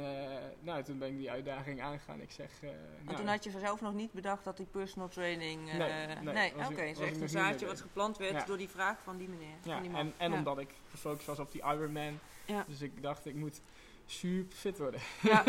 nou, 0.59 0.83
toen 0.83 0.97
ben 0.97 1.07
ik 1.07 1.17
die 1.17 1.31
uitdaging 1.31 1.81
aangegaan. 1.81 2.21
Ik 2.21 2.31
zeg, 2.31 2.49
En 2.61 2.69
nou, 3.03 3.17
toen 3.17 3.27
had 3.27 3.43
je 3.43 3.51
zelf 3.51 3.81
nog 3.81 3.93
niet 3.93 4.11
bedacht 4.11 4.43
dat 4.43 4.57
die 4.57 4.65
personal 4.65 5.07
training... 5.07 5.71
Nee, 5.73 6.17
nee, 6.33 6.53
oké. 6.55 6.81
ik- 6.81 6.95
dus 6.97 7.07
echt 7.07 7.21
een 7.21 7.29
zaadje 7.29 7.65
wat 7.65 7.81
geplant 7.81 8.17
werd 8.17 8.47
door 8.47 8.57
die 8.57 8.69
vraag 8.69 8.97
van 9.03 9.17
die 9.17 9.27
meneer. 9.29 9.55
van 9.61 9.81
die 9.81 9.91
man. 9.91 9.99
en, 9.99 10.13
en 10.17 10.33
omdat 10.33 10.59
ik 10.59 10.69
gefocust 10.89 11.25
was 11.27 11.39
op 11.39 11.51
die 11.51 11.61
Ironman. 11.61 12.19
Dus 12.67 12.81
ik 12.81 13.01
dacht, 13.01 13.25
ik 13.25 13.35
moet 13.35 13.61
super 14.07 14.57
fit 14.57 14.77
worden. 14.77 14.99
Ja. 15.21 15.43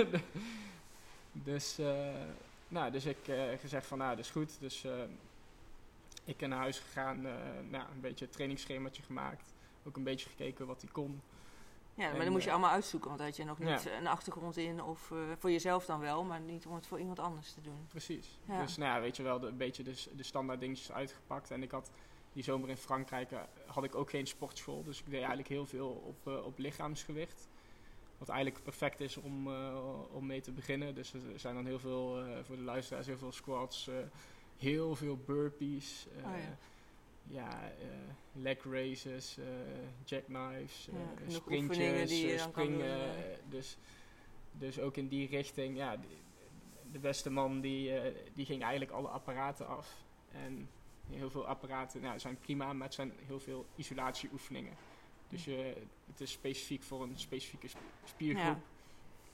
dus, 1.33 1.79
eh, 1.79 2.09
nou, 2.69 2.91
dus 2.91 3.05
ik 3.05 3.29
eh 3.29 3.59
gezegd 3.61 3.87
van, 3.87 3.99
nou, 3.99 4.17
dat 4.17 4.25
is 4.25 4.31
goed. 4.31 4.61
Dus 4.61 4.85
eh, 4.85 4.93
ik 6.25 6.37
ben 6.37 6.49
naar 6.49 6.59
huis 6.59 6.79
gegaan, 6.79 7.23
nou, 7.71 7.85
een 7.95 8.01
beetje 8.01 8.25
een 8.25 8.31
trainingsschemaatje 8.31 9.03
gemaakt. 9.03 9.53
Ook 9.85 9.97
een 9.97 10.05
beetje 10.05 10.29
gekeken 10.29 10.67
wat 10.67 10.81
hij 10.81 10.91
kon. 10.93 11.23
Ja, 11.95 12.05
maar 12.05 12.15
En, 12.15 12.23
dan 12.23 12.33
moest 12.33 12.45
je 12.45 12.51
allemaal 12.51 12.71
uitzoeken, 12.71 13.09
want 13.09 13.21
had 13.21 13.37
je 13.37 13.45
nog 13.45 13.59
niet 13.59 13.83
Ja. 13.83 13.99
een 13.99 14.07
achtergrond 14.07 14.57
in. 14.57 14.83
Of 14.83 15.13
voor 15.39 15.51
jezelf 15.51 15.85
dan 15.85 16.01
wel, 16.01 16.25
maar 16.25 16.41
niet 16.41 16.67
om 16.67 16.75
het 16.75 16.87
voor 16.87 16.99
iemand 16.99 17.19
anders 17.19 17.53
te 17.53 17.61
doen. 17.61 17.87
Precies. 17.89 18.39
Ja. 18.45 18.63
Dus 18.63 18.77
nou 18.77 18.95
ja, 18.95 19.01
weet 19.01 19.17
je 19.17 19.23
wel, 19.23 19.39
de, 19.41 19.47
een 19.47 19.57
beetje 19.57 19.83
de, 19.83 20.05
de 20.17 20.23
standaard 20.23 20.61
dingetjes 20.61 20.93
uitgepakt. 20.93 21.51
En 21.51 21.63
ik 21.63 21.71
had 21.71 21.91
die 22.33 22.43
zomer 22.43 22.69
in 22.69 22.77
Frankrijk 22.77 23.31
had 23.67 23.85
ik 23.85 23.95
ook 23.95 24.11
geen 24.11 24.27
sportschool. 24.27 24.85
Dus 24.85 24.99
ik 24.99 25.05
deed 25.05 25.19
eigenlijk 25.19 25.49
heel 25.49 25.67
veel 25.67 25.89
op, 25.89 26.27
op 26.45 26.59
lichaamsgewicht. 26.59 27.48
Wat 28.19 28.29
eigenlijk 28.29 28.63
perfect 28.65 29.01
is 29.01 29.17
om, 29.17 29.47
eh, 29.49 29.79
om 30.13 30.27
mee 30.27 30.41
te 30.41 30.53
beginnen. 30.53 30.95
Dus 30.95 31.13
er 31.13 31.21
zijn 31.37 31.55
dan 31.55 31.67
heel 31.67 31.79
veel, 31.79 32.23
eh, 32.23 32.45
voor 32.45 32.57
de 32.57 32.63
luisteraars, 32.63 33.07
heel 33.07 33.19
veel 33.19 33.33
squats. 33.33 33.89
eh, 33.89 33.95
heel 34.57 34.97
veel 34.97 35.17
burpees. 35.17 36.07
Oh 36.17 36.23
ja. 36.23 36.57
ja, 37.27 37.73
leg 38.33 38.65
raises, 38.65 39.39
eh, 39.39 39.45
jackknives, 40.05 40.89
Ja, 40.93 40.99
oefeningen 41.35 42.09
sprintjes, 42.09 42.43
springen. 42.43 42.99
dus, 43.49 43.77
dus 44.53 44.81
ook 44.81 44.97
in 44.97 45.09
die 45.09 45.29
richting, 45.29 45.77
ja, 45.77 45.97
de, 45.97 46.07
de 46.93 46.99
beste 46.99 47.31
man 47.31 47.61
die, 47.61 47.91
die 48.35 48.47
ging 48.47 48.63
eigenlijk 48.63 48.91
alle 48.93 49.09
apparaten 49.09 49.67
af. 49.67 49.97
En 50.33 50.69
heel 51.11 51.31
veel 51.31 51.47
apparaten 51.47 52.01
nou, 52.01 52.19
zijn 52.19 52.39
prima, 52.39 52.73
maar 52.73 52.87
het 52.87 52.95
zijn 52.95 53.13
heel 53.27 53.41
veel 53.41 53.67
isolatieoefeningen. 53.77 54.73
Dus 55.29 55.45
je, 55.45 55.77
het 56.07 56.21
is 56.21 56.31
specifiek 56.33 56.83
voor 56.83 57.03
een 57.03 57.19
specifieke 57.19 57.69
sp- 57.69 57.79
spiergroep. 58.05 58.45
Ja. 58.45 58.61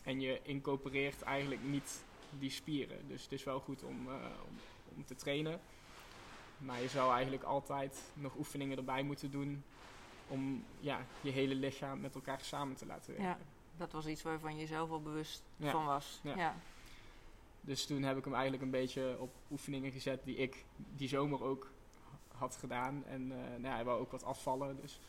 En 0.03 0.21
je 0.21 0.41
incorporeert 0.43 1.23
eigenlijk 1.23 1.63
niet 1.65 2.05
die 2.39 2.51
spieren. 2.51 3.09
Dus 3.09 3.23
het 3.23 3.33
is 3.33 3.45
wel 3.45 3.61
goed 3.61 3.83
om, 3.83 4.09
eh, 4.09 4.15
om, 4.49 4.57
om 4.97 5.05
te 5.05 5.15
trainen. 5.15 5.61
Maar 6.59 6.83
je 6.83 6.89
zou 6.89 7.13
eigenlijk 7.13 7.43
altijd 7.43 8.03
nog 8.15 8.37
oefeningen 8.37 8.77
erbij 8.79 9.03
moeten 9.03 9.31
doen. 9.31 9.65
Om 10.29 10.65
ja, 10.81 11.07
je 11.21 11.31
hele 11.31 11.55
lichaam 11.55 12.01
met 12.01 12.15
elkaar 12.15 12.41
samen 12.41 12.77
te 12.77 12.87
laten 12.87 13.07
werken. 13.13 13.27
Ja. 13.29 13.39
Dat 13.77 13.93
was 13.93 14.07
iets 14.07 14.23
waarvan 14.23 14.57
je 14.59 14.67
zelf 14.67 14.91
al 14.91 15.03
bewust 15.03 15.43
Ja. 15.57 15.71
van 15.71 15.85
was. 15.85 16.21
Ja. 16.23 16.37
Ja. 16.37 16.57
Dus 17.61 17.87
toen 17.87 18.03
heb 18.03 18.17
ik 18.17 18.25
hem 18.25 18.33
eigenlijk 18.35 18.63
een 18.63 18.71
beetje 18.71 19.17
op 19.19 19.35
oefeningen 19.51 19.93
gezet 19.93 20.25
die 20.25 20.37
ik 20.37 20.65
die 20.97 21.09
zomer 21.09 21.43
ook 21.43 21.71
had 22.37 22.57
gedaan. 22.57 23.05
En 23.07 23.33
eh 23.33 23.39
nou 23.51 23.63
ja, 23.63 23.75
hij 23.75 23.85
wou 23.85 24.01
ook 24.01 24.11
wat 24.11 24.25
afvallen. 24.25 24.81
Dus, 24.81 25.01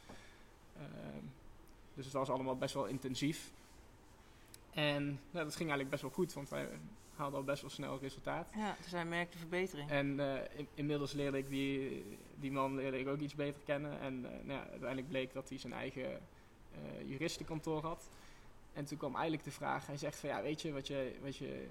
dus 1.93 2.05
het 2.05 2.13
was 2.13 2.29
allemaal 2.29 2.57
best 2.57 2.73
wel 2.73 2.85
intensief. 2.85 3.51
En 4.73 5.03
nou, 5.05 5.45
dat 5.45 5.55
ging 5.55 5.69
eigenlijk 5.69 5.89
best 5.89 6.01
wel 6.01 6.11
goed, 6.11 6.33
want 6.33 6.49
hij 6.49 6.67
haalde 7.15 7.35
al 7.37 7.43
best 7.43 7.61
wel 7.61 7.69
snel 7.71 7.99
resultaat. 7.99 8.47
ja, 8.55 8.75
dus 8.81 8.91
hij 8.91 9.05
merkte 9.05 9.37
verbetering. 9.37 9.89
En 9.89 10.19
eh, 10.19 10.59
in- 10.59 10.67
inmiddels 10.73 11.11
leerde 11.13 11.37
ik 11.37 11.49
die, 11.49 12.05
die 12.39 12.51
man 12.51 12.75
leerde 12.75 12.99
ik 12.99 13.07
ook 13.07 13.19
iets 13.19 13.35
beter 13.35 13.61
kennen. 13.65 13.99
En 13.99 14.25
eh, 14.25 14.31
nou 14.31 14.59
ja, 14.59 14.67
uiteindelijk 14.69 15.07
bleek 15.07 15.33
dat 15.33 15.49
hij 15.49 15.57
zijn 15.57 15.73
eigen 15.73 16.11
eh, 16.11 17.09
juristenkantoor 17.09 17.81
had. 17.81 18.09
En 18.73 18.85
toen 18.85 18.97
kwam 18.97 19.13
eigenlijk 19.13 19.43
de 19.43 19.51
vraag, 19.51 19.85
hij 19.87 19.97
zegt 19.97 20.19
van 20.19 20.29
ja, 20.29 20.41
weet 20.41 20.61
je, 20.61 20.73
wat 20.73 20.87
je, 20.87 21.15
wat 21.21 21.35
je 21.35 21.67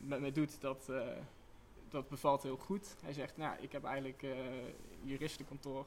met 0.00 0.20
me 0.20 0.32
doet, 0.32 0.60
dat, 0.60 0.90
dat 1.88 2.08
bevalt 2.08 2.42
heel 2.42 2.56
goed. 2.56 2.96
Hij 3.02 3.12
zegt, 3.12 3.36
nou, 3.36 3.56
ik 3.60 3.72
heb 3.72 3.84
eigenlijk 3.84 4.24
juristenkantoor. 5.02 5.86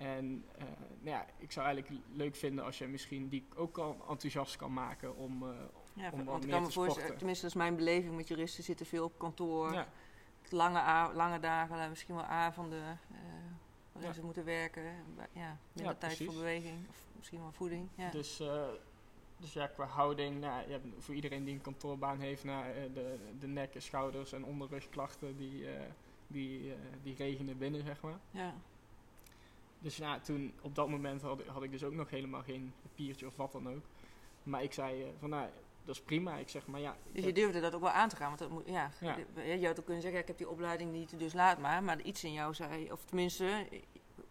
En 0.00 0.44
eh, 0.56 0.64
nou 1.00 1.16
ja, 1.16 1.26
ik 1.38 1.52
zou 1.52 1.66
eigenlijk 1.66 2.02
leuk 2.12 2.36
vinden 2.36 2.64
als 2.64 2.78
je 2.78 2.86
misschien 2.86 3.28
die 3.28 3.44
ook 3.56 3.78
al 3.78 3.96
enthousiast 4.08 4.56
kan 4.56 4.72
maken 4.72 5.16
om, 5.16 5.42
eh, 5.42 5.48
Ja, 5.94 6.10
om 6.12 6.24
want 6.24 6.44
ik 6.44 6.50
kan 6.50 6.62
me 6.62 6.70
voorstellen, 6.70 7.16
tenminste 7.16 7.44
dat 7.44 7.54
is 7.54 7.60
mijn 7.60 7.76
beleving 7.76 8.16
met 8.16 8.28
juristen, 8.28 8.64
zitten 8.64 8.86
veel 8.86 9.04
op 9.04 9.18
kantoor. 9.18 9.72
ja, 9.72 9.88
Lange, 10.50 11.14
lange 11.14 11.40
dagen, 11.40 11.88
misschien 11.88 12.14
wel 12.14 12.24
avonden 12.24 12.98
eh 13.10 13.18
waarin 13.92 14.14
ze 14.14 14.22
moeten 14.22 14.44
werken. 14.44 14.82
Ja, 15.32 15.58
minder 15.72 15.98
tijd 15.98 16.16
voor 16.16 16.34
beweging 16.34 16.88
of 16.88 17.04
misschien 17.16 17.40
wel 17.40 17.52
voeding. 17.52 17.88
Ja. 17.94 18.10
Dus, 18.10 18.42
dus 19.36 19.52
ja, 19.52 19.66
qua 19.66 19.84
houding, 19.84 20.40
nou, 20.40 20.66
je 20.66 20.72
hebt 20.72 20.86
voor 20.98 21.14
iedereen 21.14 21.44
die 21.44 21.54
een 21.54 21.60
kantoorbaan 21.60 22.20
heeft, 22.20 22.44
nou, 22.44 22.64
de, 22.92 23.18
de 23.38 23.46
nek, 23.46 23.74
schouders 23.78 24.32
en 24.32 24.44
onderrugklachten, 24.44 25.36
die, 25.36 25.66
die, 26.26 26.74
die 27.02 27.14
regenen 27.14 27.58
binnen, 27.58 27.84
zeg 27.84 28.00
maar. 28.00 28.18
ja. 28.30 28.54
Dus 29.82 29.96
ja, 29.96 30.18
toen, 30.20 30.52
op 30.62 30.74
dat 30.74 30.88
moment 30.88 31.22
had, 31.22 31.40
ik- 31.40 31.46
had 31.46 31.62
ik 31.62 31.70
dus 31.70 31.84
ook 31.84 31.92
nog 31.92 32.10
helemaal 32.10 32.42
geen 32.42 32.72
papiertje 32.82 33.26
of 33.26 33.36
wat 33.36 33.52
dan 33.52 33.68
ook. 33.68 33.84
Maar 34.42 34.62
ik 34.62 34.72
zei 34.72 35.02
eh, 35.02 35.08
van, 35.18 35.30
nou, 35.30 35.48
dat 35.84 35.94
is 35.94 36.02
prima. 36.02 36.36
Ik 36.36 36.48
zeg, 36.48 36.66
maar 36.66 36.80
ja, 36.80 36.96
Dus 37.12 37.24
je 37.24 37.32
durfde 37.32 37.60
dat 37.60 37.74
ook 37.74 37.80
wel 37.80 37.90
aan 37.90 38.08
te 38.08 38.16
gaan. 38.16 38.26
Want 38.26 38.38
dat 38.38 38.50
moet, 38.50 38.66
ja, 38.66 38.90
Ja. 39.00 39.16
je- 39.44 39.66
had 39.66 39.78
ook 39.78 39.84
kunnen 39.84 40.02
zeggen, 40.02 40.12
ja, 40.12 40.18
ik 40.20 40.26
heb 40.26 40.38
die 40.38 40.48
opleiding 40.48 40.92
niet, 40.92 41.18
dus 41.18 41.32
laat 41.32 41.58
maar. 41.58 41.82
Maar 41.82 42.00
iets 42.00 42.24
in 42.24 42.32
jou 42.32 42.54
zei, 42.54 42.92
of 42.92 43.04
tenminste, 43.04 43.68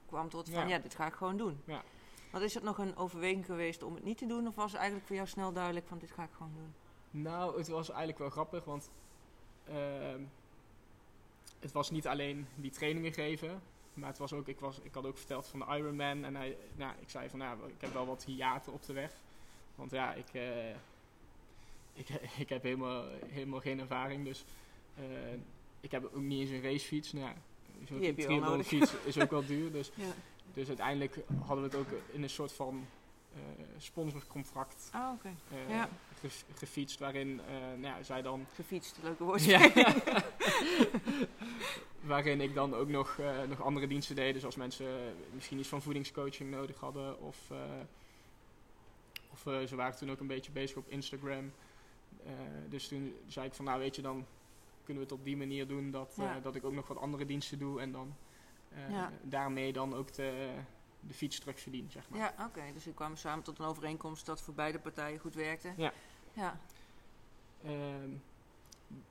kwam 0.07 0.29
tot 0.29 0.49
van, 0.49 0.61
Ja. 0.61 0.67
ja, 0.67 0.79
dit 0.79 0.95
ga 0.95 1.05
ik 1.07 1.13
gewoon 1.13 1.37
doen. 1.37 1.61
Ja. 1.65 1.83
Want 2.31 2.43
is 2.43 2.53
het 2.53 2.63
nog 2.63 2.77
een 2.77 2.95
overweging 2.95 3.45
geweest 3.45 3.83
om 3.83 3.93
het 3.95 4.03
niet 4.03 4.17
te 4.17 4.25
doen? 4.25 4.47
Of 4.47 4.55
was 4.55 4.65
het 4.71 4.75
eigenlijk 4.79 5.07
voor 5.07 5.15
jou 5.15 5.27
snel 5.27 5.53
duidelijk 5.53 5.87
van, 5.87 5.97
dit 5.97 6.11
ga 6.11 6.23
ik 6.23 6.29
gewoon 6.37 6.53
doen? 6.55 6.73
Nou, 7.23 7.57
het 7.57 7.67
was 7.67 7.87
eigenlijk 7.89 8.19
wel 8.19 8.29
grappig, 8.29 8.63
want 8.65 8.91
ehm, 9.67 10.21
het 11.59 11.71
was 11.71 11.89
niet 11.91 12.07
alleen 12.07 12.47
die 12.55 12.71
trainingen 12.71 13.13
geven, 13.13 13.61
maar 13.99 14.09
het 14.09 14.17
was 14.17 14.33
ook, 14.33 14.47
ik, 14.47 14.59
was, 14.59 14.79
ik 14.79 14.93
had 14.93 15.05
ook 15.05 15.17
verteld 15.17 15.47
van 15.47 15.59
de 15.59 15.65
Ironman 15.77 16.25
en 16.25 16.35
hij, 16.35 16.57
nou, 16.75 16.93
ik 16.99 17.09
zei 17.09 17.29
van, 17.29 17.39
nou, 17.39 17.67
ik 17.67 17.81
heb 17.81 17.93
wel 17.93 18.05
wat 18.05 18.23
hiaten 18.23 18.73
op 18.73 18.85
de 18.85 18.93
weg. 18.93 19.11
Want 19.75 19.91
ja, 19.91 20.13
ik, 20.13 20.27
eh, 20.31 20.69
ik, 21.93 22.09
ik 22.43 22.49
heb 22.49 22.63
helemaal, 22.63 23.05
helemaal 23.27 23.59
geen 23.59 23.79
ervaring, 23.79 24.25
dus 24.25 24.45
eh, 24.95 25.03
ik 25.79 25.91
heb 25.91 26.03
ook 26.05 26.21
niet 26.21 26.39
eens 26.39 26.49
een 26.49 26.61
racefiets. 26.61 27.13
Nou, 27.13 27.33
zo'n 27.87 28.63
fiets 28.63 28.93
is 29.03 29.19
ook 29.19 29.29
wel 29.29 29.45
duur, 29.45 29.71
dus, 29.71 29.91
Ja. 29.95 30.13
dus 30.53 30.67
uiteindelijk 30.67 31.19
hadden 31.45 31.69
we 31.69 31.77
het 31.77 31.87
ook 31.87 31.99
in 32.11 32.23
een 32.23 32.29
soort 32.29 32.51
van 32.51 32.85
eh, 33.33 33.39
sponsorcontract 33.77 34.89
Ah, 34.91 35.13
oké. 35.13 35.29
Ja. 35.67 35.89
Ge- 36.19 36.43
gefietst, 36.55 36.99
waarin 36.99 37.41
eh, 37.47 37.53
nou 37.55 37.81
ja, 37.81 38.03
zij 38.03 38.21
dan 38.21 38.45
Gefietst, 38.53 38.97
leuke 39.03 39.23
woord. 39.23 39.43
ja. 39.45 39.71
Waarin 42.01 42.41
ik 42.41 42.53
dan 42.53 42.75
ook 42.75 42.87
nog, 42.89 43.17
eh, 43.19 43.41
nog 43.47 43.61
andere 43.63 43.87
diensten 43.87 44.15
deed. 44.15 44.33
Dus 44.33 44.45
als 44.45 44.55
mensen 44.55 44.87
eh, 44.87 45.11
misschien 45.33 45.59
iets 45.59 45.67
van 45.69 45.81
voedingscoaching 45.81 46.51
nodig 46.51 46.79
hadden. 46.79 47.21
Of, 47.21 47.37
of 49.33 49.67
ze 49.67 49.75
waren 49.75 49.97
toen 49.97 50.11
ook 50.11 50.19
een 50.19 50.27
beetje 50.27 50.51
bezig 50.51 50.77
op 50.77 50.87
Instagram. 50.87 51.51
Dus 52.69 52.87
toen 52.87 53.15
zei 53.27 53.45
ik 53.47 53.53
van 53.53 53.65
nou 53.65 53.79
weet 53.79 53.95
je 53.95 54.01
dan 54.01 54.25
kunnen 54.83 55.03
we 55.03 55.09
het 55.09 55.19
op 55.19 55.25
die 55.25 55.37
manier 55.37 55.67
doen. 55.67 55.91
Dat, 55.91 56.17
dat 56.41 56.55
ik 56.55 56.63
ook 56.65 56.73
nog 56.73 56.87
wat 56.87 56.97
andere 56.97 57.25
diensten 57.25 57.59
doe. 57.59 57.81
En 57.81 57.91
dan 57.91 58.15
Ja. 58.89 59.11
daarmee 59.21 59.73
dan 59.73 59.93
ook 59.95 60.13
de, 60.13 60.49
de 60.99 61.13
fiets 61.13 61.39
terug 61.39 61.59
verdien 61.59 61.87
zeg 61.91 62.09
maar. 62.09 62.19
Ja, 62.19 62.33
oké. 62.45 62.61
Dus 62.73 62.85
we 62.85 62.93
kwamen 62.93 63.17
samen 63.17 63.43
tot 63.43 63.59
een 63.59 63.65
overeenkomst 63.65 64.25
dat 64.25 64.41
voor 64.41 64.53
beide 64.53 64.79
partijen 64.79 65.19
goed 65.19 65.35
werkte. 65.35 65.73
Ja. 65.77 65.93
Ja. 66.39 66.59
Ehm, 67.63 68.09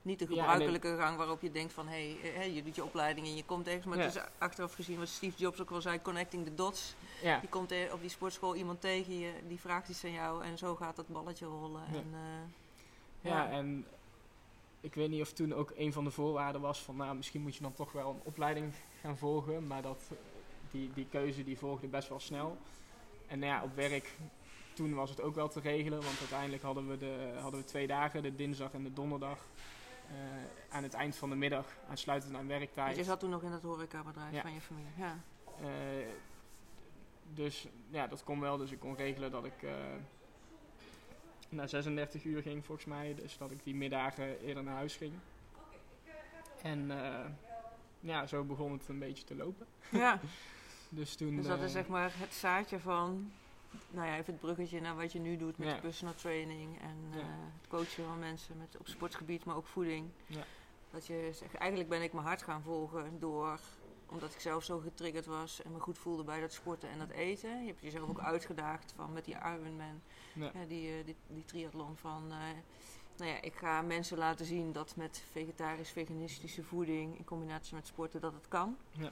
Niet 0.01 0.19
de 0.19 0.25
Ja, 0.29 0.41
gebruikelijke 0.41 0.95
gang 0.99 1.17
waarop 1.17 1.41
je 1.41 1.51
denkt 1.51 1.73
van, 1.73 1.87
hé, 1.87 2.15
hey, 2.21 2.51
je 2.53 2.63
doet 2.63 2.75
je 2.75 2.83
opleiding 2.83 3.27
en 3.27 3.35
je 3.35 3.43
komt 3.45 3.67
ergens. 3.67 3.85
Maar 3.85 3.97
Ja. 3.97 4.03
het 4.03 4.15
is 4.15 4.21
achteraf 4.37 4.73
gezien, 4.73 4.99
wat 4.99 5.07
Steve 5.07 5.37
Jobs 5.37 5.61
ook 5.61 5.69
wel 5.69 5.81
zei, 5.81 6.01
connecting 6.01 6.45
the 6.45 6.55
dots. 6.55 6.95
ja. 7.21 7.39
Je 7.41 7.47
komt 7.47 7.71
er 7.71 7.93
op 7.93 8.01
die 8.01 8.09
sportschool 8.09 8.55
iemand 8.55 8.81
tegen, 8.81 9.19
je, 9.19 9.31
die 9.47 9.59
vraagt 9.59 9.89
iets 9.89 10.03
aan 10.03 10.11
jou 10.11 10.43
en 10.43 10.57
zo 10.57 10.75
gaat 10.75 10.95
dat 10.95 11.07
balletje 11.07 11.45
rollen. 11.45 11.81
Ja. 11.91 11.97
En, 11.97 12.07
eh, 12.13 13.29
Ja, 13.31 13.49
en 13.49 13.85
ik 14.81 14.93
weet 14.93 15.09
niet 15.09 15.21
of 15.21 15.31
toen 15.33 15.53
ook 15.53 15.71
een 15.77 15.93
van 15.93 16.03
de 16.03 16.11
voorwaarden 16.11 16.61
was 16.61 16.79
van, 16.79 16.95
nou, 16.95 17.15
misschien 17.15 17.41
moet 17.41 17.55
je 17.55 17.61
dan 17.61 17.73
toch 17.73 17.91
wel 17.91 18.09
een 18.09 18.21
opleiding 18.23 18.73
gaan 19.01 19.17
volgen. 19.17 19.67
Maar 19.67 19.81
dat, 19.81 20.01
eh, 20.11 20.17
die, 20.71 20.91
die 20.93 21.07
keuze 21.09 21.43
die 21.43 21.57
volgde 21.57 21.87
best 21.87 22.09
wel 22.09 22.19
snel. 22.19 22.57
En 23.27 23.39
nou 23.39 23.51
ja, 23.53 23.63
op 23.63 23.75
werk, 23.75 24.15
toen 24.79 24.93
was 24.93 25.09
het 25.09 25.21
ook 25.21 25.35
wel 25.35 25.47
te 25.49 25.59
regelen. 25.59 26.01
Want 26.03 26.19
uiteindelijk 26.19 26.63
hadden 26.63 26.87
we, 26.89 26.97
de, 26.97 27.37
hadden 27.41 27.59
we 27.59 27.65
twee 27.65 27.87
dagen, 27.87 28.21
de 28.23 28.35
dinsdag 28.35 28.73
en 28.73 28.83
de 28.83 28.93
donderdag. 28.93 29.39
eh, 30.07 30.15
aan 30.75 30.83
het 30.83 30.93
eind 30.93 31.15
van 31.15 31.29
de 31.29 31.35
middag, 31.35 31.65
aansluitend 31.89 32.35
aan 32.35 32.47
werktijd. 32.47 32.95
je 32.95 33.03
zat 33.03 33.19
toen 33.19 33.29
nog 33.29 33.43
in 33.43 33.51
dat 33.51 33.61
horecabedrijf 33.61 34.33
Ja. 34.33 34.41
van 34.41 34.53
je 34.53 34.61
familie. 34.61 34.91
Ja. 34.97 35.17
Eh, 35.61 36.07
dus 37.33 37.67
ja, 37.89 38.07
dat 38.07 38.23
kon 38.23 38.39
wel. 38.39 38.57
Dus 38.57 38.71
ik 38.71 38.79
kon 38.79 38.95
regelen 38.95 39.31
dat 39.31 39.45
ik 39.45 39.63
eh 39.63 39.71
na 41.49 41.67
36 41.67 42.23
uur 42.23 42.41
ging 42.41 42.65
volgens 42.65 42.87
mij. 42.87 43.15
Dus 43.15 43.37
dat 43.37 43.51
ik 43.51 43.63
die 43.63 43.75
middagen 43.75 44.39
eerder 44.39 44.63
naar 44.63 44.75
huis 44.75 44.95
ging. 44.95 45.13
En 46.61 46.91
ja, 47.99 48.27
zo 48.27 48.43
begon 48.43 48.71
het 48.71 48.87
een 48.87 48.99
beetje 48.99 49.23
te 49.23 49.35
lopen. 49.35 49.67
Ja, 49.89 50.19
Dus 50.89 51.15
toen... 51.15 51.35
dus 51.35 51.47
dat 51.47 51.61
is 51.61 51.71
zeg 51.71 51.87
maar 51.87 52.11
het 52.15 52.33
zaadje 52.33 52.79
van, 52.79 53.31
nou 53.89 54.07
ja, 54.07 54.13
even 54.17 54.31
het 54.33 54.41
bruggetje 54.41 54.81
naar 54.81 54.95
wat 54.95 55.11
je 55.11 55.19
nu 55.19 55.37
doet 55.37 55.57
met 55.57 55.67
Ja. 55.67 55.73
de 55.75 55.81
personal 55.81 56.15
training 56.15 56.79
en 56.81 56.97
Ja. 57.11 57.19
eh, 57.19 57.25
het 57.61 57.67
coachen 57.69 58.05
van 58.05 58.19
mensen 58.19 58.57
met, 58.57 58.77
op 58.79 58.87
sportgebied, 58.87 59.45
maar 59.45 59.55
ook 59.55 59.67
voeding. 59.67 60.09
Ja. 60.25 60.43
Dat 60.91 61.05
je 61.07 61.29
zegt, 61.33 61.53
eigenlijk 61.55 61.89
ben 61.89 62.01
ik 62.01 62.13
mijn 62.13 62.25
hart 62.25 62.41
gaan 62.41 62.61
volgen 62.61 63.19
door, 63.19 63.59
omdat 64.05 64.33
ik 64.33 64.39
zelf 64.39 64.63
zo 64.63 64.79
getriggerd 64.79 65.25
was 65.25 65.61
en 65.61 65.71
me 65.71 65.79
goed 65.79 65.97
voelde 65.97 66.23
bij 66.23 66.39
dat 66.41 66.53
sporten 66.53 66.89
en 66.89 66.99
dat 66.99 67.09
eten. 67.09 67.61
Je 67.61 67.67
hebt 67.67 67.81
jezelf 67.81 68.09
ook 68.09 68.19
uitgedaagd 68.19 68.93
van 68.95 69.13
met 69.13 69.25
die 69.25 69.35
Ironman, 69.35 70.01
Ja. 70.33 70.51
die, 70.67 70.97
eh, 70.99 71.05
die, 71.05 71.15
die 71.27 71.45
triathlon 71.45 71.97
van... 71.97 72.23
eh, 72.31 72.37
nou 73.17 73.31
ja, 73.31 73.41
ik 73.41 73.53
ga 73.55 73.81
mensen 73.81 74.17
laten 74.17 74.45
zien 74.45 74.71
dat 74.71 74.95
met 74.95 75.23
vegetarisch-veganistische 75.31 76.63
voeding 76.63 77.17
in 77.17 77.23
combinatie 77.25 77.75
met 77.75 77.87
sporten 77.87 78.21
dat 78.21 78.33
het 78.33 78.47
kan. 78.47 78.77
Ja. 78.91 79.11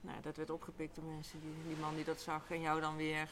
Nou, 0.00 0.20
dat 0.22 0.36
werd 0.36 0.50
opgepikt 0.50 0.94
door 0.94 1.04
mensen, 1.04 1.40
die, 1.40 1.54
die 1.66 1.76
man 1.76 1.94
die 1.94 2.04
dat 2.04 2.20
zag 2.20 2.50
en 2.50 2.60
jou 2.60 2.80
dan 2.80 2.96
weer 2.96 3.28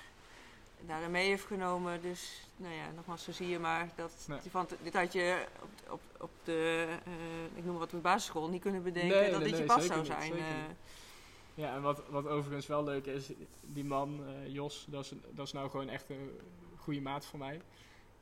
daarin 0.87 1.11
mee 1.11 1.26
heeft 1.28 1.45
genomen. 1.45 2.03
Dus, 2.03 2.47
nou 2.57 2.74
ja, 2.74 2.91
nogmaals, 2.95 3.24
zo 3.24 3.32
zie 3.32 3.49
je 3.49 3.59
maar 3.59 3.89
dat 3.97 4.24
Nee. 4.28 4.39
die 4.41 4.51
van, 4.51 4.66
dit 4.82 4.95
had 4.95 5.12
je 5.12 5.47
op, 5.61 5.70
op, 5.93 6.01
op 6.20 6.30
de, 6.45 6.87
eh, 7.05 7.59
ik 7.59 7.64
noem 7.64 7.74
wat, 7.74 7.82
op 7.85 7.91
de 7.91 7.97
basisschool 7.97 8.49
niet 8.49 8.62
kunnen 8.62 8.82
bedenken 8.82 9.16
Nee, 9.20 9.30
dat 9.30 9.41
nee, 9.41 9.49
dit 9.51 9.59
je 9.59 9.64
pas 9.64 9.87
zou 9.87 10.05
zijn. 10.05 10.32
eh. 10.32 10.45
Ja, 11.55 11.74
en 11.74 11.82
wat, 11.82 12.03
wat 12.09 12.26
overigens 12.26 12.66
wel 12.66 12.85
leuk 12.85 13.07
is, 13.07 13.30
die 13.61 13.85
man, 13.85 14.20
eh, 14.26 14.53
Jos, 14.53 14.87
dat 14.89 15.05
is, 15.05 15.12
dat 15.30 15.47
is 15.47 15.53
nou 15.53 15.70
gewoon 15.70 15.89
echt 15.89 16.11
een 16.11 16.30
goede 16.76 17.01
maat 17.01 17.26
voor 17.26 17.39
mij. 17.39 17.61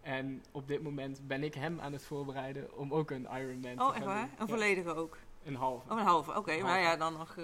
En 0.00 0.44
op 0.50 0.68
dit 0.68 0.82
moment 0.82 1.26
ben 1.26 1.42
ik 1.42 1.54
hem 1.54 1.80
aan 1.80 1.92
het 1.92 2.04
voorbereiden 2.04 2.76
om 2.76 2.92
ook 2.94 3.10
een 3.10 3.28
Ironman 3.32 3.76
te 3.76 3.82
oh, 3.82 3.86
gaan 3.86 3.94
echt 3.94 4.04
waar? 4.04 4.22
Een 4.22 4.28
Ja, 4.38 4.46
volledige 4.46 4.94
ook? 4.94 5.16
een 5.44 5.54
halve. 5.54 5.92
Oh, 5.92 5.98
een 5.98 6.04
halve. 6.04 6.36
Oké, 6.36 6.60
halve. 6.60 6.78
ja, 6.78 6.96
dan 6.96 7.12
nog, 7.12 7.36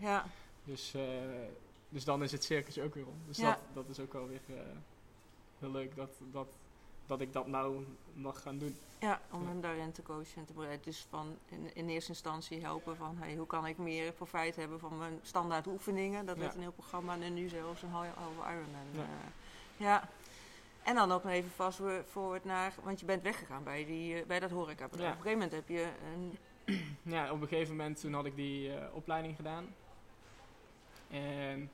ja. 0.00 0.24
Dus, 0.64 0.94
dus 1.92 2.04
dan 2.04 2.22
is 2.22 2.32
het 2.32 2.44
circus 2.44 2.78
ook 2.78 2.94
weer 2.94 3.06
om. 3.06 3.16
Dus 3.26 3.36
Ja. 3.36 3.50
dat, 3.50 3.58
dat 3.74 3.88
is 3.88 4.00
ook 4.00 4.12
wel 4.12 4.28
weer 4.28 4.40
eh, 4.48 4.54
heel 5.58 5.70
leuk 5.70 5.96
dat, 5.96 6.10
dat, 6.32 6.46
dat 7.06 7.20
ik 7.20 7.32
dat 7.32 7.46
nou 7.46 7.86
mag 8.14 8.42
gaan 8.42 8.58
doen. 8.58 8.76
Ja, 9.00 9.20
om 9.30 9.42
Ja. 9.42 9.48
hem 9.48 9.60
daarin 9.60 9.92
te 9.92 10.02
coachen 10.02 10.36
en 10.36 10.44
te 10.44 10.52
bereiden. 10.52 10.84
Dus 10.84 11.06
van 11.10 11.36
in, 11.48 11.74
in 11.74 11.88
eerste 11.88 12.10
instantie 12.10 12.60
helpen 12.62 12.96
van 12.96 13.16
hey, 13.18 13.34
hoe 13.36 13.46
kan 13.46 13.66
ik 13.66 13.78
meer 13.78 14.12
profijt 14.12 14.56
hebben 14.56 14.78
van 14.80 14.98
mijn 14.98 15.18
standaard 15.22 15.66
oefeningen. 15.66 16.26
Dat 16.26 16.36
Ja. 16.36 16.42
werd 16.42 16.54
een 16.54 16.60
heel 16.60 16.72
programma 16.72 17.18
en 17.20 17.34
nu 17.34 17.48
zelfs 17.48 17.82
een 17.82 17.88
halve 17.90 18.40
Ironman. 18.40 18.86
Ja. 18.92 19.00
Ja. 19.00 19.06
ja. 19.76 20.08
En 20.82 20.94
dan 20.94 21.12
ook 21.12 21.22
nog 21.22 21.32
even 21.32 21.50
vast 21.50 21.80
forward 22.10 22.44
naar, 22.44 22.74
want 22.82 23.00
je 23.00 23.06
bent 23.06 23.22
weggegaan 23.22 23.64
bij, 23.64 23.84
die, 23.84 24.20
eh, 24.20 24.26
bij 24.26 24.40
dat 24.40 24.50
horecabedrijf. 24.50 25.12
Ja. 25.12 25.18
Op 25.18 25.24
een 25.26 25.30
gegeven 25.32 25.48
moment 25.48 25.52
heb 25.52 25.68
je 25.68 25.90
een, 26.14 26.38
Ja, 27.02 27.32
op 27.32 27.40
een 27.40 27.48
gegeven 27.48 27.76
moment 27.76 28.00
toen 28.00 28.12
had 28.12 28.24
ik 28.26 28.36
die 28.36 28.74
eh, 28.74 28.94
opleiding 28.94 29.36
gedaan. 29.36 29.74
En 31.10 31.70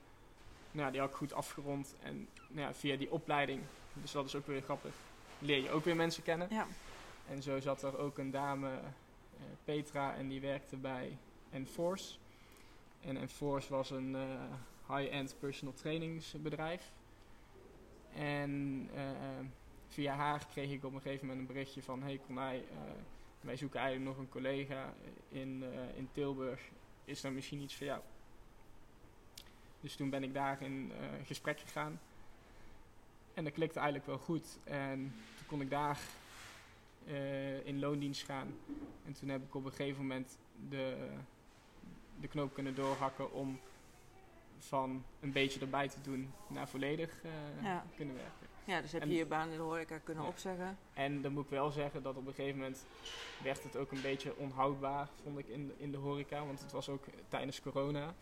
nou, 0.70 0.86
ja, 0.86 0.90
die 0.90 1.00
had 1.00 1.10
ik 1.10 1.16
goed 1.16 1.32
afgerond. 1.32 1.94
En 2.02 2.28
nou 2.48 2.66
ja, 2.66 2.74
via 2.74 2.96
die 2.96 3.10
opleiding, 3.10 3.62
dus 3.92 4.12
dat 4.12 4.26
is 4.26 4.34
ook 4.34 4.46
weer 4.46 4.62
grappig, 4.62 4.94
leer 5.38 5.62
je 5.62 5.70
ook 5.70 5.84
weer 5.84 5.96
mensen 5.96 6.22
kennen. 6.22 6.48
ja, 6.50 6.66
En 7.28 7.42
zo 7.42 7.60
zat 7.60 7.82
er 7.82 7.98
ook 7.98 8.18
een 8.18 8.30
dame, 8.30 8.70
eh, 8.70 9.44
Petra, 9.64 10.14
en 10.14 10.28
die 10.28 10.40
werkte 10.40 10.76
bij 10.76 11.18
Enforce. 11.50 12.18
En 13.00 13.16
Enforce 13.16 13.70
was 13.72 13.90
een 13.90 14.14
eh, 14.14 14.96
high-end 14.96 15.36
personal 15.38 15.74
trainingsbedrijf. 15.74 16.92
En 18.14 18.88
eh, 18.94 19.46
via 19.88 20.14
haar 20.14 20.46
kreeg 20.50 20.70
ik 20.70 20.84
op 20.84 20.94
een 20.94 21.00
gegeven 21.00 21.26
moment 21.26 21.48
een 21.48 21.54
berichtje 21.54 21.82
van... 21.82 22.02
Hey 22.02 22.20
eh, 22.28 22.36
wij 23.40 23.56
zoeken 23.56 23.80
eigenlijk 23.80 24.10
nog 24.10 24.18
een 24.18 24.30
collega 24.30 24.94
in, 25.28 25.64
in 25.96 26.08
Tilburg. 26.12 26.60
Is 27.04 27.20
dat 27.20 27.32
misschien 27.32 27.60
iets 27.60 27.76
voor 27.76 27.86
jou? 27.86 28.00
Dus 29.80 29.94
toen 29.96 30.10
ben 30.10 30.22
ik 30.22 30.34
daar 30.34 30.62
in 30.62 30.92
eh, 31.00 31.26
gesprek 31.26 31.60
gegaan. 31.60 32.00
En 33.34 33.44
dat 33.44 33.52
klikte 33.52 33.78
eigenlijk 33.78 34.08
wel 34.08 34.18
goed. 34.18 34.58
En 34.64 35.14
toen 35.36 35.46
kon 35.46 35.60
ik 35.60 35.70
daar 35.70 35.98
eh, 37.06 37.66
in 37.66 37.78
loondienst 37.78 38.24
gaan. 38.24 38.54
En 39.06 39.12
toen 39.12 39.28
heb 39.28 39.42
ik 39.44 39.54
op 39.54 39.64
een 39.64 39.70
gegeven 39.72 40.00
moment 40.02 40.38
de, 40.68 41.08
de 42.20 42.28
knoop 42.28 42.54
kunnen 42.54 42.74
doorhakken 42.74 43.32
om 43.32 43.60
van 44.58 45.04
een 45.20 45.32
beetje 45.32 45.60
erbij 45.60 45.88
te 45.88 46.00
doen 46.00 46.32
naar 46.48 46.68
volledig 46.68 47.22
eh, 47.22 47.30
Ja. 47.62 47.84
kunnen 47.96 48.14
werken. 48.14 48.46
ja, 48.64 48.80
dus 48.80 48.92
heb 48.92 49.02
En- 49.02 49.08
je 49.10 49.16
je 49.16 49.26
baan 49.26 49.48
in 49.50 49.56
de 49.56 49.62
horeca 49.62 49.98
kunnen 49.98 50.22
Ja. 50.24 50.28
opzeggen. 50.28 50.78
En 50.94 51.22
dan 51.22 51.32
moet 51.32 51.44
ik 51.44 51.50
wel 51.50 51.70
zeggen 51.70 52.02
dat 52.02 52.16
op 52.16 52.26
een 52.26 52.34
gegeven 52.34 52.58
moment 52.58 52.84
werd 53.42 53.62
het 53.62 53.76
ook 53.76 53.92
een 53.92 54.02
beetje 54.02 54.36
onhoudbaar, 54.36 55.08
vond 55.22 55.38
ik, 55.38 55.48
in, 55.48 55.66
de- 55.66 55.74
in 55.76 55.90
de 55.90 55.96
horeca. 55.96 56.44
Want 56.46 56.60
het 56.60 56.72
was 56.72 56.88
ook 56.88 57.04
tijdens 57.28 57.60
corona. 57.60 58.14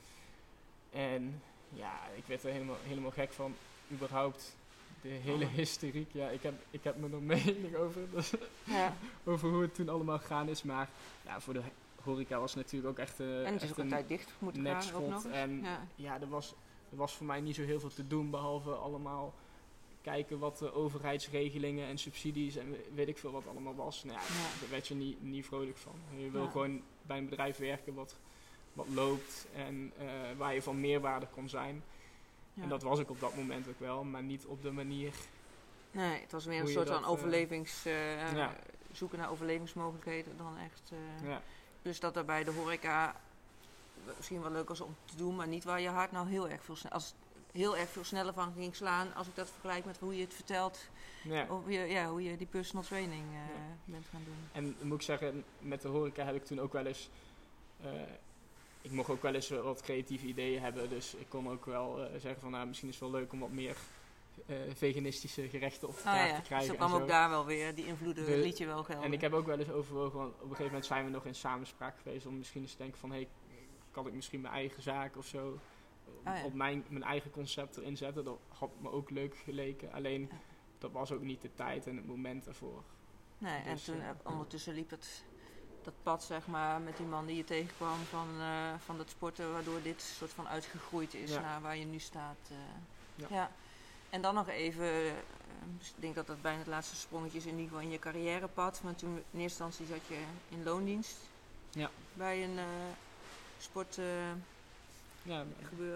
En 0.91 1.43
ja, 1.72 2.01
ik 2.16 2.24
werd 2.26 2.45
er 2.45 2.51
helemaal, 2.53 2.76
helemaal 2.82 3.11
gek 3.11 3.32
van. 3.32 3.55
Überhaupt 3.93 4.57
de 5.03 5.09
hele 5.09 5.45
Oh. 5.45 5.51
hysteriek. 5.53 6.09
Ja, 6.12 6.28
ik 6.28 6.43
heb, 6.43 6.55
ik 6.70 6.84
heb 6.84 6.97
me 6.97 7.09
er 7.16 7.22
mening 7.37 7.74
over. 7.76 8.01
Dus 8.11 8.32
Ja. 8.64 8.97
over 9.24 9.49
hoe 9.49 9.62
het 9.62 9.74
toen 9.74 9.89
allemaal 9.89 10.18
gegaan 10.18 10.49
is. 10.49 10.62
Maar 10.62 10.89
ja, 11.24 11.41
voor 11.41 11.55
de 11.55 11.62
horeca 12.03 12.39
was 12.41 12.55
het 12.55 12.62
natuurlijk 12.64 12.91
ook 12.93 12.99
echt, 12.99 13.20
eh 13.20 13.39
En 13.47 13.53
het 13.53 13.62
is 13.62 13.62
echt 13.62 13.70
ook 13.72 13.78
een 13.78 13.89
tijd 13.89 14.09
dicht 14.09 14.32
moeten 14.39 14.82
gaan 14.82 15.09
nog. 15.09 15.24
En 15.24 15.61
Ja. 15.62 15.87
ja, 15.95 16.20
er 16.20 16.28
was, 16.28 16.55
er 16.91 16.97
was 16.97 17.14
voor 17.14 17.26
mij 17.26 17.41
niet 17.41 17.55
zo 17.55 17.62
heel 17.62 17.80
veel 17.80 17.89
te 17.95 18.07
doen. 18.07 18.30
Behalve 18.30 18.70
allemaal 18.70 19.34
kijken 20.03 20.39
wat 20.39 20.59
de 20.59 20.72
overheidsregelingen 20.74 21.87
en 21.89 21.99
subsidies 21.99 22.57
en 22.57 22.70
we- 22.70 22.84
weet 22.95 23.09
ik 23.09 23.18
veel 23.18 23.30
wat 23.32 23.47
allemaal 23.47 23.74
was. 23.74 24.05
Nou 24.05 24.18
ja, 24.18 24.26
daar 24.61 24.70
werd 24.70 24.89
je 24.89 24.95
niet, 24.95 25.22
niet 25.22 25.47
vrolijk 25.47 25.76
van. 25.76 25.95
Je 26.16 26.30
wil 26.30 26.47
gewoon 26.49 26.82
bij 27.03 27.18
een 27.18 27.28
bedrijf 27.28 27.57
werken 27.57 27.95
wat, 27.95 28.18
wat 28.76 28.86
loopt 28.88 29.46
en 29.54 29.92
eh, 29.98 30.06
waar 30.36 30.54
je 30.54 30.62
van 30.62 30.80
meerwaarde 30.80 31.26
kon 31.30 31.48
zijn. 31.48 31.82
Ja. 32.54 32.62
En 32.62 32.68
dat 32.68 32.82
was 32.82 32.98
ik 32.98 33.10
op 33.10 33.20
dat 33.20 33.34
moment 33.36 33.68
ook 33.68 33.80
wel, 33.80 34.04
maar 34.04 34.22
niet 34.22 34.46
op 34.46 34.62
de 34.62 34.70
manier. 34.72 35.12
Nee, 35.90 36.20
het 36.20 36.32
was 36.32 36.46
meer 36.46 36.60
een 36.60 36.68
soort 36.68 36.88
van 36.88 37.02
eh, 37.02 37.10
overlevings... 37.10 37.84
eh, 37.84 38.32
Ja. 38.32 38.54
Zoeken 38.92 39.18
naar 39.18 39.30
overlevingsmogelijkheden 39.30 40.36
dan 40.36 40.56
echt... 40.58 40.92
Ja, 41.24 41.42
Dus 41.82 42.00
dat 42.00 42.16
er 42.16 42.24
bij 42.24 42.44
de 42.44 42.50
horeca 42.50 43.16
misschien 44.16 44.42
wel 44.42 44.50
leuk 44.50 44.68
was 44.68 44.80
om 44.80 44.96
te 45.04 45.16
doen, 45.16 45.36
maar 45.36 45.48
niet 45.48 45.64
waar 45.64 45.80
je 45.80 45.88
hart 45.88 46.12
nou 46.12 46.28
heel 46.28 46.48
erg 46.48 46.64
veel, 46.64 46.76
als, 46.90 47.14
heel 47.52 47.76
erg 47.76 47.88
veel 47.88 48.04
sneller 48.04 48.32
van 48.32 48.52
ging 48.56 48.76
slaan. 48.76 49.14
Als 49.14 49.26
ik 49.26 49.34
dat 49.36 49.50
vergelijk 49.50 49.84
met 49.84 49.98
hoe 49.98 50.16
je 50.16 50.24
het 50.24 50.34
vertelt, 50.34 50.88
ja. 51.24 51.46
hoe, 51.46 51.70
je, 51.72 51.78
ja, 51.78 52.08
hoe 52.08 52.22
je 52.22 52.36
die 52.36 52.46
personal 52.46 52.84
training 52.84 53.24
Ja. 53.32 53.76
bent 53.84 54.06
gaan 54.10 54.22
doen. 54.24 54.36
En 54.52 54.76
moet 54.88 54.98
ik 54.98 55.04
zeggen, 55.04 55.44
met 55.58 55.82
de 55.82 55.88
horeca 55.88 56.24
heb 56.24 56.34
ik 56.34 56.44
toen 56.44 56.60
ook 56.60 56.72
wel 56.72 56.86
eens. 56.86 57.08
Ik 58.87 58.93
mocht 58.93 59.11
ook 59.11 59.22
wel 59.22 59.34
eens 59.34 59.49
wat 59.49 59.82
creatieve 59.82 60.26
ideeën 60.26 60.62
hebben. 60.62 60.89
Dus 60.89 61.14
ik 61.14 61.26
kon 61.28 61.49
ook 61.51 61.64
wel 61.64 62.05
eh, 62.05 62.20
zeggen 62.20 62.41
van 62.41 62.51
nou, 62.51 62.66
misschien 62.66 62.89
is 62.89 63.01
het 63.01 63.11
wel 63.11 63.20
leuk 63.20 63.32
om 63.32 63.39
wat 63.41 63.51
meer 63.51 63.76
eh, 64.47 64.57
veganistische 64.74 65.49
gerechten 65.49 65.89
op 65.89 65.95
de 65.95 66.01
Oh 66.01 66.14
ja, 66.14 66.26
te 66.26 66.34
dus 66.39 66.47
krijgen. 66.47 66.68
en 66.68 66.76
kwam 66.76 66.95
ook 66.95 67.09
daar 67.09 67.30
wel 67.30 67.45
weer, 67.47 67.74
die 67.74 67.87
invloeden 67.87 68.26
De- 68.26 68.37
liet 68.37 68.59
je 68.59 68.66
wel 68.66 68.84
gelden. 68.84 69.05
En 69.05 69.12
ik 69.12 69.20
heb 69.20 69.32
ook 69.32 69.47
wel 69.47 69.59
eens 69.59 69.70
overwogen, 69.70 70.18
want 70.18 70.34
op 70.34 70.41
een 70.41 70.47
gegeven 70.49 70.64
moment 70.66 70.87
zijn 70.87 71.05
we 71.05 71.11
nog 71.11 71.24
in 71.24 71.34
samenspraak 71.34 71.99
geweest 72.03 72.26
om 72.26 72.39
misschien 72.39 72.62
eens 72.62 72.70
te 72.72 72.78
denken 72.78 72.99
van 72.99 73.11
hé, 73.11 73.16
hey, 73.16 73.28
kan 73.91 74.07
ik 74.07 74.12
misschien 74.12 74.41
mijn 74.41 74.55
eigen 74.55 74.82
zaak 74.82 75.16
of 75.16 75.26
zo 75.26 75.59
ja. 76.24 76.45
op 76.45 76.55
mijn, 76.55 76.84
mijn 76.89 77.05
eigen 77.05 77.30
concept 77.30 77.76
erin 77.76 77.97
zetten. 77.97 78.24
Dat 78.24 78.39
had 78.49 78.70
me 78.80 78.91
ook 78.91 79.11
leuk 79.11 79.37
geleken. 79.37 79.93
Alleen 79.93 80.30
dat 80.78 80.93
was 80.93 81.12
ook 81.12 81.22
niet 81.22 81.43
de 81.43 81.55
tijd 81.55 81.87
en 81.87 81.97
het 81.97 82.07
moment 82.07 82.47
ervoor. 82.47 82.82
Nee, 83.39 83.62
en 83.62 83.74
Dus, 83.74 83.84
toen 83.84 84.01
eh, 84.01 84.11
ondertussen 84.24 84.74
liep 84.74 84.91
het, 84.91 85.24
dat 85.87 86.03
pad, 86.03 86.24
zeg 86.24 86.47
maar, 86.47 86.80
met 86.80 86.97
die 86.97 87.07
man 87.07 87.26
die 87.26 87.37
je 87.37 87.45
tegenkwam 87.45 87.99
van, 88.07 88.41
eh, 88.41 88.74
van 88.78 88.97
dat 88.99 89.11
sporten, 89.11 89.53
waardoor 89.53 89.82
dit 89.82 90.03
soort 90.03 90.32
van 90.32 90.49
uitgegroeid 90.49 91.14
is 91.14 91.30
Ja. 91.30 91.41
naar 91.41 91.61
waar 91.61 91.76
je 91.76 91.84
nu 91.84 91.99
staat. 91.99 92.39
eh. 92.51 92.57
Ja. 93.14 93.26
ja. 93.30 93.51
En 94.11 94.22
dan 94.22 94.34
nog 94.34 94.49
even, 94.49 94.84
eh, 94.84 95.12
dus 95.78 95.89
ik 95.89 96.01
denk 96.01 96.14
dat 96.14 96.26
dat 96.26 96.43
bijna 96.43 96.59
het 96.59 96.66
laatste 96.66 96.97
sprongetje 96.97 97.39
is 97.39 97.45
in 97.47 97.51
ieder 97.51 97.64
geval 97.66 97.80
in 97.80 97.91
je 97.91 97.99
carrièrepad. 97.99 98.80
Want 98.82 98.99
toen 98.99 99.11
in 99.16 99.16
eerste 99.16 99.41
instantie 99.64 99.87
zat 99.87 100.07
je 100.07 100.24
in 100.49 100.62
loondienst 100.62 101.16
Ja. 101.70 101.91
bij 102.12 102.45
een 102.45 102.59
sportgebeuren, 103.57 104.45
Ja, 105.22 105.45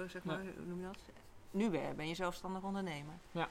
zeg 0.08 0.24
Ja. 0.24 0.30
maar, 0.32 0.40
hoe 0.56 0.64
noem 0.66 0.78
je 0.80 0.84
dat? 0.86 0.98
Nu 1.50 1.70
ben 1.70 1.96
ben 1.96 2.08
je 2.08 2.14
zelfstandig 2.14 2.62
ondernemer. 2.62 3.14
Ja. 3.30 3.48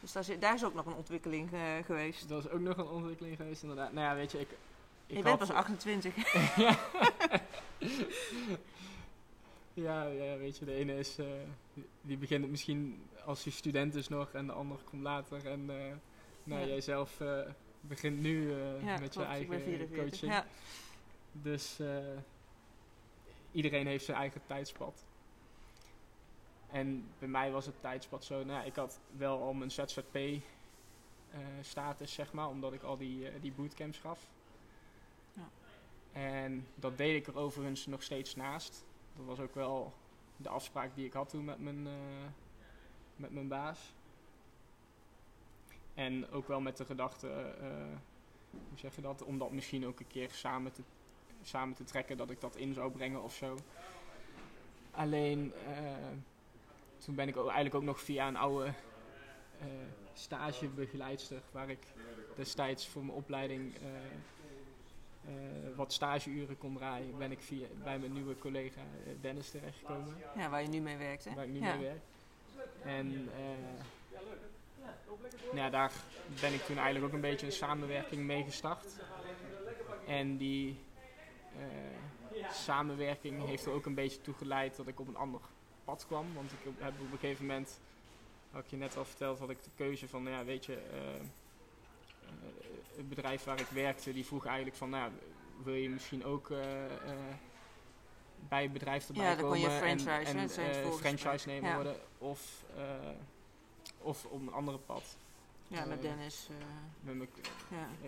Dus 0.00 0.12
daar, 0.12 0.24
zit, 0.24 0.40
daar 0.40 0.54
is 0.54 0.64
ook 0.64 0.74
nog 0.74 0.86
een 0.86 0.94
ontwikkeling 0.94 1.50
geweest. 1.84 2.28
dat 2.28 2.44
is 2.44 2.50
ook 2.50 2.60
nog 2.60 2.76
een 2.76 2.86
ontwikkeling 2.88 3.36
geweest 3.36 3.62
inderdaad. 3.62 3.92
Nou 3.92 4.06
ja, 4.06 4.14
weet 4.14 4.30
je, 4.32 4.40
ik... 4.40 4.58
ik 5.16 5.22
je 5.24 5.28
had- 5.28 5.38
bent 5.38 5.50
pas 5.50 5.58
28. 5.58 6.14
ja. 6.56 6.78
ja, 9.84 10.04
ja, 10.06 10.36
weet 10.36 10.58
je, 10.58 10.64
de 10.64 10.74
ene 10.74 10.98
is, 10.98 11.18
eh, 11.18 11.26
die 12.00 12.16
begint 12.16 12.50
misschien 12.50 13.02
als 13.24 13.44
hij 13.44 13.52
student 13.52 13.94
is 13.94 14.08
nog 14.08 14.32
en 14.32 14.46
de 14.46 14.52
ander 14.52 14.78
komt 14.90 15.02
later. 15.02 15.46
En 15.46 15.70
eh 15.70 15.76
nou, 16.44 16.60
Ja. 16.60 16.66
jij 16.66 16.80
zelf 16.80 17.20
eh, 17.20 17.40
begint 17.80 18.20
nu 18.20 18.52
eh, 18.52 18.82
ja, 18.84 18.98
met 18.98 19.10
klopt, 19.12 19.30
je 19.32 19.40
ik 19.40 19.48
ben 19.48 19.58
eigen 19.58 19.62
44. 19.62 19.98
coaching. 19.98 20.32
Ja. 20.32 20.46
Dus 21.32 21.78
eh, 21.80 21.96
iedereen 23.52 23.86
heeft 23.86 24.04
zijn 24.04 24.16
eigen 24.16 24.40
tijdspad. 24.46 25.04
En 26.70 27.08
bij 27.18 27.28
mij 27.28 27.50
was 27.50 27.66
het 27.66 27.80
tijdspad 27.80 28.24
zo, 28.24 28.34
nou, 28.44 28.58
ja, 28.58 28.62
ik 28.62 28.74
had 28.74 29.00
wel 29.16 29.42
al 29.42 29.52
mijn 29.52 29.70
ZZP-status, 29.70 32.14
zeg 32.14 32.32
maar, 32.32 32.48
omdat 32.48 32.72
ik 32.72 32.82
al 32.82 32.96
die, 32.96 33.40
die 33.40 33.52
bootcamps 33.52 33.98
gaf. 33.98 34.20
En 36.14 36.66
dat 36.74 36.96
deed 36.96 37.16
ik 37.16 37.26
er 37.26 37.38
overigens 37.38 37.86
nog 37.86 38.02
steeds 38.02 38.34
naast. 38.34 38.84
Dat 39.16 39.26
was 39.26 39.40
ook 39.40 39.54
wel 39.54 39.92
de 40.36 40.48
afspraak 40.48 40.94
die 40.94 41.06
ik 41.06 41.12
had 41.12 41.28
toen 41.28 41.44
met 41.44 41.58
mijn, 41.58 41.86
eh, 41.86 41.92
met 43.16 43.32
mijn 43.32 43.48
baas. 43.48 43.94
En 45.94 46.30
ook 46.30 46.48
wel 46.48 46.60
met 46.60 46.76
de 46.76 46.84
gedachte, 46.84 47.28
eh, 47.60 47.68
hoe 48.50 48.78
zeg 48.78 48.94
je 48.94 49.00
dat, 49.00 49.22
om 49.22 49.38
dat 49.38 49.52
misschien 49.52 49.86
ook 49.86 50.00
een 50.00 50.06
keer 50.06 50.30
samen 50.30 50.72
te, 50.72 50.82
samen 51.42 51.74
te 51.74 51.84
trekken, 51.84 52.16
dat 52.16 52.30
ik 52.30 52.40
dat 52.40 52.56
in 52.56 52.74
zou 52.74 52.90
brengen 52.90 53.22
of 53.22 53.34
zo. 53.34 53.58
Alleen, 54.90 55.52
eh, 55.54 56.08
toen 56.98 57.14
ben 57.14 57.28
ik 57.28 57.36
eigenlijk 57.36 57.74
ook 57.74 57.82
nog 57.82 58.00
via 58.00 58.28
een 58.28 58.36
oude 58.36 58.72
stagebegeleidster, 60.12 61.42
waar 61.50 61.70
ik 61.70 61.86
destijds 62.36 62.88
voor 62.88 63.04
mijn 63.04 63.16
opleiding 63.16 63.74
wat 65.76 65.92
stageuren 65.92 66.58
kon 66.58 66.76
draaien, 66.76 67.18
ben 67.18 67.30
ik 67.30 67.40
via, 67.40 67.66
bij 67.82 67.98
mijn 67.98 68.12
nieuwe 68.12 68.38
collega 68.38 68.80
Dennis 69.20 69.50
terechtgekomen. 69.50 70.16
Ja, 70.36 70.50
waar 70.50 70.62
je 70.62 70.68
nu 70.68 70.80
mee 70.80 70.96
werkt, 70.96 71.24
hè? 71.24 71.34
Waar 71.34 71.44
ik 71.44 71.52
nu 71.52 71.60
ja. 71.60 71.74
mee 71.74 71.84
werk. 71.84 72.02
En 72.82 73.28
nou 75.52 75.56
ja, 75.56 75.70
daar 75.70 75.92
ben 76.40 76.52
ik 76.52 76.60
toen 76.60 76.76
eigenlijk 76.76 77.06
ook 77.06 77.12
een 77.12 77.20
beetje 77.20 77.46
een 77.46 77.52
samenwerking 77.52 78.22
mee 78.22 78.42
gestart. 78.42 78.84
En 80.06 80.36
die 80.36 80.78
uh, 81.58 82.48
samenwerking 82.50 83.44
heeft 83.44 83.66
er 83.66 83.72
ook 83.72 83.86
een 83.86 83.94
beetje 83.94 84.20
toe 84.20 84.34
geleid 84.34 84.76
dat 84.76 84.86
ik 84.86 85.00
op 85.00 85.08
een 85.08 85.16
ander 85.16 85.40
pad 85.84 86.06
kwam. 86.06 86.34
Want 86.34 86.52
ik 86.52 86.58
heb 86.78 86.92
op 87.00 87.12
een 87.12 87.18
gegeven 87.18 87.46
moment, 87.46 87.80
had 88.50 88.64
ik 88.64 88.70
je 88.70 88.76
net 88.76 88.96
al 88.96 89.04
verteld, 89.04 89.38
had 89.38 89.50
ik 89.50 89.62
de 89.62 89.70
keuze 89.74 90.08
van, 90.08 90.22
nou 90.22 90.36
ja, 90.36 90.44
weet 90.44 90.64
je, 90.64 90.72
uh, 90.72 91.26
het 92.96 93.08
bedrijf 93.08 93.44
waar 93.44 93.60
ik 93.60 93.66
werkte, 93.66 94.12
die 94.12 94.26
vroeg 94.26 94.46
eigenlijk 94.46 94.76
van, 94.76 94.90
nou, 94.90 95.12
wil 95.62 95.74
je 95.74 95.88
misschien 95.88 96.24
ook 96.24 96.48
bij 98.48 98.62
het 98.62 98.72
bedrijf 98.72 99.08
erbij 99.08 99.22
ja, 99.22 99.34
dan 99.34 99.38
komen 99.38 99.60
kon 99.60 99.70
je 99.70 99.76
franchise, 99.76 100.60
en, 100.60 100.84
en 100.84 100.92
franchise 100.92 101.48
nemen 101.48 101.68
ja. 101.68 101.74
worden? 101.74 101.96
Of 102.18 102.64
of 104.04 104.24
op 104.24 104.40
een 104.40 104.52
andere 104.52 104.78
pad. 104.78 105.16
Ja, 105.68 105.84
met 105.84 106.02
Dennis. 106.02 106.48
Met 107.00 107.16
mijn 107.16 107.28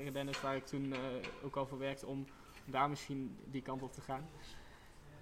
ja. 0.04 0.10
Dennis, 0.10 0.40
waar 0.40 0.56
ik 0.56 0.66
toen 0.66 0.94
ook 1.42 1.56
al 1.56 1.66
voor 1.66 1.78
werkte, 1.78 2.06
om 2.06 2.26
daar 2.64 2.88
misschien 2.88 3.36
die 3.44 3.62
kant 3.62 3.82
op 3.82 3.92
te 3.92 4.00
gaan. 4.00 4.28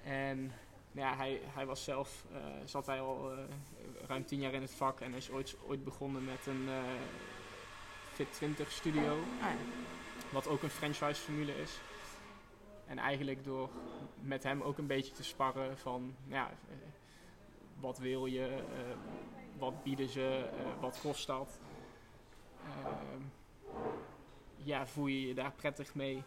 En 0.04 0.52
nou 0.92 1.08
ja, 1.08 1.16
hij, 1.16 1.40
hij 1.44 1.66
was 1.66 1.84
zelf, 1.84 2.24
zat 2.64 2.86
hij 2.86 3.00
al 3.00 3.32
ruim 4.06 4.24
tien 4.24 4.40
jaar 4.40 4.52
in 4.52 4.62
het 4.62 4.70
vak 4.70 5.00
en 5.00 5.14
is 5.14 5.30
ooit, 5.30 5.56
ooit 5.66 5.84
begonnen 5.84 6.24
met 6.24 6.46
een 6.46 6.68
Fit 8.14 8.32
20 8.32 8.70
studio. 8.70 9.16
Ja. 9.40 9.56
Wat 10.32 10.48
ook 10.48 10.62
een 10.62 10.70
franchise 10.70 11.20
formule 11.20 11.60
is. 11.60 11.80
En 12.86 12.98
eigenlijk 12.98 13.44
door 13.44 13.70
met 14.20 14.42
hem 14.42 14.62
ook 14.62 14.78
een 14.78 14.86
beetje 14.86 15.12
te 15.12 15.24
sparren 15.24 15.78
van, 15.78 16.14
ja, 16.26 16.50
wat 17.80 17.98
wil 17.98 18.26
je, 18.26 18.64
wat 19.58 19.82
bieden 19.82 20.08
ze, 20.08 20.50
uh, 20.58 20.80
wat 20.80 21.00
kost 21.00 21.26
dat. 21.26 21.58
Uh, 22.64 23.20
ja, 24.56 24.86
voel 24.86 25.06
je 25.06 25.26
je 25.26 25.34
daar 25.34 25.52
prettig 25.52 25.94
mee? 25.94 26.22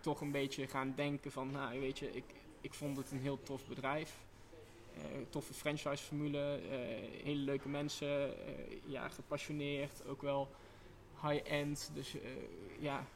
Toch 0.00 0.20
een 0.20 0.32
beetje 0.32 0.66
gaan 0.66 0.92
denken 0.94 1.32
van, 1.32 1.50
nou 1.50 1.80
weet 1.80 1.98
je, 1.98 2.12
ik, 2.12 2.34
ik 2.60 2.74
vond 2.74 2.96
het 2.96 3.10
een 3.10 3.20
heel 3.20 3.42
tof 3.42 3.66
bedrijf. 3.66 4.25
Toffe 5.28 5.54
franchise 5.54 6.04
formule, 6.04 6.60
hele 7.22 7.40
leuke 7.40 7.68
mensen, 7.68 8.34
ja, 8.86 9.08
gepassioneerd, 9.08 10.06
ook 10.06 10.22
wel 10.22 10.50
high-end. 11.22 11.90
Dus 11.94 12.16
ja, 12.78 13.06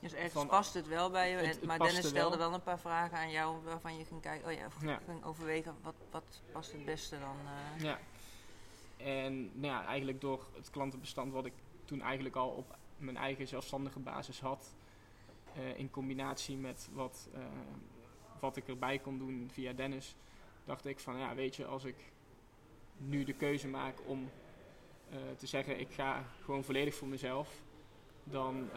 dus 0.00 0.12
ergens 0.12 0.32
van, 0.32 0.46
past 0.46 0.74
het 0.74 0.88
wel 0.88 1.10
bij 1.10 1.30
je. 1.30 1.36
Het, 1.36 1.46
het 1.46 1.64
maar 1.64 1.78
Dennis 1.78 2.06
stelde 2.06 2.36
wel. 2.36 2.46
wel. 2.46 2.54
een 2.54 2.62
paar 2.62 2.78
vragen 2.78 3.18
aan 3.18 3.30
jou 3.30 3.64
waarvan 3.64 3.98
je 3.98 4.04
ging 4.04 4.20
kijken, 4.20 4.48
oh 4.48 4.52
ja, 4.52 4.68
ja. 4.80 5.00
ging 5.06 5.24
overwegen 5.24 5.74
wat, 5.82 5.94
wat 6.10 6.42
past 6.52 6.72
het 6.72 6.84
beste 6.84 7.18
dan. 7.18 7.36
Uh... 7.44 7.82
Ja. 7.82 7.98
En 8.96 9.60
nou 9.60 9.72
ja, 9.72 9.84
eigenlijk 9.84 10.20
door 10.20 10.46
het 10.56 10.70
klantenbestand 10.70 11.32
wat 11.32 11.46
ik 11.46 11.52
toen 11.84 12.02
eigenlijk 12.02 12.36
al 12.36 12.48
op 12.48 12.78
mijn 12.96 13.16
eigen 13.16 13.46
zelfstandige 13.46 13.98
basis 13.98 14.40
had, 14.40 14.74
uh, 15.58 15.78
in 15.78 15.90
combinatie 15.90 16.56
met 16.56 16.88
wat, 16.92 17.28
uh, 17.34 17.40
wat 18.40 18.56
ik 18.56 18.68
erbij 18.68 18.98
kon 18.98 19.18
doen 19.18 19.48
via 19.52 19.72
Dennis, 19.72 20.16
dacht 20.70 20.86
ik 20.86 21.00
van 21.00 21.18
ja, 21.18 21.34
weet 21.34 21.56
je, 21.56 21.66
als 21.66 21.84
ik 21.84 21.96
nu 22.96 23.24
de 23.24 23.32
keuze 23.32 23.68
maak 23.68 23.98
om 24.06 24.30
te 25.36 25.46
zeggen 25.46 25.80
ik 25.80 25.92
ga 25.92 26.24
gewoon 26.44 26.64
volledig 26.64 26.94
voor 26.94 27.08
mezelf, 27.08 27.62
dan 28.24 28.68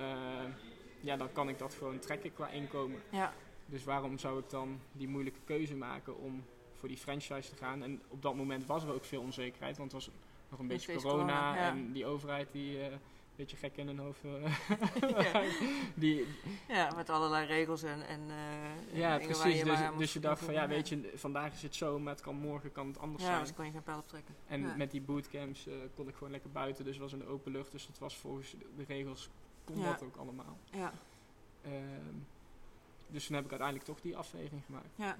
ja, 0.99 1.17
dan 1.17 1.31
kan 1.31 1.49
ik 1.49 1.57
dat 1.57 1.73
gewoon 1.73 1.99
trekken 1.99 2.33
qua 2.33 2.49
inkomen. 2.49 3.01
Ja. 3.11 3.33
Dus 3.65 3.83
waarom 3.83 4.17
zou 4.17 4.39
ik 4.39 4.49
dan 4.49 4.79
die 4.91 5.07
moeilijke 5.07 5.39
keuze 5.43 5.75
maken 5.75 6.17
om 6.17 6.43
voor 6.73 6.87
die 6.87 6.97
franchise 6.97 7.49
te 7.49 7.55
gaan? 7.55 7.83
En 7.83 8.01
op 8.07 8.21
dat 8.21 8.35
moment 8.35 8.65
was 8.65 8.83
er 8.83 8.93
ook 8.93 9.05
veel 9.05 9.21
onzekerheid, 9.21 9.77
want 9.77 9.91
het 9.91 10.05
was 10.05 10.13
nog 10.49 10.59
een 10.59 10.67
beetje 10.67 10.95
corona, 10.95 11.17
corona 11.17 11.55
ja. 11.55 11.69
en 11.69 11.91
die 11.91 12.05
overheid 12.05 12.51
die 12.51 12.79
een 12.79 12.99
beetje 13.35 13.57
gek 13.57 13.77
in 13.77 13.87
hun 13.87 13.97
hoofd. 13.97 14.23
Uh, 14.23 14.57
ja. 15.33 15.43
die, 15.95 16.27
ja, 16.67 16.93
met 16.95 17.09
allerlei 17.09 17.45
regels 17.45 17.83
en, 17.83 18.07
en 18.07 18.21
uh, 18.27 18.97
ja, 18.97 19.17
precies. 19.17 19.57
je 19.57 19.63
dus, 19.63 19.79
dus 19.97 20.13
je 20.13 20.19
dacht 20.19 20.43
van 20.43 20.53
ja, 20.53 20.61
ja. 20.61 20.67
weet 20.67 20.89
je, 20.89 21.11
vandaag 21.15 21.53
is 21.53 21.61
het 21.61 21.75
zo, 21.75 21.99
maar 21.99 22.13
het 22.13 22.21
kan 22.21 22.35
morgen 22.35 22.71
kan 22.71 22.87
het 22.87 22.99
anders 22.99 23.23
ja, 23.23 23.29
zijn. 23.29 23.41
dus 23.41 23.53
kon 23.53 23.65
je 23.65 23.71
geen 23.71 23.83
pijl 23.83 23.97
optrekken. 23.97 24.35
En 24.47 24.61
ja. 24.61 24.75
met 24.75 24.91
die 24.91 25.01
bootcamps 25.01 25.67
kon 25.95 26.07
ik 26.07 26.15
gewoon 26.15 26.31
lekker 26.31 26.51
buiten, 26.51 26.83
dus 26.85 26.93
het 26.93 27.03
was 27.03 27.13
in 27.13 27.19
de 27.19 27.27
open 27.27 27.51
lucht, 27.51 27.71
dus 27.71 27.87
dat 27.87 27.99
was 27.99 28.17
volgens 28.17 28.55
de 28.75 28.83
regels 28.87 29.29
kon 29.63 29.79
Ja. 29.79 29.83
dat 29.83 30.03
ook 30.03 30.15
allemaal. 30.15 30.57
Ja. 30.71 30.93
Ehm, 31.61 32.15
dus 33.07 33.25
toen 33.25 33.35
heb 33.35 33.45
ik 33.45 33.51
uiteindelijk 33.51 33.89
toch 33.89 34.01
die 34.01 34.17
afweging 34.17 34.61
gemaakt. 34.65 34.89
Ja. 34.95 35.17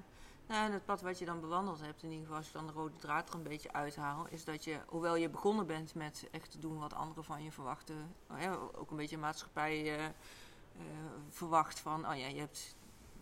Nou, 0.47 0.65
en 0.65 0.71
het 0.71 0.85
pad 0.85 1.01
wat 1.01 1.19
je 1.19 1.25
dan 1.25 1.41
bewandeld 1.41 1.81
hebt, 1.81 2.03
in 2.03 2.09
ieder 2.09 2.23
geval 2.23 2.37
als 2.37 2.47
ik 2.47 2.53
dan 2.53 2.67
de 2.67 2.73
rode 2.73 2.97
draad 2.97 3.29
er 3.29 3.35
een 3.35 3.43
beetje 3.43 3.73
uithaal, 3.73 4.27
is 4.29 4.43
dat 4.43 4.63
je, 4.63 4.79
hoewel 4.87 5.15
je 5.15 5.29
begonnen 5.29 5.67
bent 5.67 5.95
met 5.95 6.27
echt 6.31 6.51
te 6.51 6.59
doen 6.59 6.79
wat 6.79 6.93
anderen 6.93 7.23
van 7.23 7.43
je 7.43 7.51
verwachten, 7.51 8.15
oh 8.29 8.53
ook 8.75 8.91
een 8.91 8.97
beetje 8.97 9.17
maatschappij 9.17 9.97
uh, 9.97 10.03
uh, 10.03 10.11
verwacht 11.29 11.79
van, 11.79 12.07
oh 12.07 12.17
ja, 12.17 12.27
je 12.27 12.39
hebt 12.39 12.75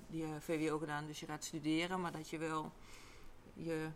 die 0.08 0.26
VWO 0.40 0.78
gedaan, 0.78 1.06
dus 1.06 1.20
je 1.20 1.26
gaat 1.26 1.44
studeren, 1.44 2.02
maar 2.02 2.12
dat 2.12 2.30
je 2.30 2.38
wel 2.38 2.72
je 3.54 3.90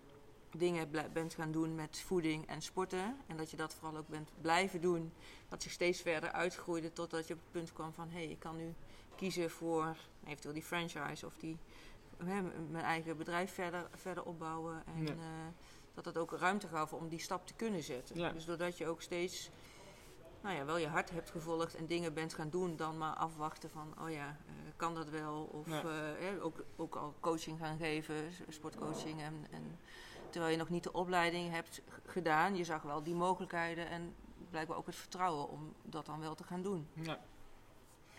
dingen 0.58 0.90
bent 1.14 1.34
gaan 1.34 1.52
doen 1.52 1.76
met 1.76 2.00
voeding 2.06 2.48
en 2.48 2.62
sporten. 2.62 3.18
En 3.28 3.38
dat 3.38 3.52
je 3.52 3.58
dat 3.58 3.74
vooral 3.74 3.98
ook 3.98 4.08
bent 4.08 4.30
blijven 4.42 4.82
doen. 4.82 5.14
Dat 5.50 5.64
zich 5.64 5.72
steeds 5.72 6.02
verder 6.02 6.32
uitgroeide 6.32 6.94
totdat 6.94 7.28
je 7.28 7.34
op 7.34 7.40
het 7.40 7.52
punt 7.52 7.74
kwam 7.74 7.94
van... 7.94 8.10
hé, 8.10 8.18
hey, 8.18 8.28
ik 8.28 8.40
kan 8.40 8.56
nu 8.56 8.74
kiezen 9.16 9.50
voor 9.50 9.96
eventueel 10.26 10.54
die 10.54 10.64
franchise 10.64 11.26
of 11.26 11.38
die, 11.38 11.58
mijn 12.18 12.84
eigen 12.84 13.18
bedrijf 13.18 13.54
verder, 13.54 13.88
verder 13.96 14.24
opbouwen. 14.24 14.84
En 14.86 15.04
Ja. 15.06 15.12
uh, 15.14 15.18
dat 15.94 16.04
dat 16.04 16.18
ook 16.18 16.32
ruimte 16.32 16.68
gaf 16.68 16.94
om 16.94 17.08
die 17.08 17.20
stap 17.20 17.48
te 17.48 17.54
kunnen 17.54 17.84
zetten. 17.84 18.18
Ja. 18.18 18.32
Dus 18.32 18.46
doordat 18.46 18.78
je 18.78 18.88
ook 18.88 19.02
steeds... 19.02 19.50
Nou 20.42 20.58
ja, 20.58 20.66
wel 20.66 20.78
je 20.78 20.88
hart 20.88 21.10
hebt 21.10 21.30
gevolgd 21.30 21.76
en 21.76 21.86
dingen 21.86 22.14
bent 22.14 22.34
gaan 22.34 22.50
doen, 22.50 22.76
dan 22.76 22.98
maar 22.98 23.14
afwachten 23.16 23.70
van, 23.70 23.94
oh 24.02 24.12
ja, 24.12 24.28
uh, 24.28 24.54
kan 24.76 24.96
dat 24.96 25.10
wel? 25.10 25.44
Of 25.44 25.68
Ja. 25.70 25.84
uh, 26.34 26.44
ook, 26.46 26.64
ook 26.76 26.96
al 26.96 27.14
coaching 27.20 27.60
gaan 27.60 27.78
geven, 27.78 28.16
sportcoaching 28.50 29.22
en, 29.22 29.46
en 29.52 29.80
terwijl 30.30 30.52
je 30.52 30.58
nog 30.58 30.70
niet 30.70 30.84
de 30.84 30.94
opleiding 30.94 31.52
hebt 31.52 31.82
gedaan. 32.06 32.56
Je 32.56 32.64
zag 32.64 32.82
wel 32.82 33.04
die 33.04 33.16
mogelijkheden 33.16 33.90
en 33.90 34.16
blijkbaar 34.50 34.78
ook 34.78 34.86
het 34.86 34.96
vertrouwen 34.96 35.50
om 35.50 35.74
dat 35.84 36.06
dan 36.06 36.20
wel 36.20 36.36
te 36.36 36.44
gaan 36.44 36.62
doen. 36.62 36.88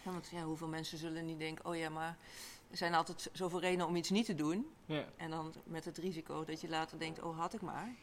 Ja, 0.02 0.12
want 0.12 0.28
ja, 0.28 0.42
hoeveel 0.42 0.68
mensen 0.68 0.98
zullen 0.98 1.24
niet 1.26 1.38
denken, 1.38 1.64
oh 1.64 1.76
ja, 1.76 1.88
maar 1.88 2.16
er 2.70 2.76
zijn 2.76 2.94
altijd 2.94 3.30
zoveel 3.32 3.60
redenen 3.60 3.86
om 3.86 3.96
iets 3.96 4.10
niet 4.10 4.26
te 4.26 4.34
doen. 4.34 4.66
Ja. 4.86 5.04
En 5.16 5.30
dan 5.30 5.54
met 5.64 5.84
het 5.84 5.98
risico 5.98 6.44
dat 6.44 6.60
je 6.60 6.68
later 6.68 6.98
denkt, 6.98 7.22
oh 7.22 7.38
had 7.38 7.54
ik 7.54 7.60
maar. 7.60 7.94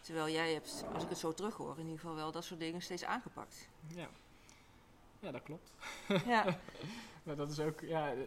Terwijl 0.00 0.28
jij 0.28 0.52
hebt, 0.52 0.84
als 0.94 1.02
ik 1.02 1.08
het 1.08 1.18
zo 1.18 1.34
terughoor, 1.34 1.78
in 1.78 1.84
ieder 1.84 1.98
geval 1.98 2.14
wel 2.14 2.32
dat 2.32 2.44
soort 2.44 2.60
dingen 2.60 2.82
steeds 2.82 3.04
aangepakt. 3.04 3.68
Ja. 3.86 4.08
ja, 5.20 5.30
dat 5.30 5.42
klopt. 5.42 5.72
Ja, 6.26 6.44
Maar 7.28 7.36
dat 7.36 7.50
is 7.50 7.60
ook, 7.60 7.80
ja, 7.80 8.12
eh, 8.12 8.18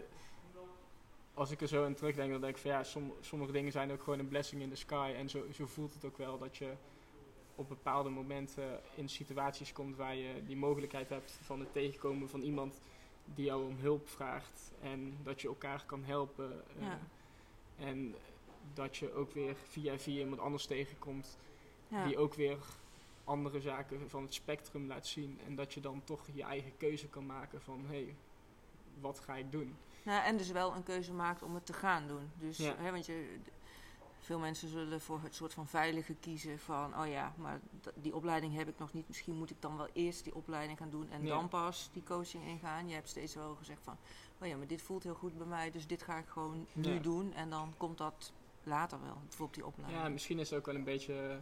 als 1.34 1.52
ik 1.52 1.62
er 1.62 1.68
zo 1.68 1.86
aan 1.86 1.94
terugdenk, 1.94 2.32
dan 2.32 2.42
denk 2.42 2.56
ik 2.56 2.62
van 2.62 2.72
ja, 2.72 2.84
som, 2.84 3.14
sommige 3.22 3.52
dingen 3.52 3.72
zijn 3.72 3.92
ook 3.92 4.04
gewoon 4.04 4.20
een 4.20 4.28
blessing 4.28 4.62
in 4.62 4.70
the 4.70 4.76
sky. 4.76 5.14
En 5.16 5.30
zo, 5.30 5.46
zo 5.54 5.66
voelt 5.66 5.94
het 5.94 6.06
ook 6.06 6.18
wel 6.18 6.38
dat 6.38 6.58
je 6.58 6.74
op 7.56 7.70
bepaalde 7.70 8.10
momenten 8.10 8.82
in 8.96 9.10
situaties 9.10 9.74
komt 9.74 9.96
waar 9.96 10.16
je 10.16 10.44
die 10.46 10.56
mogelijkheid 10.56 11.10
hebt 11.10 11.40
van 11.42 11.60
het 11.60 11.74
tegenkomen 11.74 12.30
van 12.30 12.42
iemand 12.42 12.82
die 13.36 13.46
jou 13.46 13.66
om 13.68 13.78
hulp 13.80 14.10
vraagt. 14.10 14.72
En 14.82 15.18
dat 15.24 15.42
je 15.42 15.48
elkaar 15.48 15.84
kan 15.86 16.04
helpen. 16.04 16.64
eh, 16.78 16.84
Ja. 16.88 17.00
En 17.78 18.16
dat 18.74 18.98
je 18.98 19.14
ook 19.14 19.32
weer 19.32 19.56
via 19.70 19.98
via 19.98 20.20
iemand 20.20 20.42
anders 20.42 20.66
tegenkomt 20.66 21.38
ja. 21.88 22.06
die 22.06 22.18
ook 22.18 22.34
weer 22.34 22.58
andere 23.24 23.62
zaken 23.62 24.10
van 24.10 24.24
het 24.24 24.34
spectrum 24.34 24.88
laat 24.88 25.08
zien. 25.08 25.40
En 25.46 25.56
dat 25.56 25.74
je 25.74 25.80
dan 25.80 26.02
toch 26.04 26.28
je 26.34 26.44
eigen 26.44 26.78
keuze 26.78 27.08
kan 27.08 27.26
maken 27.26 27.62
van 27.62 27.82
hé, 27.88 28.04
hey, 28.04 28.16
wat 29.00 29.20
ga 29.20 29.36
ik 29.36 29.52
doen? 29.52 29.76
Nou, 30.04 30.24
en 30.24 30.38
dus 30.38 30.52
wel 30.52 30.76
een 30.76 30.84
keuze 30.84 31.14
maakt 31.14 31.44
om 31.44 31.54
het 31.56 31.66
te 31.66 31.74
gaan 31.74 32.08
doen. 32.08 32.32
Dus, 32.40 32.58
Ja. 32.58 32.76
hè, 32.78 32.92
want 32.92 33.06
je, 33.06 33.38
veel 34.32 34.40
mensen 34.40 34.68
zullen 34.70 35.02
voor 35.02 35.22
het 35.24 35.36
soort 35.36 35.54
van 35.54 35.68
veilige 35.68 36.14
kiezen 36.14 36.60
van, 36.60 37.00
oh 37.00 37.08
ja, 37.08 37.34
maar 37.38 37.60
die 37.96 38.16
opleiding 38.16 38.56
heb 38.56 38.68
ik 38.68 38.78
nog 38.80 38.94
niet. 38.94 39.08
Misschien 39.08 39.36
moet 39.36 39.50
ik 39.50 39.56
dan 39.62 39.78
wel 39.78 39.88
eerst 39.94 40.24
die 40.24 40.36
opleiding 40.36 40.78
gaan 40.78 40.90
doen 40.90 41.10
en 41.12 41.22
Ja. 41.24 41.28
dan 41.36 41.48
pas 41.48 41.90
die 41.94 42.04
coaching 42.04 42.46
ingaan. 42.46 42.88
Je 42.88 42.94
hebt 42.94 43.10
steeds 43.10 43.36
wel 43.36 43.56
gezegd 43.56 43.84
van, 43.84 43.98
oh 44.42 44.48
ja, 44.48 44.58
maar 44.58 44.68
dit 44.68 44.82
voelt 44.82 45.04
heel 45.04 45.14
goed 45.14 45.38
bij 45.38 45.48
mij, 45.48 45.72
dus 45.72 45.88
dit 45.88 46.02
ga 46.04 46.18
ik 46.18 46.28
gewoon 46.28 46.66
nu 46.74 47.00
doen. 47.00 47.34
En 47.34 47.50
dan 47.50 47.74
komt 47.78 47.98
dat 47.98 48.32
later 48.64 49.02
wel, 49.02 49.18
bijvoorbeeld 49.22 49.54
die 49.54 49.66
opleiding. 49.66 50.02
Ja, 50.02 50.10
misschien 50.10 50.40
is 50.40 50.50
het 50.50 50.60
ook 50.60 50.66
wel 50.66 50.76
een 50.76 50.84
beetje 50.84 51.40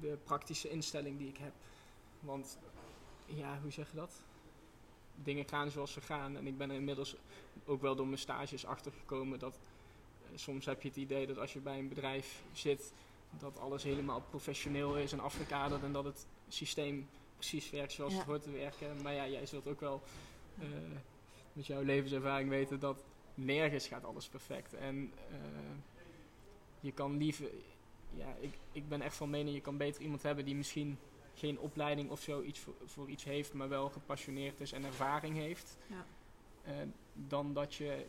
de 0.00 0.18
praktische 0.24 0.70
instelling 0.70 1.18
die 1.18 1.28
ik 1.28 1.36
heb. 1.36 1.52
Want, 2.20 2.58
ja, 3.26 3.58
hoe 3.62 3.70
zeg 3.70 3.90
je 3.90 3.96
dat? 3.96 4.22
Dingen 5.14 5.48
gaan 5.48 5.70
zoals 5.70 5.92
ze 5.92 6.00
gaan. 6.00 6.36
En 6.36 6.46
ik 6.46 6.58
ben 6.58 6.70
er 6.70 6.76
inmiddels 6.76 7.16
ook 7.64 7.80
wel 7.80 7.96
door 7.96 8.06
mijn 8.06 8.18
stages 8.18 8.66
achtergekomen 8.66 9.38
dat 9.38 9.58
soms 10.34 10.66
heb 10.66 10.82
je 10.82 10.88
het 10.88 10.96
idee 10.96 11.26
dat 11.26 11.38
als 11.38 11.52
je 11.52 11.58
bij 11.60 11.78
een 11.78 11.88
bedrijf 11.88 12.42
zit, 12.52 12.92
dat 13.38 13.58
alles 13.58 13.82
helemaal 13.82 14.20
professioneel 14.30 14.96
is 14.96 15.12
en 15.12 15.20
afgekaderd 15.20 15.82
en 15.82 15.92
dat 15.92 16.04
het 16.04 16.26
systeem 16.48 17.08
precies 17.36 17.70
werkt 17.70 17.92
zoals 17.92 18.12
Ja. 18.12 18.18
het 18.18 18.26
hoort 18.26 18.42
te 18.42 18.50
werken. 18.50 19.02
Maar 19.02 19.14
ja, 19.14 19.28
jij 19.28 19.46
zult 19.46 19.66
ook 19.68 19.80
wel 19.80 20.02
eh, 20.58 20.66
met 21.52 21.66
jouw 21.66 21.82
levenservaring 21.82 22.48
weten 22.48 22.80
dat 22.80 23.04
nergens 23.34 23.86
gaat 23.86 24.04
alles 24.04 24.28
perfect. 24.28 24.74
En 24.74 25.12
eh, 25.30 25.36
je 26.80 26.92
kan 26.92 27.16
liever, 27.16 27.50
ja, 28.14 28.34
ik, 28.40 28.54
ik 28.72 28.88
ben 28.88 29.00
echt 29.00 29.16
van 29.16 29.30
mening, 29.30 29.54
je 29.54 29.62
kan 29.62 29.76
beter 29.76 30.02
iemand 30.02 30.22
hebben 30.22 30.44
die 30.44 30.54
misschien 30.56 30.98
geen 31.34 31.58
opleiding 31.58 32.10
of 32.10 32.20
zo 32.20 32.42
iets 32.42 32.58
voor, 32.58 32.74
voor 32.84 33.08
iets 33.08 33.24
heeft, 33.24 33.52
maar 33.52 33.68
wel 33.68 33.88
gepassioneerd 33.90 34.60
is 34.60 34.72
en 34.72 34.84
ervaring 34.84 35.36
heeft. 35.36 35.76
Ja. 35.86 36.06
Eh, 36.62 36.74
dan 37.14 37.52
dat 37.54 37.74
je 37.74 38.04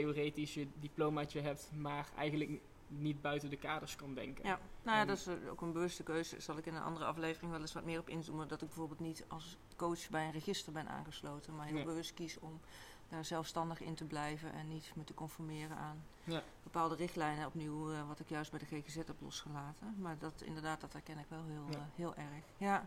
theoretisch 0.00 0.54
je 0.54 0.66
diplomaatje 0.80 1.40
hebt, 1.40 1.70
maar 1.74 2.08
eigenlijk 2.16 2.60
niet 2.88 3.20
buiten 3.20 3.50
de 3.50 3.56
kaders 3.56 3.96
kan 3.96 4.14
denken. 4.14 4.44
Ja, 4.46 4.58
nou 4.82 4.96
ja, 4.96 5.00
En- 5.00 5.06
dat 5.06 5.16
is 5.16 5.26
eh, 5.26 5.34
ook 5.50 5.60
een 5.60 5.72
bewuste 5.72 6.02
keuze. 6.02 6.30
Daar 6.32 6.40
zal 6.42 6.56
ik 6.58 6.66
in 6.66 6.74
een 6.74 6.82
andere 6.82 7.04
aflevering 7.04 7.50
wel 7.52 7.60
eens 7.60 7.72
wat 7.72 7.84
meer 7.84 7.98
op 7.98 8.08
inzoomen. 8.08 8.48
Dat 8.48 8.60
ik 8.62 8.68
bijvoorbeeld 8.68 9.00
niet 9.00 9.24
als 9.28 9.58
coach 9.76 10.08
bij 10.10 10.24
een 10.26 10.32
register 10.32 10.72
ben 10.72 10.88
aangesloten, 10.88 11.54
maar 11.56 11.66
heel 11.66 11.74
Nee. 11.74 11.84
bewust 11.84 12.14
kies 12.14 12.38
om 12.38 12.60
daar 13.08 13.24
zelfstandig 13.24 13.80
in 13.80 13.94
te 13.94 14.04
blijven 14.04 14.52
en 14.52 14.68
niet 14.68 14.92
me 14.96 15.04
te 15.04 15.14
conformeren 15.14 15.76
aan 15.76 16.04
Ja. 16.24 16.42
bepaalde 16.62 16.94
richtlijnen. 16.94 17.46
Opnieuw, 17.46 17.92
eh, 17.92 18.08
wat 18.08 18.20
ik 18.20 18.28
juist 18.28 18.50
bij 18.50 18.60
de 18.60 18.66
GGZ 18.66 18.94
heb 18.94 19.16
losgelaten. 19.20 19.94
Maar 19.98 20.18
dat 20.18 20.42
inderdaad, 20.44 20.80
dat 20.80 20.92
herken 20.92 21.18
ik 21.18 21.26
wel 21.28 21.44
heel, 21.44 21.64
Ja. 21.70 21.76
eh, 21.76 21.82
heel 21.94 22.14
erg. 22.14 22.44
Ja. 22.56 22.86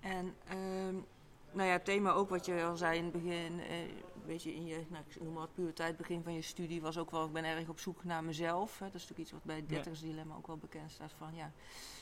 En 0.00 0.34
ehm, 0.48 0.96
nou 1.52 1.66
ja, 1.66 1.72
het 1.72 1.84
thema 1.84 2.10
ook 2.12 2.28
wat 2.28 2.46
je 2.46 2.64
al 2.64 2.76
zei 2.76 2.96
in 2.98 3.02
het 3.04 3.12
begin, 3.12 3.60
eh, 3.60 3.80
een 3.80 4.26
beetje 4.26 4.54
in 4.54 4.66
je, 4.66 4.84
nou, 4.88 5.04
ik 5.08 5.20
noem 5.22 5.32
maar 5.32 5.48
puberteit, 5.48 5.96
begin 5.96 6.22
van 6.22 6.34
je 6.34 6.42
studie, 6.42 6.80
was 6.80 6.98
ook 6.98 7.10
wel, 7.10 7.24
ik 7.26 7.32
ben 7.32 7.44
erg 7.44 7.68
op 7.68 7.78
zoek 7.80 8.04
naar 8.04 8.24
mezelf. 8.24 8.78
Hè. 8.78 8.84
Dat 8.86 8.94
is 8.94 9.00
natuurlijk 9.00 9.20
iets 9.20 9.32
wat 9.32 9.44
bij 9.44 9.56
het 9.56 9.68
dertigersdilemma 9.68 10.34
ook 10.34 10.46
wel 10.46 10.56
bekend 10.56 10.90
staat 10.90 11.12
van, 11.18 11.34
ja, 11.34 11.52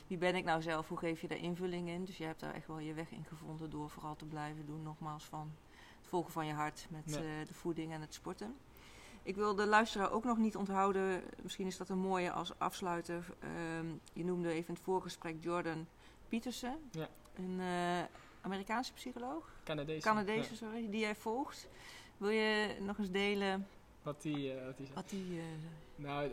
wie 0.07 0.18
ben 0.18 0.34
ik 0.36 0.44
nou 0.44 0.62
zelf, 0.62 0.88
hoe 0.88 0.99
geef 0.99 1.20
je 1.20 1.28
daar 1.28 1.38
invulling 1.38 1.88
in? 1.88 2.05
Dus 2.05 2.16
je 2.16 2.24
hebt 2.24 2.40
daar 2.40 2.55
echt 2.55 2.66
wel 2.66 2.78
je 2.78 2.94
weg 2.94 3.11
in 3.11 3.24
gevonden 3.24 3.70
door 3.70 3.90
vooral 3.90 4.16
te 4.16 4.24
blijven 4.24 4.66
doen, 4.66 4.82
nogmaals, 4.82 5.24
van 5.24 5.53
het 5.99 6.09
volgen 6.09 6.32
van 6.32 6.47
je 6.47 6.53
hart 6.53 6.86
met 6.90 7.03
Ja. 7.07 7.16
eh, 7.16 7.47
de 7.47 7.55
voeding 7.55 7.92
en 7.92 8.01
het 8.01 8.14
sporten. 8.14 8.57
Ik 9.22 9.34
wil 9.36 9.55
de 9.55 9.66
luisteraar 9.66 10.11
ook 10.12 10.24
nog 10.24 10.36
niet 10.38 10.57
onthouden, 10.57 11.22
misschien 11.42 11.66
is 11.66 11.76
dat 11.76 11.88
een 11.88 11.99
mooie 11.99 12.32
als 12.32 12.59
afsluiter. 12.59 13.26
Ehm, 13.38 13.86
je 14.12 14.24
noemde 14.24 14.49
even 14.49 14.68
in 14.68 14.74
het 14.74 14.82
voorgesprek 14.82 15.36
Jordan 15.40 15.86
Peterson, 16.28 16.76
Ja. 16.90 17.09
een 17.34 17.61
eh, 17.61 18.05
Amerikaanse 18.47 18.92
psycholoog. 18.92 19.51
Canadees. 19.64 20.03
Canadese, 20.03 20.51
Ja. 20.51 20.57
sorry, 20.57 20.90
die 20.90 21.01
jij 21.01 21.14
volgt. 21.14 21.68
Wil 22.16 22.28
je 22.30 22.76
nog 22.80 22.99
eens 22.99 23.11
delen 23.11 23.66
Wat 24.03 24.22
die, 24.22 24.53
eh, 24.53 24.64
wat 24.66 24.76
die 24.76 24.88
wat 24.94 25.09
die... 25.09 25.38
eh, 25.38 25.44
Nou, 25.97 26.30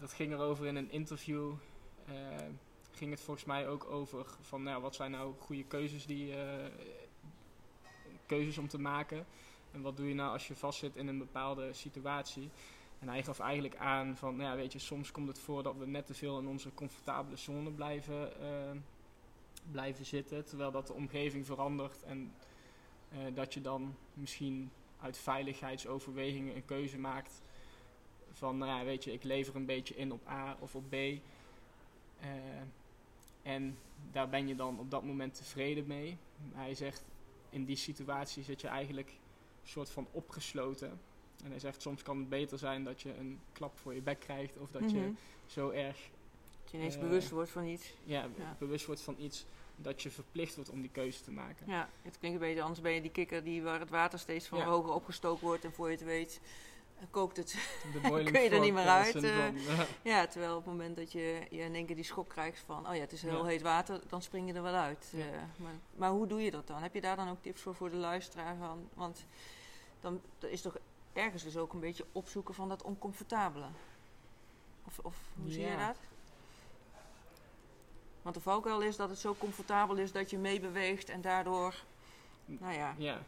dat 0.00 0.12
ging 0.12 0.32
erover 0.32 0.66
in 0.66 0.76
een 0.76 0.90
interview. 0.90 1.52
eh, 2.06 2.14
ging 2.92 3.10
het 3.10 3.20
volgens 3.20 3.46
mij 3.46 3.68
ook 3.68 3.84
over 3.84 4.26
van, 4.40 4.62
nou, 4.62 4.82
wat 4.82 4.94
zijn 4.94 5.10
nou 5.10 5.34
goede 5.38 5.64
keuzes 5.64 6.06
die, 6.06 6.34
keuzes 8.26 8.58
om 8.58 8.68
te 8.68 8.78
maken. 8.78 9.26
En 9.72 9.82
wat 9.82 9.96
doe 9.96 10.08
je 10.08 10.14
nou 10.14 10.32
als 10.32 10.48
je 10.48 10.54
vastzit 10.56 10.96
in 10.96 11.08
een 11.08 11.18
bepaalde 11.18 11.72
situatie. 11.72 12.50
En 12.98 13.08
hij 13.08 13.22
gaf 13.22 13.38
eigenlijk 13.40 13.76
aan 13.76 14.16
van, 14.16 14.36
nou 14.36 14.50
ja, 14.50 14.56
weet 14.56 14.72
je, 14.72 14.78
soms 14.78 15.10
komt 15.10 15.28
het 15.28 15.38
voor 15.38 15.62
dat 15.62 15.76
we 15.76 15.86
net 15.86 16.06
te 16.06 16.14
veel 16.14 16.38
in 16.38 16.46
onze 16.46 16.74
comfortabele 16.74 17.36
zone 17.36 17.70
blijven, 17.70 18.32
blijven 19.70 20.04
zitten. 20.04 20.44
Terwijl 20.44 20.70
dat 20.70 20.86
de 20.86 20.92
omgeving 20.92 21.46
verandert 21.46 22.02
en 22.02 22.32
eh, 23.08 23.18
dat 23.34 23.54
je 23.54 23.60
dan 23.60 23.94
misschien 24.14 24.70
uit 25.00 25.18
veiligheidsoverwegingen 25.18 26.56
een 26.56 26.64
keuze 26.64 26.98
maakt 26.98 27.42
van, 28.32 28.58
nou 28.58 28.78
ja, 28.78 28.84
weet 28.84 29.04
je, 29.04 29.12
ik 29.12 29.22
lever 29.22 29.56
een 29.56 29.66
beetje 29.66 29.96
in 29.96 30.12
op 30.12 30.28
A 30.28 30.56
of 30.60 30.74
op 30.74 30.90
B. 30.90 30.92
Eh, 30.92 31.20
en 33.42 33.78
daar 34.10 34.28
ben 34.28 34.48
je 34.48 34.54
dan 34.54 34.78
op 34.78 34.90
dat 34.90 35.04
moment 35.04 35.34
tevreden 35.34 35.86
mee. 35.86 36.16
Hij 36.52 36.74
zegt, 36.74 37.04
in 37.50 37.64
die 37.64 37.76
situatie 37.76 38.42
zit 38.42 38.60
je 38.60 38.68
eigenlijk 38.68 39.08
een 39.08 39.68
soort 39.68 39.90
van 39.90 40.06
opgesloten. 40.10 41.00
En 41.44 41.50
hij 41.50 41.58
zegt, 41.58 41.82
soms 41.82 42.02
kan 42.02 42.18
het 42.18 42.28
beter 42.28 42.58
zijn 42.58 42.84
dat 42.84 43.02
je 43.02 43.16
een 43.16 43.40
klap 43.52 43.78
voor 43.78 43.94
je 43.94 44.02
bek 44.02 44.20
krijgt 44.20 44.58
of 44.58 44.70
dat 44.70 44.90
je 44.90 44.98
mhm. 44.98 45.12
zo 45.46 45.70
erg 45.70 46.10
je 46.72 46.78
ineens 46.78 46.94
eh, 46.94 47.00
bewust 47.00 47.30
wordt 47.30 47.50
van 47.50 47.64
iets. 47.64 47.92
ja, 48.04 48.28
Ja. 48.38 48.56
bewust 48.58 48.86
wordt 48.86 49.00
van 49.00 49.14
iets 49.18 49.44
dat 49.76 50.02
je 50.02 50.10
verplicht 50.10 50.54
wordt 50.54 50.70
om 50.70 50.80
die 50.80 50.90
keuze 50.90 51.22
te 51.22 51.30
maken. 51.30 51.66
Ja, 51.66 51.88
het 52.02 52.18
klinkt 52.18 52.40
een 52.40 52.46
beetje, 52.46 52.62
anders 52.62 52.80
ben 52.80 52.92
je 52.92 53.00
die 53.00 53.10
kikker 53.10 53.44
die 53.44 53.62
waar 53.62 53.80
het 53.80 53.90
water 53.90 54.18
steeds 54.18 54.46
van 54.46 54.58
Ja. 54.58 54.64
hoger 54.64 54.92
opgestookt 54.92 55.40
wordt. 55.40 55.64
En 55.64 55.72
voor 55.72 55.86
je 55.90 55.96
het 55.96 56.04
weet 56.04 56.40
eh, 56.98 57.04
kookt 57.10 57.36
het. 57.36 57.56
Kun 58.32 58.40
je 58.42 58.48
er 58.50 58.60
niet 58.60 58.72
meer 58.72 58.84
eh, 58.86 58.94
uit. 58.94 59.20
Ja. 60.02 60.26
terwijl 60.26 60.56
op 60.56 60.64
het 60.64 60.72
moment 60.72 60.96
dat 60.96 61.12
je, 61.12 61.46
je 61.50 61.60
in 61.60 61.74
één 61.74 61.86
keer 61.86 61.96
die 61.96 62.04
schok 62.04 62.28
krijgt 62.28 62.58
van... 62.66 62.88
Oh 62.88 62.94
ja, 62.94 63.00
het 63.00 63.12
is 63.12 63.22
heel 63.22 63.36
Ja. 63.38 63.44
heet 63.44 63.62
water, 63.62 64.00
dan 64.08 64.22
spring 64.22 64.48
je 64.48 64.54
er 64.54 64.62
wel 64.62 64.74
uit. 64.74 65.12
Ja. 65.16 65.48
Maar, 65.56 65.72
maar 65.96 66.10
hoe 66.10 66.26
doe 66.26 66.42
je 66.42 66.50
dat 66.50 66.66
dan? 66.66 66.82
Heb 66.82 66.94
je 66.94 67.00
daar 67.00 67.16
dan 67.16 67.28
ook 67.28 67.42
tips 67.42 67.60
voor 67.62 67.74
voor 67.74 67.90
de 67.90 67.96
luisteraar? 67.96 68.56
Van, 68.56 68.88
want 68.94 69.26
dan 70.00 70.20
is 70.38 70.60
toch 70.60 70.76
ergens 71.12 71.42
dus 71.42 71.56
ook 71.56 71.72
een 71.72 71.80
beetje 71.80 72.04
opzoeken 72.12 72.54
van 72.54 72.68
dat 72.68 72.82
oncomfortabele. 72.82 73.66
Of, 74.86 74.98
of 74.98 75.16
hoe 75.42 75.50
zie 75.50 75.62
je 75.64 75.76
dat? 75.76 75.96
Want 78.22 78.34
de 78.34 78.40
valkuil 78.40 78.80
is 78.80 78.96
dat 78.96 79.08
het 79.08 79.18
zo 79.18 79.34
comfortabel 79.38 79.96
is 79.96 80.12
dat 80.12 80.30
je 80.30 80.38
meebeweegt 80.38 81.08
en 81.08 81.20
daardoor, 81.20 81.74
nou 82.44 82.74
ja, 82.74 82.94
ja, 82.98 83.22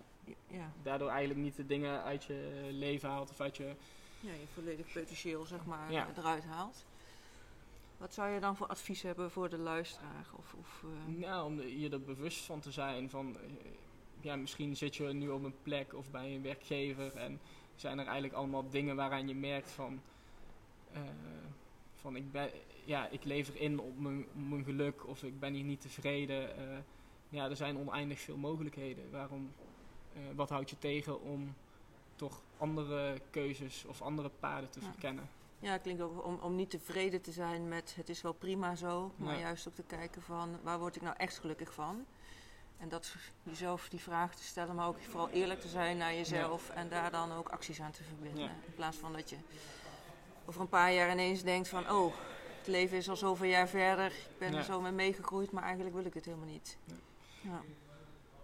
ja, 0.47 0.73
daardoor 0.83 1.09
eigenlijk 1.09 1.41
niet 1.41 1.57
de 1.57 1.67
dingen 1.67 2.03
uit 2.03 2.25
je 2.25 2.69
leven 2.73 3.09
haalt 3.09 3.31
of 3.31 3.41
uit 3.41 3.57
je 3.57 3.75
ja, 4.21 4.33
je 4.33 4.47
volledig 4.55 4.93
potentieel 4.93 5.45
zeg 5.45 5.65
maar 5.65 5.93
Ja. 5.93 6.09
eruit 6.17 6.45
haalt. 6.45 6.85
Wat 7.97 8.15
zou 8.15 8.31
je 8.31 8.41
dan 8.41 8.57
voor 8.57 8.67
advies 8.67 9.03
hebben 9.03 9.31
voor 9.31 9.49
de 9.49 9.59
luisteraar? 9.59 10.27
Of, 10.37 10.55
of, 10.59 10.85
eh, 10.85 11.15
Nou, 11.15 11.45
om 11.47 11.61
je 11.61 11.91
er 11.91 12.01
bewust 12.01 12.45
van 12.45 12.61
te 12.61 12.71
zijn 12.71 13.11
van, 13.11 13.37
eh, 13.37 13.51
ja, 14.21 14.37
misschien 14.37 14.77
zit 14.77 14.97
je 14.97 15.05
nu 15.05 15.29
op 15.29 15.45
een 15.45 15.55
plek 15.63 15.95
of 15.95 16.11
bij 16.11 16.35
een 16.35 16.43
werkgever 16.43 17.17
en 17.17 17.41
zijn 17.75 17.99
er 17.99 18.05
eigenlijk 18.05 18.35
allemaal 18.35 18.71
dingen 18.71 18.97
waaraan 18.97 19.29
je 19.29 19.35
merkt 19.35 19.71
van, 19.71 20.01
eh, 20.93 21.01
van 22.01 22.17
ik 22.17 22.33
ben, 22.33 22.51
ja, 22.85 23.09
ik 23.09 23.25
lever 23.25 23.57
in 23.57 23.81
op 23.81 23.99
mijn, 23.99 24.21
op 24.21 24.49
mijn 24.49 24.65
geluk 24.65 25.07
of 25.07 25.23
ik 25.23 25.41
ben 25.41 25.55
hier 25.55 25.65
niet 25.65 25.81
tevreden. 25.81 26.57
Eh, 26.57 26.79
ja, 27.29 27.49
er 27.51 27.57
zijn 27.57 27.79
oneindig 27.79 28.21
veel 28.21 28.37
mogelijkheden. 28.37 29.11
Waarom, 29.11 29.53
eh, 30.13 30.21
wat 30.35 30.49
houdt 30.49 30.71
je 30.71 30.79
tegen 30.79 31.21
om 31.23 31.55
toch 32.17 32.41
andere 32.57 33.21
keuzes 33.31 33.85
of 33.85 34.03
andere 34.03 34.31
paden 34.41 34.71
te 34.71 34.81
Ja. 34.81 34.87
verkennen? 34.87 35.29
Ja, 35.59 35.73
het 35.73 35.83
klinkt 35.83 36.03
ook 36.03 36.25
om, 36.25 36.39
om 36.43 36.57
niet 36.57 36.71
tevreden 36.71 37.21
te 37.21 37.33
zijn 37.33 37.69
met 37.69 37.95
het 37.97 38.09
is 38.09 38.23
wel 38.23 38.33
prima 38.33 38.75
zo, 38.75 39.13
maar 39.17 39.35
Ja. 39.35 39.41
juist 39.41 39.69
ook 39.69 39.75
te 39.75 39.83
kijken 39.83 40.23
van 40.23 40.59
waar 40.63 40.79
word 40.79 40.97
ik 40.97 41.03
nou 41.03 41.15
echt 41.17 41.39
gelukkig 41.39 41.75
van. 41.75 42.05
En 42.79 42.89
dat 42.89 43.15
jezelf 43.43 43.89
die 43.89 44.01
vraag 44.01 44.35
te 44.35 44.43
stellen, 44.45 44.75
maar 44.75 44.89
ook 44.89 45.03
vooral 45.03 45.31
eerlijk 45.31 45.61
te 45.61 45.69
zijn 45.69 45.97
naar 45.97 46.15
jezelf 46.15 46.71
en 46.71 46.89
daar 46.89 47.11
dan 47.11 47.33
ook 47.33 47.49
acties 47.49 47.81
aan 47.81 47.91
te 47.91 48.05
verbinden. 48.05 48.51
In 48.67 48.75
plaats 48.75 48.97
van 48.97 49.13
dat 49.13 49.31
je 49.31 49.37
over 50.47 50.61
een 50.61 50.69
paar 50.69 50.93
jaar 50.93 51.11
ineens 51.13 51.43
denkt 51.43 51.69
van 51.69 51.91
oh, 51.91 52.15
het 52.65 52.75
leven 52.75 52.97
is 52.97 53.09
al 53.09 53.17
zoveel 53.17 53.49
jaar 53.49 53.69
verder, 53.69 54.07
ik 54.07 54.39
ben 54.39 54.53
Ja. 54.53 54.59
er 54.59 54.65
zo 54.65 54.81
mee 54.81 54.93
meegegroeid, 54.93 55.51
maar 55.53 55.63
eigenlijk 55.63 55.95
wil 55.95 56.05
ik 56.05 56.15
het 56.15 56.25
helemaal 56.25 56.47
niet. 56.47 56.79
Ja. 56.85 56.95
Ja. 57.41 57.61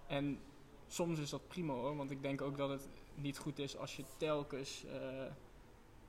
En 0.07 0.41
soms 0.89 1.19
is 1.19 1.31
dat 1.31 1.49
prima 1.49 1.73
hoor, 1.73 1.97
want 1.97 2.11
ik 2.11 2.23
denk 2.23 2.41
ook 2.43 2.57
dat 2.57 2.69
het 2.69 2.89
niet 3.15 3.39
goed 3.39 3.59
is 3.59 3.77
als 3.77 3.97
je 3.97 4.05
telkens. 4.17 4.85
eh, 4.85 5.25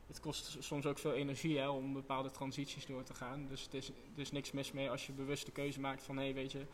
het 0.07 0.19
kost 0.19 0.57
soms 0.59 0.85
ook 0.85 0.97
veel 0.99 1.13
energie 1.13 1.57
hè, 1.57 1.69
om 1.69 1.93
bepaalde 1.93 2.31
transities 2.31 2.85
door 2.85 3.03
te 3.03 3.13
gaan. 3.13 3.47
Dus 3.47 3.63
het 3.63 3.73
is, 3.73 3.87
er 3.89 3.93
is 4.21 4.31
niks 4.31 4.51
mis 4.51 4.71
mee 4.71 4.89
als 4.89 5.05
je 5.05 5.11
bewust 5.11 5.45
de 5.45 5.51
keuze 5.51 5.79
maakt 5.79 6.03
van 6.03 6.17
hé, 6.17 6.23
hey, 6.23 6.33
weet 6.33 6.51
je. 6.51 6.65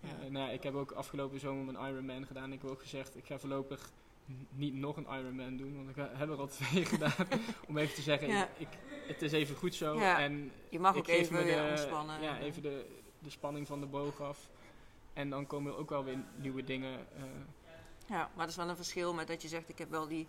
eh, 0.00 0.10
nou, 0.30 0.46
ja, 0.46 0.50
ik 0.50 0.62
heb 0.62 0.74
ook 0.74 0.92
afgelopen 0.92 1.40
zomer 1.40 1.74
een 1.74 1.88
Ironman 1.88 2.26
gedaan. 2.26 2.52
Ik 2.52 2.62
heb 2.62 2.70
ook 2.70 2.80
gezegd, 2.80 3.16
ik 3.16 3.24
ga 3.26 3.38
voorlopig 3.38 3.92
niet 4.50 4.74
nog 4.74 4.96
een 4.96 5.06
Ironman 5.10 5.56
doen, 5.56 5.76
want 5.76 5.88
ik 5.88 5.96
ha- 5.96 6.10
heb 6.12 6.28
er 6.30 6.38
al 6.38 6.46
twee 6.58 6.84
gedaan. 6.84 7.12
om 7.68 7.78
even 7.78 7.94
te 7.94 8.02
zeggen, 8.02 8.28
Ja. 8.28 8.48
ik, 8.58 8.68
het 9.06 9.22
is 9.22 9.32
even 9.32 9.56
goed 9.56 9.74
zo. 9.74 9.98
Ja. 9.98 10.18
En 10.20 10.52
Je 10.68 10.78
mag 10.78 10.96
ook 10.96 11.06
even 11.08 11.34
me 11.34 11.44
de, 11.44 11.66
ontspannen. 11.70 12.22
Ja, 12.22 12.38
even 12.38 12.62
de, 12.62 12.86
de 13.18 13.30
spanning 13.30 13.66
van 13.66 13.80
de 13.80 13.86
boog 13.86 14.20
af. 14.20 14.48
En 15.12 15.30
dan 15.30 15.46
komen 15.46 15.72
er 15.72 15.78
ook 15.78 15.90
wel 15.90 16.04
weer 16.04 16.18
nieuwe 16.36 16.64
dingen. 16.64 16.98
eh, 17.16 17.22
Ja, 18.06 18.16
maar 18.18 18.30
dat 18.36 18.48
is 18.48 18.56
wel 18.56 18.68
een 18.68 18.76
verschil 18.76 19.14
met 19.14 19.26
dat 19.26 19.42
je 19.42 19.48
zegt, 19.48 19.68
ik 19.68 19.78
heb 19.78 19.90
wel 19.90 20.08
die 20.08 20.26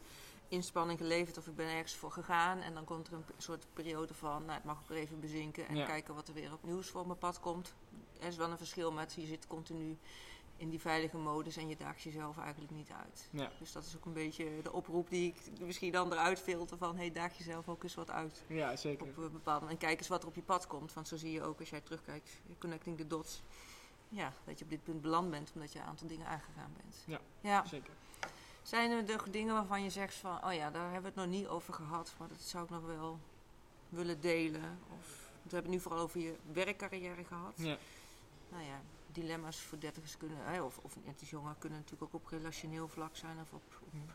inspanning 0.47 0.99
geleverd 0.99 1.37
of 1.37 1.47
ik 1.47 1.55
ben 1.55 1.67
ergens 1.67 1.95
voor 1.95 2.11
gegaan. 2.11 2.59
En 2.61 2.73
dan 2.73 2.83
komt 2.83 3.07
er 3.07 3.13
een 3.13 3.23
soort 3.37 3.65
periode 3.73 4.13
van, 4.13 4.41
nou, 4.45 4.53
het 4.53 4.63
mag 4.63 4.79
ook 4.79 4.87
weer 4.87 4.97
even 4.97 5.19
bezinken 5.19 5.67
en 5.67 5.75
Ja. 5.75 5.85
kijken 5.85 6.15
wat 6.15 6.27
er 6.27 6.33
weer 6.33 6.53
op 6.53 6.63
nieuws 6.63 6.87
voor 6.89 7.07
mijn 7.07 7.17
pad 7.19 7.39
komt. 7.39 7.73
Er 8.19 8.27
is 8.27 8.35
wel 8.37 8.51
een 8.51 8.57
verschil 8.57 8.91
met, 8.91 9.13
je 9.13 9.25
zit 9.25 9.47
continu 9.47 9.97
in 10.57 10.69
die 10.69 10.79
veilige 10.79 11.17
modus 11.17 11.57
en 11.57 11.67
je 11.67 11.75
daagt 11.75 12.01
jezelf 12.01 12.37
eigenlijk 12.37 12.71
niet 12.71 12.91
uit. 12.91 13.29
Ja. 13.31 13.51
Dus 13.59 13.71
dat 13.71 13.85
is 13.85 13.95
ook 13.95 14.05
een 14.05 14.13
beetje 14.13 14.61
de 14.63 14.71
oproep 14.71 15.09
die 15.09 15.27
ik 15.27 15.59
misschien 15.59 15.91
dan 15.91 16.11
eruit 16.11 16.39
filter 16.39 16.77
van, 16.77 16.97
hey, 16.97 17.11
daag 17.11 17.37
jezelf 17.37 17.69
ook 17.69 17.83
eens 17.83 17.95
wat 17.95 18.11
uit. 18.11 18.43
Ja, 18.47 18.75
zeker. 18.75 19.07
Op 19.07 19.17
een 19.17 19.31
bepaalde 19.31 19.67
en 19.67 19.77
kijk 19.77 19.97
eens 19.97 20.07
wat 20.07 20.21
er 20.21 20.27
op 20.27 20.35
je 20.35 20.41
pad 20.41 20.67
komt. 20.67 20.93
Want 20.93 21.07
zo 21.07 21.17
zie 21.17 21.31
je 21.31 21.43
ook 21.43 21.59
als 21.59 21.69
jij 21.69 21.81
terugkijkt, 21.81 22.41
connecting 22.59 22.97
the 22.97 23.07
dots. 23.07 23.41
Ja, 24.09 24.33
dat 24.43 24.59
je 24.59 24.63
op 24.63 24.69
dit 24.69 24.83
punt 24.83 25.01
beland 25.01 25.29
bent 25.29 25.51
omdat 25.55 25.73
je 25.73 25.79
een 25.79 25.85
aantal 25.85 26.07
dingen 26.07 26.27
aangegaan 26.27 26.73
bent. 26.77 27.03
Ja. 27.05 27.19
ja. 27.41 27.65
Zeker. 27.65 27.93
Zijn 28.61 28.91
er 28.91 29.03
nog 29.03 29.29
dingen 29.29 29.53
waarvan 29.53 29.83
je 29.83 29.89
zegt 29.89 30.15
van, 30.15 30.45
oh 30.45 30.53
ja, 30.53 30.71
daar 30.71 30.91
hebben 30.91 31.13
we 31.13 31.19
het 31.19 31.29
nog 31.29 31.39
niet 31.39 31.47
over 31.47 31.73
gehad, 31.73 32.15
maar 32.19 32.27
dat 32.27 32.41
zou 32.41 32.63
ik 32.63 32.69
nog 32.69 32.85
wel 32.85 33.19
willen 33.89 34.21
delen? 34.21 34.79
Of 34.99 35.07
we 35.43 35.49
hebben 35.49 35.61
het 35.61 35.69
nu 35.71 35.79
vooral 35.79 36.01
over 36.01 36.19
je 36.19 36.35
werkcarrière 36.51 37.23
gehad. 37.23 37.53
Ja. 37.55 37.77
Nou 38.49 38.63
ja, 38.63 38.81
dilemma's 39.13 39.59
voor 39.61 39.79
dertigers 39.79 40.17
kunnen, 40.17 40.37
hè, 40.43 40.61
of, 40.61 40.77
of 40.77 40.97
net 41.05 41.21
iets 41.21 41.29
jonger, 41.29 41.55
kunnen 41.59 41.79
natuurlijk 41.79 42.13
ook 42.15 42.21
op 42.21 42.27
relationeel 42.27 42.87
vlak 42.87 43.15
zijn 43.15 43.39
of 43.39 43.53
op, 43.53 43.63
op 43.81 43.93
Ja. 43.93 44.13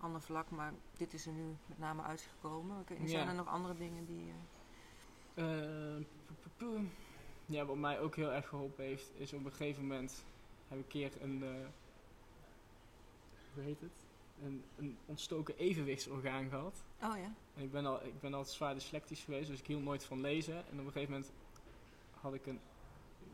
ander 0.00 0.20
vlak. 0.20 0.50
Maar 0.50 0.72
dit 0.96 1.12
is 1.14 1.26
er 1.26 1.32
nu 1.32 1.56
met 1.66 1.78
name 1.78 2.02
uitgekomen. 2.02 2.84
Ja. 2.98 3.06
Zijn 3.06 3.28
er 3.28 3.34
nog 3.34 3.46
andere 3.48 3.74
dingen 3.76 4.06
die... 4.06 4.32
eh, 5.34 5.96
Eh, 5.96 6.02
p- 6.56 6.80
ja, 7.46 7.64
wat 7.64 7.76
mij 7.76 8.00
ook 8.00 8.16
heel 8.16 8.32
erg 8.32 8.48
geholpen 8.48 8.84
heeft, 8.84 9.10
is 9.16 9.32
op 9.32 9.44
een 9.44 9.50
gegeven 9.50 9.82
moment 9.82 10.24
heb 10.68 10.78
ik 10.78 10.84
een 10.84 10.90
keer 10.90 11.22
een, 11.22 11.42
eh, 11.42 11.66
hoe 13.54 13.62
heet 13.62 13.80
het? 13.80 14.06
Een, 14.42 14.64
een 14.76 14.96
ontstoken 15.06 15.56
evenwichtsorgaan 15.56 16.48
gehad. 16.48 16.82
Oh 17.02 17.16
ja. 17.16 17.32
En 17.54 17.62
ik 17.62 17.70
ben, 17.72 17.86
al, 17.86 18.04
ik 18.04 18.20
ben 18.20 18.34
altijd 18.34 18.54
zwaar 18.54 18.74
dyslectisch 18.74 19.22
geweest, 19.24 19.48
dus 19.48 19.58
ik 19.58 19.66
hield 19.66 19.82
nooit 19.84 20.04
van 20.04 20.20
lezen. 20.20 20.54
En 20.56 20.80
op 20.80 20.86
een 20.86 20.92
gegeven 20.92 21.12
moment 21.12 21.32
had 22.20 22.34
ik 22.34 22.46
een, 22.46 22.60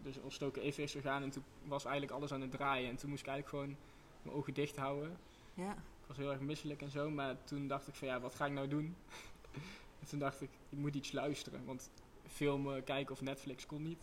dus 0.05 0.19
ontstoken 0.21 0.63
evenwichtsorgaan 0.63 1.23
en 1.23 1.31
toen 1.31 1.45
was 1.65 1.85
eigenlijk 1.85 2.15
alles 2.17 2.33
aan 2.33 2.41
het 2.41 2.51
draaien. 2.51 2.89
En 2.91 2.97
toen 2.97 3.11
moest 3.11 3.23
ik 3.23 3.29
eigenlijk 3.29 3.59
gewoon 3.59 3.77
mijn 4.23 4.37
ogen 4.37 4.55
dicht 4.55 4.77
houden. 4.77 5.17
Ja. 5.55 5.73
Ik 5.73 6.07
was 6.11 6.17
heel 6.17 6.31
erg 6.31 6.41
misselijk 6.41 6.83
en 6.83 6.91
zo, 6.91 7.11
maar 7.11 7.45
toen 7.45 7.67
dacht 7.69 7.89
ik 7.89 7.95
van 7.95 8.09
ja, 8.09 8.21
wat 8.21 8.35
ga 8.35 8.47
ik 8.47 8.53
nou 8.53 8.69
doen? 8.69 8.97
en 10.01 10.07
toen 10.09 10.19
dacht 10.19 10.41
ik, 10.41 10.51
ik 10.69 10.79
moet 10.79 10.95
iets 10.95 11.13
luisteren, 11.13 11.65
want 11.65 11.91
filmen, 12.27 12.85
kijken 12.85 13.13
of 13.15 13.21
Netflix 13.21 13.67
kon 13.67 13.83
niet. 13.83 13.99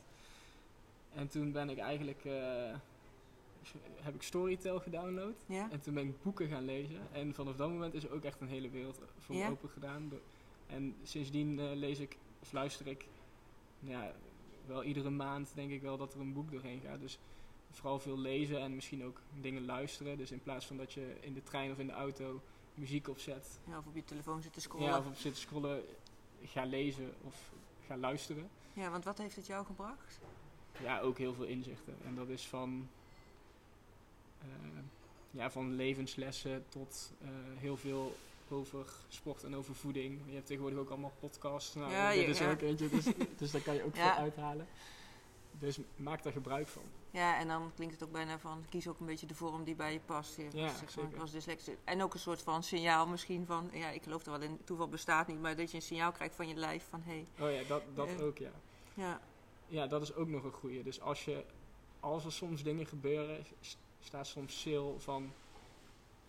En 1.13 1.27
toen 1.27 1.51
ben 1.51 1.69
ik 1.69 1.77
eigenlijk, 1.77 2.25
eh, 2.25 2.75
heb 4.01 4.15
ik 4.15 4.21
Storytel 4.21 4.79
gedownload 4.79 5.43
Ja. 5.45 5.69
en 5.71 5.81
toen 5.81 5.93
ben 5.93 6.07
ik 6.07 6.21
boeken 6.21 6.47
gaan 6.47 6.65
lezen. 6.65 6.99
En 7.11 7.33
vanaf 7.33 7.55
dat 7.55 7.69
moment 7.69 7.93
is 7.93 8.03
er 8.03 8.11
ook 8.13 8.23
echt 8.23 8.41
een 8.41 8.47
hele 8.47 8.69
wereld 8.69 8.99
voor 9.17 9.35
me 9.35 9.41
Ja? 9.41 9.49
open 9.49 9.69
gedaan. 9.69 10.11
En 10.67 10.95
sindsdien 11.03 11.59
eh, 11.59 11.65
lees 11.73 11.99
ik, 11.99 12.17
of 12.41 12.51
luister 12.51 12.87
ik, 12.87 13.05
ja, 13.79 14.11
wel 14.65 14.83
iedere 14.83 15.09
maand 15.09 15.51
denk 15.55 15.71
ik 15.71 15.81
wel 15.81 15.97
dat 15.97 16.13
er 16.13 16.19
een 16.19 16.33
boek 16.33 16.51
doorheen 16.51 16.81
gaat. 16.85 16.99
Dus 16.99 17.19
vooral 17.71 17.99
veel 17.99 18.17
lezen 18.17 18.59
en 18.59 18.75
misschien 18.75 19.03
ook 19.05 19.21
dingen 19.39 19.65
luisteren. 19.65 20.17
Dus 20.17 20.31
in 20.31 20.41
plaats 20.41 20.65
van 20.65 20.77
dat 20.77 20.93
je 20.93 21.15
in 21.19 21.33
de 21.33 21.43
trein 21.43 21.71
of 21.71 21.79
in 21.79 21.87
de 21.87 21.93
auto 21.93 22.41
muziek 22.73 23.07
opzet, 23.07 23.59
ja. 23.67 23.77
Of 23.77 23.85
op 23.85 23.95
je 23.95 24.03
telefoon 24.03 24.41
zitten 24.41 24.61
scrollen. 24.61 24.87
ja, 24.87 24.93
Ja, 24.93 24.99
of 24.99 25.05
op 25.05 25.15
zitten 25.15 25.41
scrollen, 25.41 25.83
ga 26.43 26.65
lezen 26.65 27.13
of 27.21 27.51
ga 27.85 27.97
luisteren. 27.97 28.49
want 28.73 29.03
wat 29.03 29.17
heeft 29.17 29.35
het 29.35 29.45
jou 29.45 29.65
gebracht? 29.65 30.19
Ja, 30.81 30.99
ook 30.99 31.17
heel 31.17 31.33
veel 31.33 31.45
inzichten. 31.45 31.95
En 32.05 32.15
dat 32.15 32.27
is 32.27 32.47
van, 32.47 32.89
eh, 34.39 34.47
ja, 35.31 35.51
van 35.51 35.75
levenslessen 35.75 36.65
tot 36.69 37.13
eh, 37.21 37.29
heel 37.57 37.77
veel 37.77 38.15
over 38.51 38.85
sport 39.07 39.43
en 39.43 39.55
over 39.55 39.75
voeding. 39.75 40.21
Je 40.27 40.33
hebt 40.33 40.45
tegenwoordig 40.45 40.79
ook 40.79 40.89
allemaal 40.89 41.13
podcasts. 41.19 41.73
Nou, 41.75 41.91
Ja, 41.91 42.11
dit 42.11 42.21
je- 42.21 42.27
is 42.27 42.39
ja. 42.39 42.51
ook 42.51 42.61
eentje, 42.61 42.89
dus, 42.89 43.05
dus 43.37 43.51
daar 43.51 43.61
kan 43.61 43.73
je 43.75 43.83
ook 43.83 43.95
Ja. 43.95 44.13
veel 44.13 44.23
uithalen. 44.23 44.67
Dus 45.59 45.79
maak 45.95 46.23
daar 46.23 46.33
gebruik 46.33 46.67
van. 46.67 46.81
Ja, 47.11 47.39
en 47.39 47.47
dan 47.47 47.71
klinkt 47.75 47.93
het 47.93 48.03
ook 48.03 48.11
bijna 48.11 48.39
van, 48.39 48.65
kies 48.69 48.87
ook 48.87 48.99
een 48.99 49.05
beetje 49.05 49.25
de 49.25 49.35
vorm 49.35 49.63
die 49.63 49.75
bij 49.75 49.93
je 49.93 49.99
past. 49.99 50.37
Ja, 50.37 50.43
Ja, 50.43 50.67
zeg 50.67 50.79
maar, 50.81 50.89
zeker. 50.89 51.09
ik 51.09 51.15
was 51.15 51.31
dyslexisch. 51.31 51.75
En 51.83 52.03
ook 52.03 52.13
een 52.13 52.19
soort 52.19 52.41
van 52.41 52.63
signaal 52.63 53.07
misschien 53.07 53.45
van, 53.45 53.69
ja, 53.73 53.89
ik 53.89 54.03
geloof 54.03 54.25
er 54.25 54.31
wel 54.31 54.41
in, 54.41 54.59
toeval 54.63 54.87
bestaat 54.87 55.27
niet, 55.27 55.41
maar 55.41 55.55
dat 55.55 55.69
je 55.71 55.75
een 55.77 55.83
signaal 55.83 56.11
krijgt 56.11 56.35
van 56.35 56.47
je 56.47 56.55
lijf 56.55 56.85
van, 56.89 57.01
hé, 57.05 57.23
hey, 57.35 57.47
Oh 57.47 57.53
ja, 57.61 57.67
dat, 57.67 57.81
dat 57.95 58.21
ook, 58.21 58.37
ja. 58.37 58.51
ja, 58.93 59.21
Ja, 59.67 59.87
dat 59.87 60.01
is 60.01 60.13
ook 60.13 60.27
nog 60.27 60.43
een 60.43 60.51
goeie. 60.51 60.83
Dus 60.83 61.01
als, 61.01 61.25
je, 61.25 61.43
als 61.99 62.25
er 62.25 62.31
soms 62.31 62.63
dingen 62.63 62.85
gebeuren, 62.85 63.45
staat 63.99 64.27
soms 64.27 64.59
stil 64.59 64.95
van... 64.99 65.31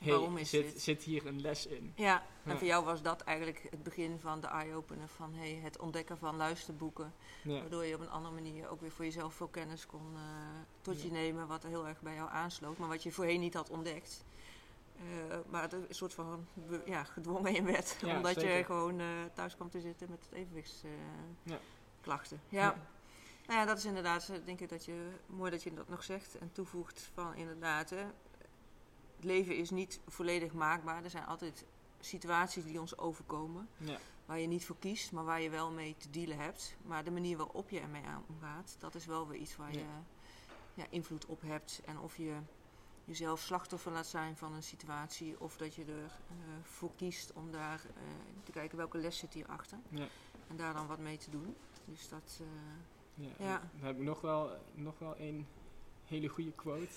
Hey, 0.02 0.12
Waarom 0.12 0.36
is 0.36 0.50
zit, 0.50 0.72
dit? 0.72 0.82
zit 0.82 1.02
hier 1.02 1.26
een 1.26 1.40
les 1.40 1.66
in? 1.66 1.92
Ja, 1.96 2.22
en 2.44 2.52
Ja. 2.52 2.58
voor 2.58 2.66
jou 2.66 2.84
was 2.84 3.02
dat 3.02 3.20
eigenlijk 3.20 3.66
het 3.70 3.82
begin 3.82 4.18
van 4.20 4.40
de 4.40 4.46
eye-opener 4.46 5.08
van 5.08 5.34
hey, 5.34 5.60
het 5.62 5.78
ontdekken 5.78 6.18
van 6.18 6.36
luisterboeken. 6.36 7.14
Ja, 7.42 7.60
Waardoor 7.60 7.84
je 7.84 7.94
op 7.94 8.00
een 8.00 8.10
andere 8.10 8.34
manier 8.34 8.68
ook 8.68 8.80
weer 8.80 8.90
voor 8.90 9.04
jezelf 9.04 9.34
veel 9.34 9.48
kennis 9.48 9.86
kon 9.86 10.14
eh, 10.14 10.20
tot 10.80 11.02
je 11.02 11.10
nemen, 11.10 11.46
wat 11.46 11.62
er 11.62 11.68
heel 11.68 11.86
erg 11.88 12.00
bij 12.00 12.14
jou 12.14 12.30
aansloot, 12.30 12.78
maar 12.78 12.88
wat 12.88 13.02
je 13.02 13.12
voorheen 13.12 13.40
niet 13.40 13.54
had 13.54 13.70
ontdekt. 13.70 14.24
Eh, 14.96 15.36
maar 15.50 15.72
een 15.72 15.86
soort 15.90 16.14
van 16.14 16.46
ja, 16.86 17.04
gedwongen 17.04 17.54
in 17.56 17.64
werd, 17.64 17.96
omdat 18.16 18.40
je 18.40 18.62
gewoon 18.66 19.00
eh, 19.00 19.06
thuis 19.34 19.54
kwam 19.54 19.70
te 19.70 19.80
zitten 19.80 20.10
met 20.10 20.24
het 20.24 20.38
evenwichtsklachten. 20.38 21.00
Ja. 21.42 21.58
klachten. 22.00 22.40
Ja. 22.48 22.60
ja. 22.60 22.76
Nou 23.46 23.58
ja, 23.60 23.66
dat 23.66 23.78
is 23.78 23.84
inderdaad, 23.84 24.30
denk 24.44 24.60
ik 24.60 24.68
dat 24.68 24.84
je, 24.84 25.08
mooi 25.26 25.50
dat 25.50 25.62
je 25.62 25.74
dat 25.74 25.88
nog 25.88 26.02
zegt 26.02 26.38
en 26.38 26.52
toevoegt 26.52 27.10
van 27.14 27.34
inderdaad, 27.34 27.90
hè, 27.90 28.04
het 29.22 29.30
leven 29.30 29.56
is 29.56 29.70
niet 29.70 30.00
volledig 30.08 30.52
maakbaar. 30.52 31.04
Er 31.04 31.10
zijn 31.10 31.26
altijd 31.26 31.64
situaties 32.00 32.64
die 32.64 32.80
ons 32.80 32.98
overkomen, 32.98 33.68
ja, 33.76 33.98
waar 34.26 34.38
je 34.38 34.46
niet 34.46 34.66
voor 34.66 34.76
kiest, 34.78 35.12
maar 35.12 35.24
waar 35.24 35.40
je 35.40 35.50
wel 35.50 35.70
mee 35.70 35.94
te 35.98 36.10
dealen 36.10 36.38
hebt. 36.38 36.76
Maar 36.84 37.04
de 37.04 37.10
manier 37.10 37.36
waarop 37.36 37.70
je 37.70 37.80
ermee 37.80 38.02
omgaat, 38.28 38.76
dat 38.78 38.94
is 38.94 39.06
wel 39.06 39.28
weer 39.28 39.40
iets 39.40 39.56
waar 39.56 39.72
Ja. 39.72 39.78
je 39.78 39.84
ja, 40.74 40.84
invloed 40.90 41.26
op 41.26 41.40
hebt. 41.42 41.80
En 41.84 41.98
of 41.98 42.16
je 42.16 42.36
jezelf 43.04 43.40
slachtoffer 43.40 43.92
laat 43.92 44.06
zijn 44.06 44.36
van 44.36 44.52
een 44.52 44.62
situatie, 44.62 45.40
of 45.40 45.56
dat 45.56 45.74
je 45.74 45.84
ervoor 45.84 46.10
voor 46.62 46.90
kiest 46.96 47.32
om 47.32 47.50
daar 47.50 47.80
eh, 47.96 48.02
te 48.44 48.52
kijken 48.52 48.76
welke 48.76 48.98
les 48.98 49.18
zit 49.18 49.34
hierachter. 49.34 49.78
ja. 49.88 50.06
En 50.48 50.56
daar 50.56 50.74
dan 50.74 50.86
wat 50.86 50.98
mee 50.98 51.16
te 51.16 51.30
doen. 51.30 51.56
Dus 51.84 52.08
dat, 52.08 52.40
eh, 52.40 52.46
Ja, 53.14 53.44
Ja. 53.44 53.58
Dan 53.78 53.86
heb 53.86 53.96
ik 53.96 54.02
nog 54.02 54.20
wel, 54.20 54.50
nog 54.74 54.98
wel 54.98 55.18
een 55.18 55.46
hele 56.12 56.28
goede 56.28 56.52
quote. 56.52 56.94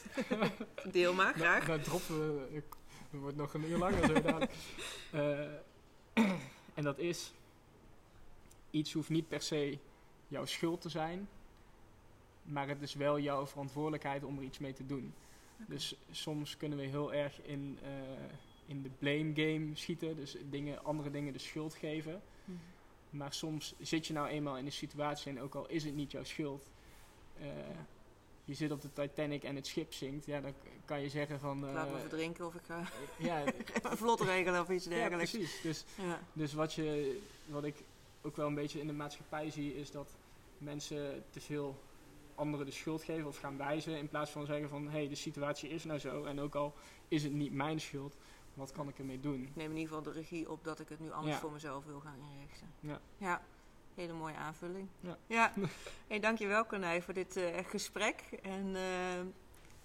deel 0.92 1.14
maar, 1.14 1.38
nou 1.38 1.82
droppen 1.82 2.36
we, 2.36 2.48
het 2.54 2.64
wordt 3.12 3.38
nog 3.38 3.54
een 3.54 3.70
uur 3.70 3.78
langer 3.78 4.06
zo 4.06 4.14
dadelijk. 4.14 4.52
Eh, 5.12 5.40
en 6.78 6.84
dat 6.84 7.00
is, 7.00 7.34
iets 8.72 8.94
hoeft 8.94 9.10
niet 9.10 9.28
per 9.28 9.42
se 9.42 9.78
jouw 10.28 10.46
schuld 10.46 10.82
te 10.82 10.90
zijn, 10.90 11.30
maar 12.44 12.68
het 12.68 12.82
is 12.82 12.94
wel 12.94 13.20
jouw 13.20 13.48
verantwoordelijkheid 13.48 14.24
om 14.24 14.38
er 14.38 14.44
iets 14.44 14.60
mee 14.60 14.74
te 14.74 14.86
doen. 14.86 15.14
Dus 15.68 15.96
soms 16.12 16.58
kunnen 16.58 16.78
we 16.78 16.84
heel 16.84 17.14
erg 17.14 17.42
in, 17.42 17.80
eh, 17.84 17.90
in 18.66 18.82
de 18.82 18.90
blame 19.00 19.32
game 19.36 19.70
schieten, 19.74 20.16
dus 20.16 20.38
dingen, 20.50 20.84
andere 20.84 21.12
dingen 21.12 21.34
de 21.34 21.40
schuld 21.40 21.76
geven. 21.76 22.22
Mhm. 22.46 22.58
Maar 23.10 23.34
soms 23.34 23.76
zit 23.80 24.08
je 24.08 24.14
nou 24.14 24.28
eenmaal 24.28 24.58
in 24.58 24.66
een 24.66 24.72
situatie 24.72 25.32
en 25.32 25.42
ook 25.42 25.56
al 25.56 25.68
is 25.68 25.84
het 25.84 25.96
niet 25.96 26.12
jouw 26.12 26.24
schuld. 26.24 26.70
eh, 27.40 27.48
je 28.46 28.54
zit 28.54 28.72
op 28.72 28.82
de 28.82 28.94
Titanic 28.94 29.44
en 29.44 29.56
het 29.56 29.68
schip 29.68 29.94
zinkt. 29.94 30.26
Ja, 30.26 30.42
dan 30.42 30.54
kan 30.86 31.02
je 31.02 31.10
zeggen 31.10 31.40
van... 31.40 31.68
Ik 31.68 31.74
laat 31.74 31.90
me 31.90 31.94
eh, 31.96 32.00
verdrinken 32.00 32.46
of 32.46 32.56
ik 32.56 32.62
ga 32.66 32.84
ja, 33.18 33.44
een 33.92 33.98
vlot 33.98 34.22
regelen 34.22 34.62
of 34.62 34.70
iets 34.70 34.84
ja, 34.86 34.90
dergelijks. 34.90 35.32
precies. 35.32 35.62
Dus, 35.62 35.86
Ja, 35.98 36.20
dus 36.34 36.54
wat, 36.54 36.74
je, 36.74 37.20
wat 37.46 37.64
ik 37.64 37.76
ook 38.22 38.36
wel 38.36 38.48
een 38.48 38.56
beetje 38.56 38.80
in 38.80 38.88
de 38.88 38.94
maatschappij 38.94 39.50
zie... 39.52 39.76
is 39.76 39.92
dat 39.92 40.16
mensen 40.58 41.24
te 41.30 41.42
veel 41.42 41.84
anderen 42.36 42.66
de 42.66 42.72
schuld 42.72 43.04
geven 43.04 43.28
of 43.28 43.38
gaan 43.38 43.58
wijzen... 43.58 43.98
in 43.98 44.10
plaats 44.10 44.32
van 44.32 44.46
zeggen 44.46 44.70
van... 44.70 44.86
hé, 44.86 44.92
hey, 44.92 45.08
de 45.08 45.16
situatie 45.16 45.70
is 45.70 45.84
nou 45.84 46.00
zo. 46.00 46.24
En 46.24 46.40
ook 46.40 46.56
al 46.56 46.74
is 47.08 47.24
het 47.24 47.34
niet 47.34 47.54
mijn 47.54 47.80
schuld... 47.82 48.16
wat 48.54 48.72
kan 48.72 48.88
ik 48.88 49.00
ermee 49.00 49.20
doen? 49.20 49.44
Ik 49.44 49.56
neem 49.56 49.70
in 49.72 49.78
ieder 49.78 49.88
geval 49.88 50.14
de 50.14 50.20
regie 50.20 50.52
op 50.52 50.64
dat 50.64 50.80
ik 50.80 50.90
het 50.90 51.00
nu 51.00 51.12
anders 51.12 51.36
Ja. 51.36 51.42
voor 51.42 51.52
mezelf 51.52 51.86
wil 51.86 52.00
gaan 52.00 52.20
inrichten. 52.32 52.68
Ja. 52.80 53.02
Ja, 53.18 53.42
hele 53.96 54.14
mooie 54.14 54.36
aanvulling. 54.36 54.88
Ja. 55.00 55.18
ja. 55.28 55.54
Hey, 56.08 56.20
dankjewel 56.20 56.66
Cornij 56.66 57.02
voor 57.02 57.14
dit 57.14 57.38
eh, 57.38 57.66
gesprek. 57.66 58.22
En 58.42 58.76
eh, 58.76 59.22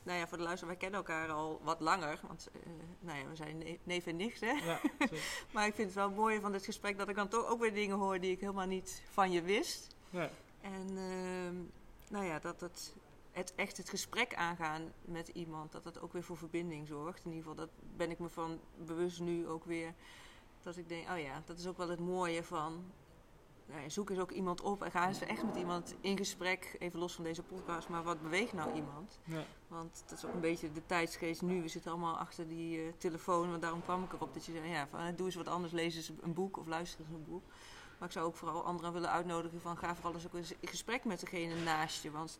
nou 0.03 0.19
ja, 0.19 0.27
voor 0.29 0.39
de 0.39 0.45
luisteraar, 0.45 0.73
wij 0.73 0.81
kennen 0.83 0.99
elkaar 0.99 1.29
al 1.31 1.61
wat 1.63 1.81
langer. 1.81 2.21
Want 2.27 2.49
eh, 2.53 2.61
nou 3.01 3.19
ja, 3.19 3.29
we 3.29 3.37
zijn 3.37 3.59
ne- 3.59 3.79
neef 3.83 4.07
en 4.07 4.17
nicht, 4.17 4.41
hè. 4.41 4.51
Ja. 4.51 4.81
Maar 5.53 5.67
ik 5.67 5.75
vind 5.75 5.87
het 5.87 5.97
wel 5.97 6.11
mooi 6.11 6.41
van 6.41 6.53
dit 6.53 6.65
gesprek 6.65 6.99
dat 6.99 7.09
ik 7.09 7.15
dan 7.17 7.29
toch 7.29 7.47
ook 7.47 7.61
weer 7.61 7.75
dingen 7.75 7.97
hoor 7.97 8.21
die 8.21 8.31
ik 8.31 8.41
helemaal 8.41 8.67
niet 8.67 9.03
van 9.11 9.31
je 9.31 9.43
wist. 9.43 9.97
ja, 10.11 10.31
En 10.61 10.89
ehm, 10.89 11.55
nou 12.11 12.25
ja, 12.25 12.39
dat 12.39 12.61
het, 12.61 12.95
het 13.33 13.55
echt 13.55 13.77
het 13.77 13.89
gesprek 13.89 14.35
aangaan 14.35 14.93
met 15.01 15.29
iemand, 15.29 15.73
dat 15.73 15.85
dat 15.85 16.01
ook 16.01 16.13
weer 16.13 16.23
voor 16.23 16.37
verbinding 16.37 16.87
zorgt. 16.87 17.25
In 17.25 17.31
ieder 17.33 17.49
geval, 17.49 17.67
dat 17.67 17.71
ben 17.97 18.11
ik 18.11 18.19
me 18.19 18.29
van 18.29 18.61
bewust 18.77 19.21
nu 19.21 19.49
ook 19.49 19.65
weer. 19.65 19.95
Dat 20.63 20.77
ik 20.77 20.89
denk, 20.89 21.11
oh 21.11 21.19
ja, 21.19 21.43
dat 21.45 21.59
is 21.59 21.67
ook 21.67 21.77
wel 21.77 21.89
het 21.89 22.01
mooie 22.01 22.45
van 22.45 22.85
nou 23.71 23.91
zoek 23.91 24.11
eens 24.11 24.19
ook 24.19 24.31
iemand 24.31 24.61
op 24.61 24.83
en 24.83 24.91
ga 24.91 25.07
eens 25.07 25.21
echt 25.21 25.45
met 25.45 25.57
iemand 25.57 25.95
in 26.01 26.17
gesprek. 26.17 26.77
Even 26.79 26.99
los 26.99 27.15
van 27.15 27.25
deze 27.25 27.43
podcast, 27.43 27.89
maar 27.89 28.03
wat 28.03 28.23
beweegt 28.23 28.53
nou 28.53 28.75
iemand? 28.75 29.19
Ja. 29.25 29.45
Want 29.69 30.03
dat 30.07 30.19
is 30.19 30.25
ook 30.25 30.35
een 30.35 30.41
beetje 30.41 30.73
de 30.73 30.87
tijdsgeest 30.87 31.43
nu. 31.43 31.63
We 31.63 31.69
zitten 31.69 31.91
allemaal 31.91 32.17
achter 32.17 32.49
die 32.49 32.79
uh, 32.79 32.93
telefoon. 32.99 33.51
Want 33.51 33.63
daarom 33.63 33.83
kwam 33.83 34.05
ik 34.05 34.13
erop 34.13 34.35
dat 34.35 34.47
je 34.47 34.53
zei, 34.53 34.69
ja, 34.69 34.87
van, 34.87 35.17
doe 35.17 35.27
eens 35.27 35.35
wat 35.35 35.49
anders. 35.49 35.73
Lees 35.73 35.97
eens 35.97 36.13
een 36.21 36.35
boek 36.35 36.57
of 36.57 36.67
luister 36.67 37.01
eens 37.01 37.15
een 37.15 37.25
boek. 37.25 37.43
Maar 37.99 38.09
ik 38.09 38.15
zou 38.15 38.27
ook 38.27 38.37
vooral 38.37 38.65
anderen 38.65 38.93
willen 38.93 39.11
uitnodigen 39.11 39.61
van 39.61 39.77
ga 39.77 39.95
vooral 39.95 40.15
eens 40.15 40.27
ook 40.27 40.35
eens 40.35 40.55
in 40.61 40.69
gesprek 40.69 41.05
met 41.05 41.21
degene 41.21 41.55
naast 41.55 42.03
je. 42.03 42.11
Want 42.11 42.39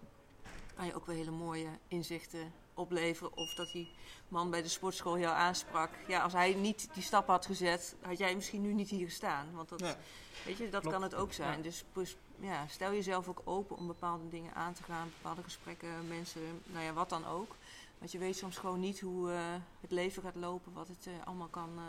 kan 0.75 0.87
je 0.87 0.95
ook 0.95 1.07
weer 1.07 1.17
hele 1.17 1.31
mooie 1.31 1.69
inzichten 1.89 2.53
opleveren. 2.75 3.37
Of 3.37 3.55
dat 3.55 3.71
die 3.73 3.91
man 4.29 4.51
bij 4.51 4.63
de 4.63 4.69
sportschool 4.69 5.19
jou 5.19 5.35
aansprak. 5.37 5.91
Ja, 6.09 6.23
als 6.23 6.33
hij 6.33 6.55
niet 6.55 6.89
die 6.95 7.03
stap 7.03 7.27
had 7.27 7.47
gezet, 7.47 7.97
had 8.03 8.19
jij 8.19 8.35
misschien 8.35 8.61
nu 8.63 8.73
niet 8.75 8.91
hier 8.91 9.07
gestaan. 9.07 9.47
Want 9.55 9.69
dat, 9.69 9.81
Ja. 9.81 9.97
weet 10.45 10.57
je, 10.57 10.69
dat 10.69 10.81
Klopt. 10.81 10.95
kan 10.97 11.03
het 11.05 11.15
ook 11.15 11.33
zijn. 11.33 11.63
Ja. 11.63 11.71
Dus 11.93 12.17
ja, 12.41 12.67
stel 12.69 12.93
jezelf 12.93 13.29
ook 13.29 13.41
open 13.45 13.77
om 13.77 13.87
bepaalde 13.87 14.29
dingen 14.29 14.55
aan 14.55 14.73
te 14.73 14.83
gaan. 14.83 15.13
Bepaalde 15.17 15.43
gesprekken, 15.43 16.09
mensen, 16.09 16.63
nou 16.67 16.85
ja, 16.85 16.93
wat 16.93 17.09
dan 17.09 17.27
ook. 17.27 17.55
Want 17.99 18.13
je 18.13 18.19
weet 18.19 18.37
soms 18.37 18.57
gewoon 18.59 18.81
niet 18.81 19.01
hoe 19.01 19.31
eh, 19.33 19.39
het 19.81 19.91
leven 19.91 20.23
gaat 20.23 20.35
lopen. 20.35 20.73
Wat 20.73 20.89
het 20.89 21.07
eh, 21.07 21.13
allemaal 21.27 21.49
kan, 21.49 21.71
eh, 21.77 21.85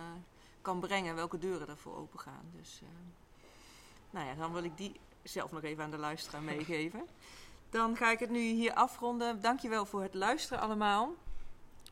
kan 0.62 0.80
brengen. 0.80 1.16
Welke 1.16 1.38
deuren 1.38 1.68
ervoor 1.68 1.96
open 1.98 2.20
gaan. 2.20 2.52
Dus 2.56 2.82
nou 4.10 4.28
ja, 4.28 4.34
dan 4.36 4.54
wil 4.54 4.64
ik 4.64 4.78
die 4.78 5.00
zelf 5.24 5.52
nog 5.52 5.64
even 5.64 5.84
aan 5.84 5.92
de 5.92 5.98
luisteraar 5.98 6.42
meegeven. 6.54 7.08
Dan 7.72 7.98
ga 7.98 8.12
ik 8.12 8.20
het 8.20 8.30
nu 8.30 8.40
hier 8.40 8.74
afronden. 8.74 9.42
Dankjewel 9.42 9.86
voor 9.86 10.02
het 10.02 10.14
luisteren 10.14 10.64
allemaal. 10.64 11.14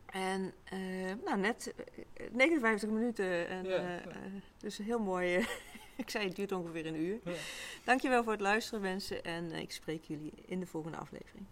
En 0.06 0.54
eh, 0.64 0.80
nou, 1.26 1.38
net 1.38 1.74
eh, 2.14 2.26
59 2.32 2.90
minuten. 2.90 3.48
En, 3.48 3.64
Ja, 3.66 3.76
eh, 3.76 3.84
ja. 3.84 4.00
eh, 4.10 4.16
dus 4.58 4.78
heel 4.78 5.00
mooi. 5.00 5.36
eh, 5.36 5.48
ik 5.96 6.10
zei 6.10 6.28
het 6.28 6.36
duurt 6.36 6.52
ongeveer 6.52 6.86
een 6.86 6.96
uur. 7.02 7.20
Ja. 7.24 7.32
Dankjewel 7.84 8.24
voor 8.24 8.32
het 8.32 8.42
luisteren 8.42 8.82
mensen. 8.82 9.24
En 9.24 9.52
eh, 9.52 9.60
ik 9.62 9.72
spreek 9.72 10.04
jullie 10.04 10.34
in 10.46 10.60
de 10.60 10.66
volgende 10.66 10.98
aflevering. 10.98 11.46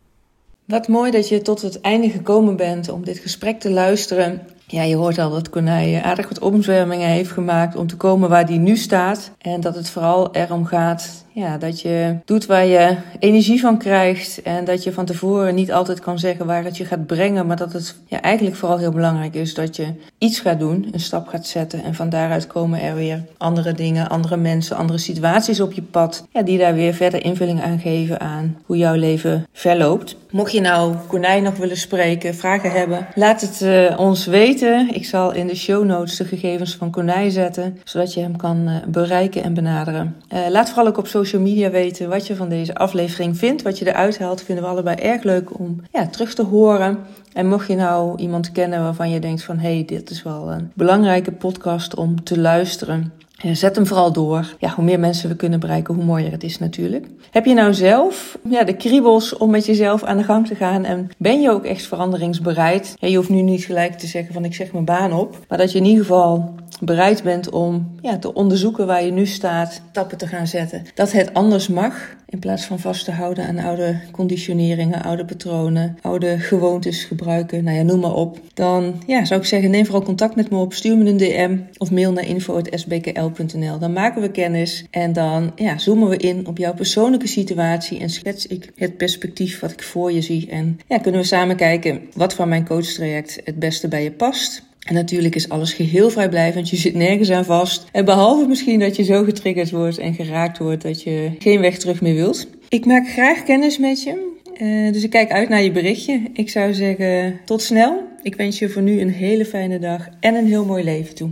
Wat 0.67 0.87
mooi 0.87 1.11
dat 1.11 1.29
je 1.29 1.41
tot 1.41 1.61
het 1.61 1.81
einde 1.81 2.09
gekomen 2.09 2.55
bent 2.55 2.89
om 2.89 3.05
dit 3.05 3.17
gesprek 3.17 3.59
te 3.59 3.71
luisteren. 3.71 4.41
Ja, 4.65 4.83
je 4.83 4.95
hoort 4.95 5.17
al 5.17 5.29
dat 5.29 5.49
Konij 5.49 6.01
aardig 6.03 6.27
wat 6.27 6.39
omzwervingen 6.39 7.09
heeft 7.09 7.31
gemaakt 7.31 7.75
om 7.75 7.87
te 7.87 7.95
komen 7.95 8.29
waar 8.29 8.45
die 8.45 8.59
nu 8.59 8.77
staat. 8.77 9.31
En 9.37 9.61
dat 9.61 9.75
het 9.75 9.89
vooral 9.89 10.35
erom 10.35 10.65
gaat 10.65 11.25
ja, 11.39 11.57
dat 11.57 11.81
je 11.81 12.15
doet 12.25 12.45
waar 12.45 12.65
je 12.65 12.97
energie 13.19 13.59
van 13.59 13.77
krijgt. 13.77 14.41
En 14.41 14.65
dat 14.65 14.83
je 14.83 14.93
van 14.93 15.05
tevoren 15.05 15.55
niet 15.55 15.71
altijd 15.71 15.99
kan 15.99 16.19
zeggen 16.19 16.45
waar 16.45 16.63
het 16.63 16.77
je 16.77 16.85
gaat 16.85 17.05
brengen. 17.05 17.47
Maar 17.47 17.57
dat 17.57 17.73
het 17.73 17.95
ja, 18.05 18.21
eigenlijk 18.21 18.55
vooral 18.55 18.77
heel 18.77 18.91
belangrijk 18.91 19.33
is 19.33 19.53
dat 19.53 19.75
je 19.75 19.87
iets 20.17 20.39
gaat 20.39 20.59
doen, 20.59 20.87
een 20.91 20.99
stap 20.99 21.27
gaat 21.27 21.47
zetten. 21.47 21.83
En 21.83 21.95
van 21.95 22.09
daaruit 22.09 22.47
komen 22.47 22.81
er 22.81 22.95
weer 22.95 23.23
andere 23.37 23.73
dingen, 23.73 24.09
andere 24.09 24.37
mensen, 24.37 24.77
andere 24.77 24.99
situaties 24.99 25.61
op 25.61 25.71
je 25.71 25.81
pad. 25.81 26.27
Ja, 26.31 26.41
die 26.41 26.57
daar 26.57 26.73
weer 26.73 26.93
verder 26.93 27.23
invulling 27.23 27.61
aan 27.61 27.79
geven 27.79 28.19
aan 28.19 28.57
hoe 28.65 28.77
jouw 28.77 28.95
leven 28.95 29.47
verloopt. 29.53 30.15
Mocht 30.31 30.51
je 30.51 30.56
nou 30.61 30.95
Konijn 31.07 31.43
nog 31.43 31.57
willen 31.57 31.77
spreken, 31.77 32.35
vragen 32.35 32.71
hebben, 32.71 33.07
laat 33.15 33.41
het 33.41 33.61
eh, 33.61 33.99
ons 33.99 34.25
weten. 34.25 34.93
Ik 34.93 35.05
zal 35.05 35.33
in 35.33 35.47
de 35.47 35.55
show 35.55 35.85
notes 35.85 36.17
de 36.17 36.25
gegevens 36.25 36.75
van 36.75 36.91
Konij 36.91 37.29
zetten, 37.29 37.79
zodat 37.83 38.13
je 38.13 38.21
hem 38.21 38.35
kan 38.37 38.67
eh, 38.67 38.75
bereiken 38.87 39.43
en 39.43 39.53
benaderen. 39.53 40.15
Eh, 40.27 40.39
laat 40.49 40.69
vooral 40.69 40.87
ook 40.87 40.97
op 40.97 41.07
social 41.07 41.41
media 41.41 41.69
weten 41.69 42.09
wat 42.09 42.27
je 42.27 42.35
van 42.35 42.49
deze 42.49 42.75
aflevering 42.75 43.37
vindt, 43.37 43.61
wat 43.61 43.79
je 43.79 43.87
eruit 43.87 44.19
haalt. 44.19 44.41
Vinden 44.41 44.63
we 44.63 44.69
allebei 44.69 44.95
erg 44.95 45.23
leuk 45.23 45.59
om 45.59 45.81
ja, 45.91 46.07
terug 46.07 46.33
te 46.33 46.43
horen. 46.43 46.97
En 47.33 47.47
mocht 47.47 47.67
je 47.67 47.75
nou 47.75 48.19
iemand 48.19 48.51
kennen 48.51 48.81
waarvan 48.81 49.09
je 49.09 49.19
denkt 49.19 49.43
van 49.43 49.57
hé, 49.57 49.73
hey, 49.73 49.85
dit 49.85 50.09
is 50.09 50.23
wel 50.23 50.51
een 50.51 50.71
belangrijke 50.73 51.31
podcast 51.31 51.95
om 51.95 52.23
te 52.23 52.39
luisteren. 52.39 53.11
Zet 53.37 53.75
hem 53.75 53.85
vooral 53.85 54.13
door. 54.13 54.55
Ja, 54.59 54.69
hoe 54.69 54.83
meer 54.83 54.99
mensen 54.99 55.29
we 55.29 55.35
kunnen 55.35 55.59
bereiken, 55.59 55.93
hoe 55.93 56.03
mooier 56.03 56.31
het 56.31 56.43
is 56.43 56.59
natuurlijk. 56.59 57.05
Heb 57.31 57.45
je 57.45 57.53
nou 57.53 57.73
zelf 57.73 58.37
ja, 58.49 58.63
de 58.63 58.75
kriebels 58.75 59.37
om 59.37 59.49
met 59.49 59.65
jezelf 59.65 60.03
aan 60.03 60.17
de 60.17 60.23
gang 60.23 60.47
te 60.47 60.55
gaan? 60.55 60.85
En 60.85 61.09
ben 61.17 61.41
je 61.41 61.51
ook 61.51 61.65
echt 61.65 61.87
veranderingsbereid? 61.87 62.95
Je 62.99 63.15
hoeft 63.15 63.29
nu 63.29 63.41
niet 63.41 63.63
gelijk 63.63 63.93
te 63.93 64.07
zeggen 64.07 64.33
van 64.33 64.45
ik 64.45 64.53
zeg 64.53 64.71
mijn 64.71 64.85
baan 64.85 65.13
op. 65.13 65.37
Maar 65.47 65.57
dat 65.57 65.71
je 65.71 65.77
in 65.77 65.85
ieder 65.85 66.05
geval 66.05 66.55
bereid 66.79 67.23
bent 67.23 67.49
om 67.49 67.95
ja, 68.01 68.17
te 68.17 68.33
onderzoeken 68.33 68.87
waar 68.87 69.03
je 69.03 69.11
nu 69.11 69.25
staat. 69.25 69.81
Stappen 69.89 70.17
te 70.17 70.27
gaan 70.27 70.47
zetten. 70.47 70.85
Dat 70.93 71.11
het 71.11 71.33
anders 71.33 71.67
mag. 71.67 72.15
In 72.29 72.39
plaats 72.39 72.65
van 72.65 72.79
vast 72.79 73.05
te 73.05 73.11
houden 73.11 73.47
aan 73.47 73.57
oude 73.57 73.99
conditioneringen, 74.11 75.03
oude 75.03 75.25
patronen, 75.25 75.97
oude 76.01 76.39
gewoontes 76.39 77.03
gebruiken, 77.03 77.63
nou 77.63 77.77
ja, 77.77 77.83
noem 77.83 77.99
maar 77.99 78.13
op. 78.13 78.39
Dan 78.53 79.01
ja, 79.05 79.25
zou 79.25 79.39
ik 79.39 79.45
zeggen, 79.45 79.71
neem 79.71 79.85
vooral 79.85 80.03
contact 80.03 80.35
met 80.35 80.49
me 80.49 80.57
op. 80.57 80.73
Stuur 80.73 80.97
me 80.97 81.09
een 81.09 81.17
DM 81.17 81.57
of 81.77 81.91
mail 81.91 82.11
naar 82.11 82.25
info.sbkl.nl. 82.27 83.79
Dan 83.79 83.93
maken 83.93 84.21
we 84.21 84.31
kennis 84.31 84.85
en 84.91 85.13
dan 85.13 85.51
ja, 85.55 85.77
zoomen 85.77 86.09
we 86.09 86.17
in 86.17 86.47
op 86.47 86.57
jouw 86.57 86.73
persoonlijke 86.73 87.27
situatie 87.27 87.99
en 87.99 88.09
schets 88.09 88.47
ik 88.47 88.71
het 88.75 88.97
perspectief 88.97 89.59
wat 89.59 89.71
ik 89.71 89.83
voor 89.83 90.11
je 90.11 90.21
zie. 90.21 90.49
En 90.49 90.79
ja, 90.87 90.97
kunnen 90.97 91.21
we 91.21 91.27
samen 91.27 91.55
kijken 91.55 92.01
wat 92.13 92.33
van 92.33 92.49
mijn 92.49 92.65
coachtraject 92.65 93.41
het 93.43 93.59
beste 93.59 93.87
bij 93.87 94.03
je 94.03 94.11
past. 94.11 94.65
En 94.87 94.93
natuurlijk 94.93 95.35
is 95.35 95.49
alles 95.49 95.73
geheel 95.73 96.09
vrijblijvend. 96.09 96.69
Je 96.69 96.75
zit 96.75 96.93
nergens 96.93 97.31
aan 97.31 97.45
vast. 97.45 97.85
En 97.91 98.05
behalve 98.05 98.47
misschien 98.47 98.79
dat 98.79 98.95
je 98.95 99.03
zo 99.03 99.23
getriggerd 99.23 99.71
wordt 99.71 99.97
en 99.97 100.13
geraakt 100.13 100.57
wordt 100.57 100.81
dat 100.81 101.03
je 101.03 101.31
geen 101.39 101.59
weg 101.59 101.77
terug 101.77 102.01
meer 102.01 102.15
wilt. 102.15 102.47
Ik 102.69 102.85
maak 102.85 103.07
graag 103.07 103.43
kennis 103.43 103.77
met 103.77 104.03
je. 104.03 104.35
Uh, 104.61 104.93
dus 104.93 105.03
ik 105.03 105.09
kijk 105.09 105.31
uit 105.31 105.49
naar 105.49 105.63
je 105.63 105.71
berichtje. 105.71 106.21
Ik 106.33 106.49
zou 106.49 106.73
zeggen 106.73 107.39
tot 107.45 107.61
snel. 107.61 108.01
Ik 108.21 108.35
wens 108.35 108.59
je 108.59 108.69
voor 108.69 108.81
nu 108.81 109.01
een 109.01 109.11
hele 109.11 109.45
fijne 109.45 109.79
dag 109.79 110.09
en 110.19 110.35
een 110.35 110.47
heel 110.47 110.65
mooi 110.65 110.83
leven 110.83 111.15
toe. 111.15 111.29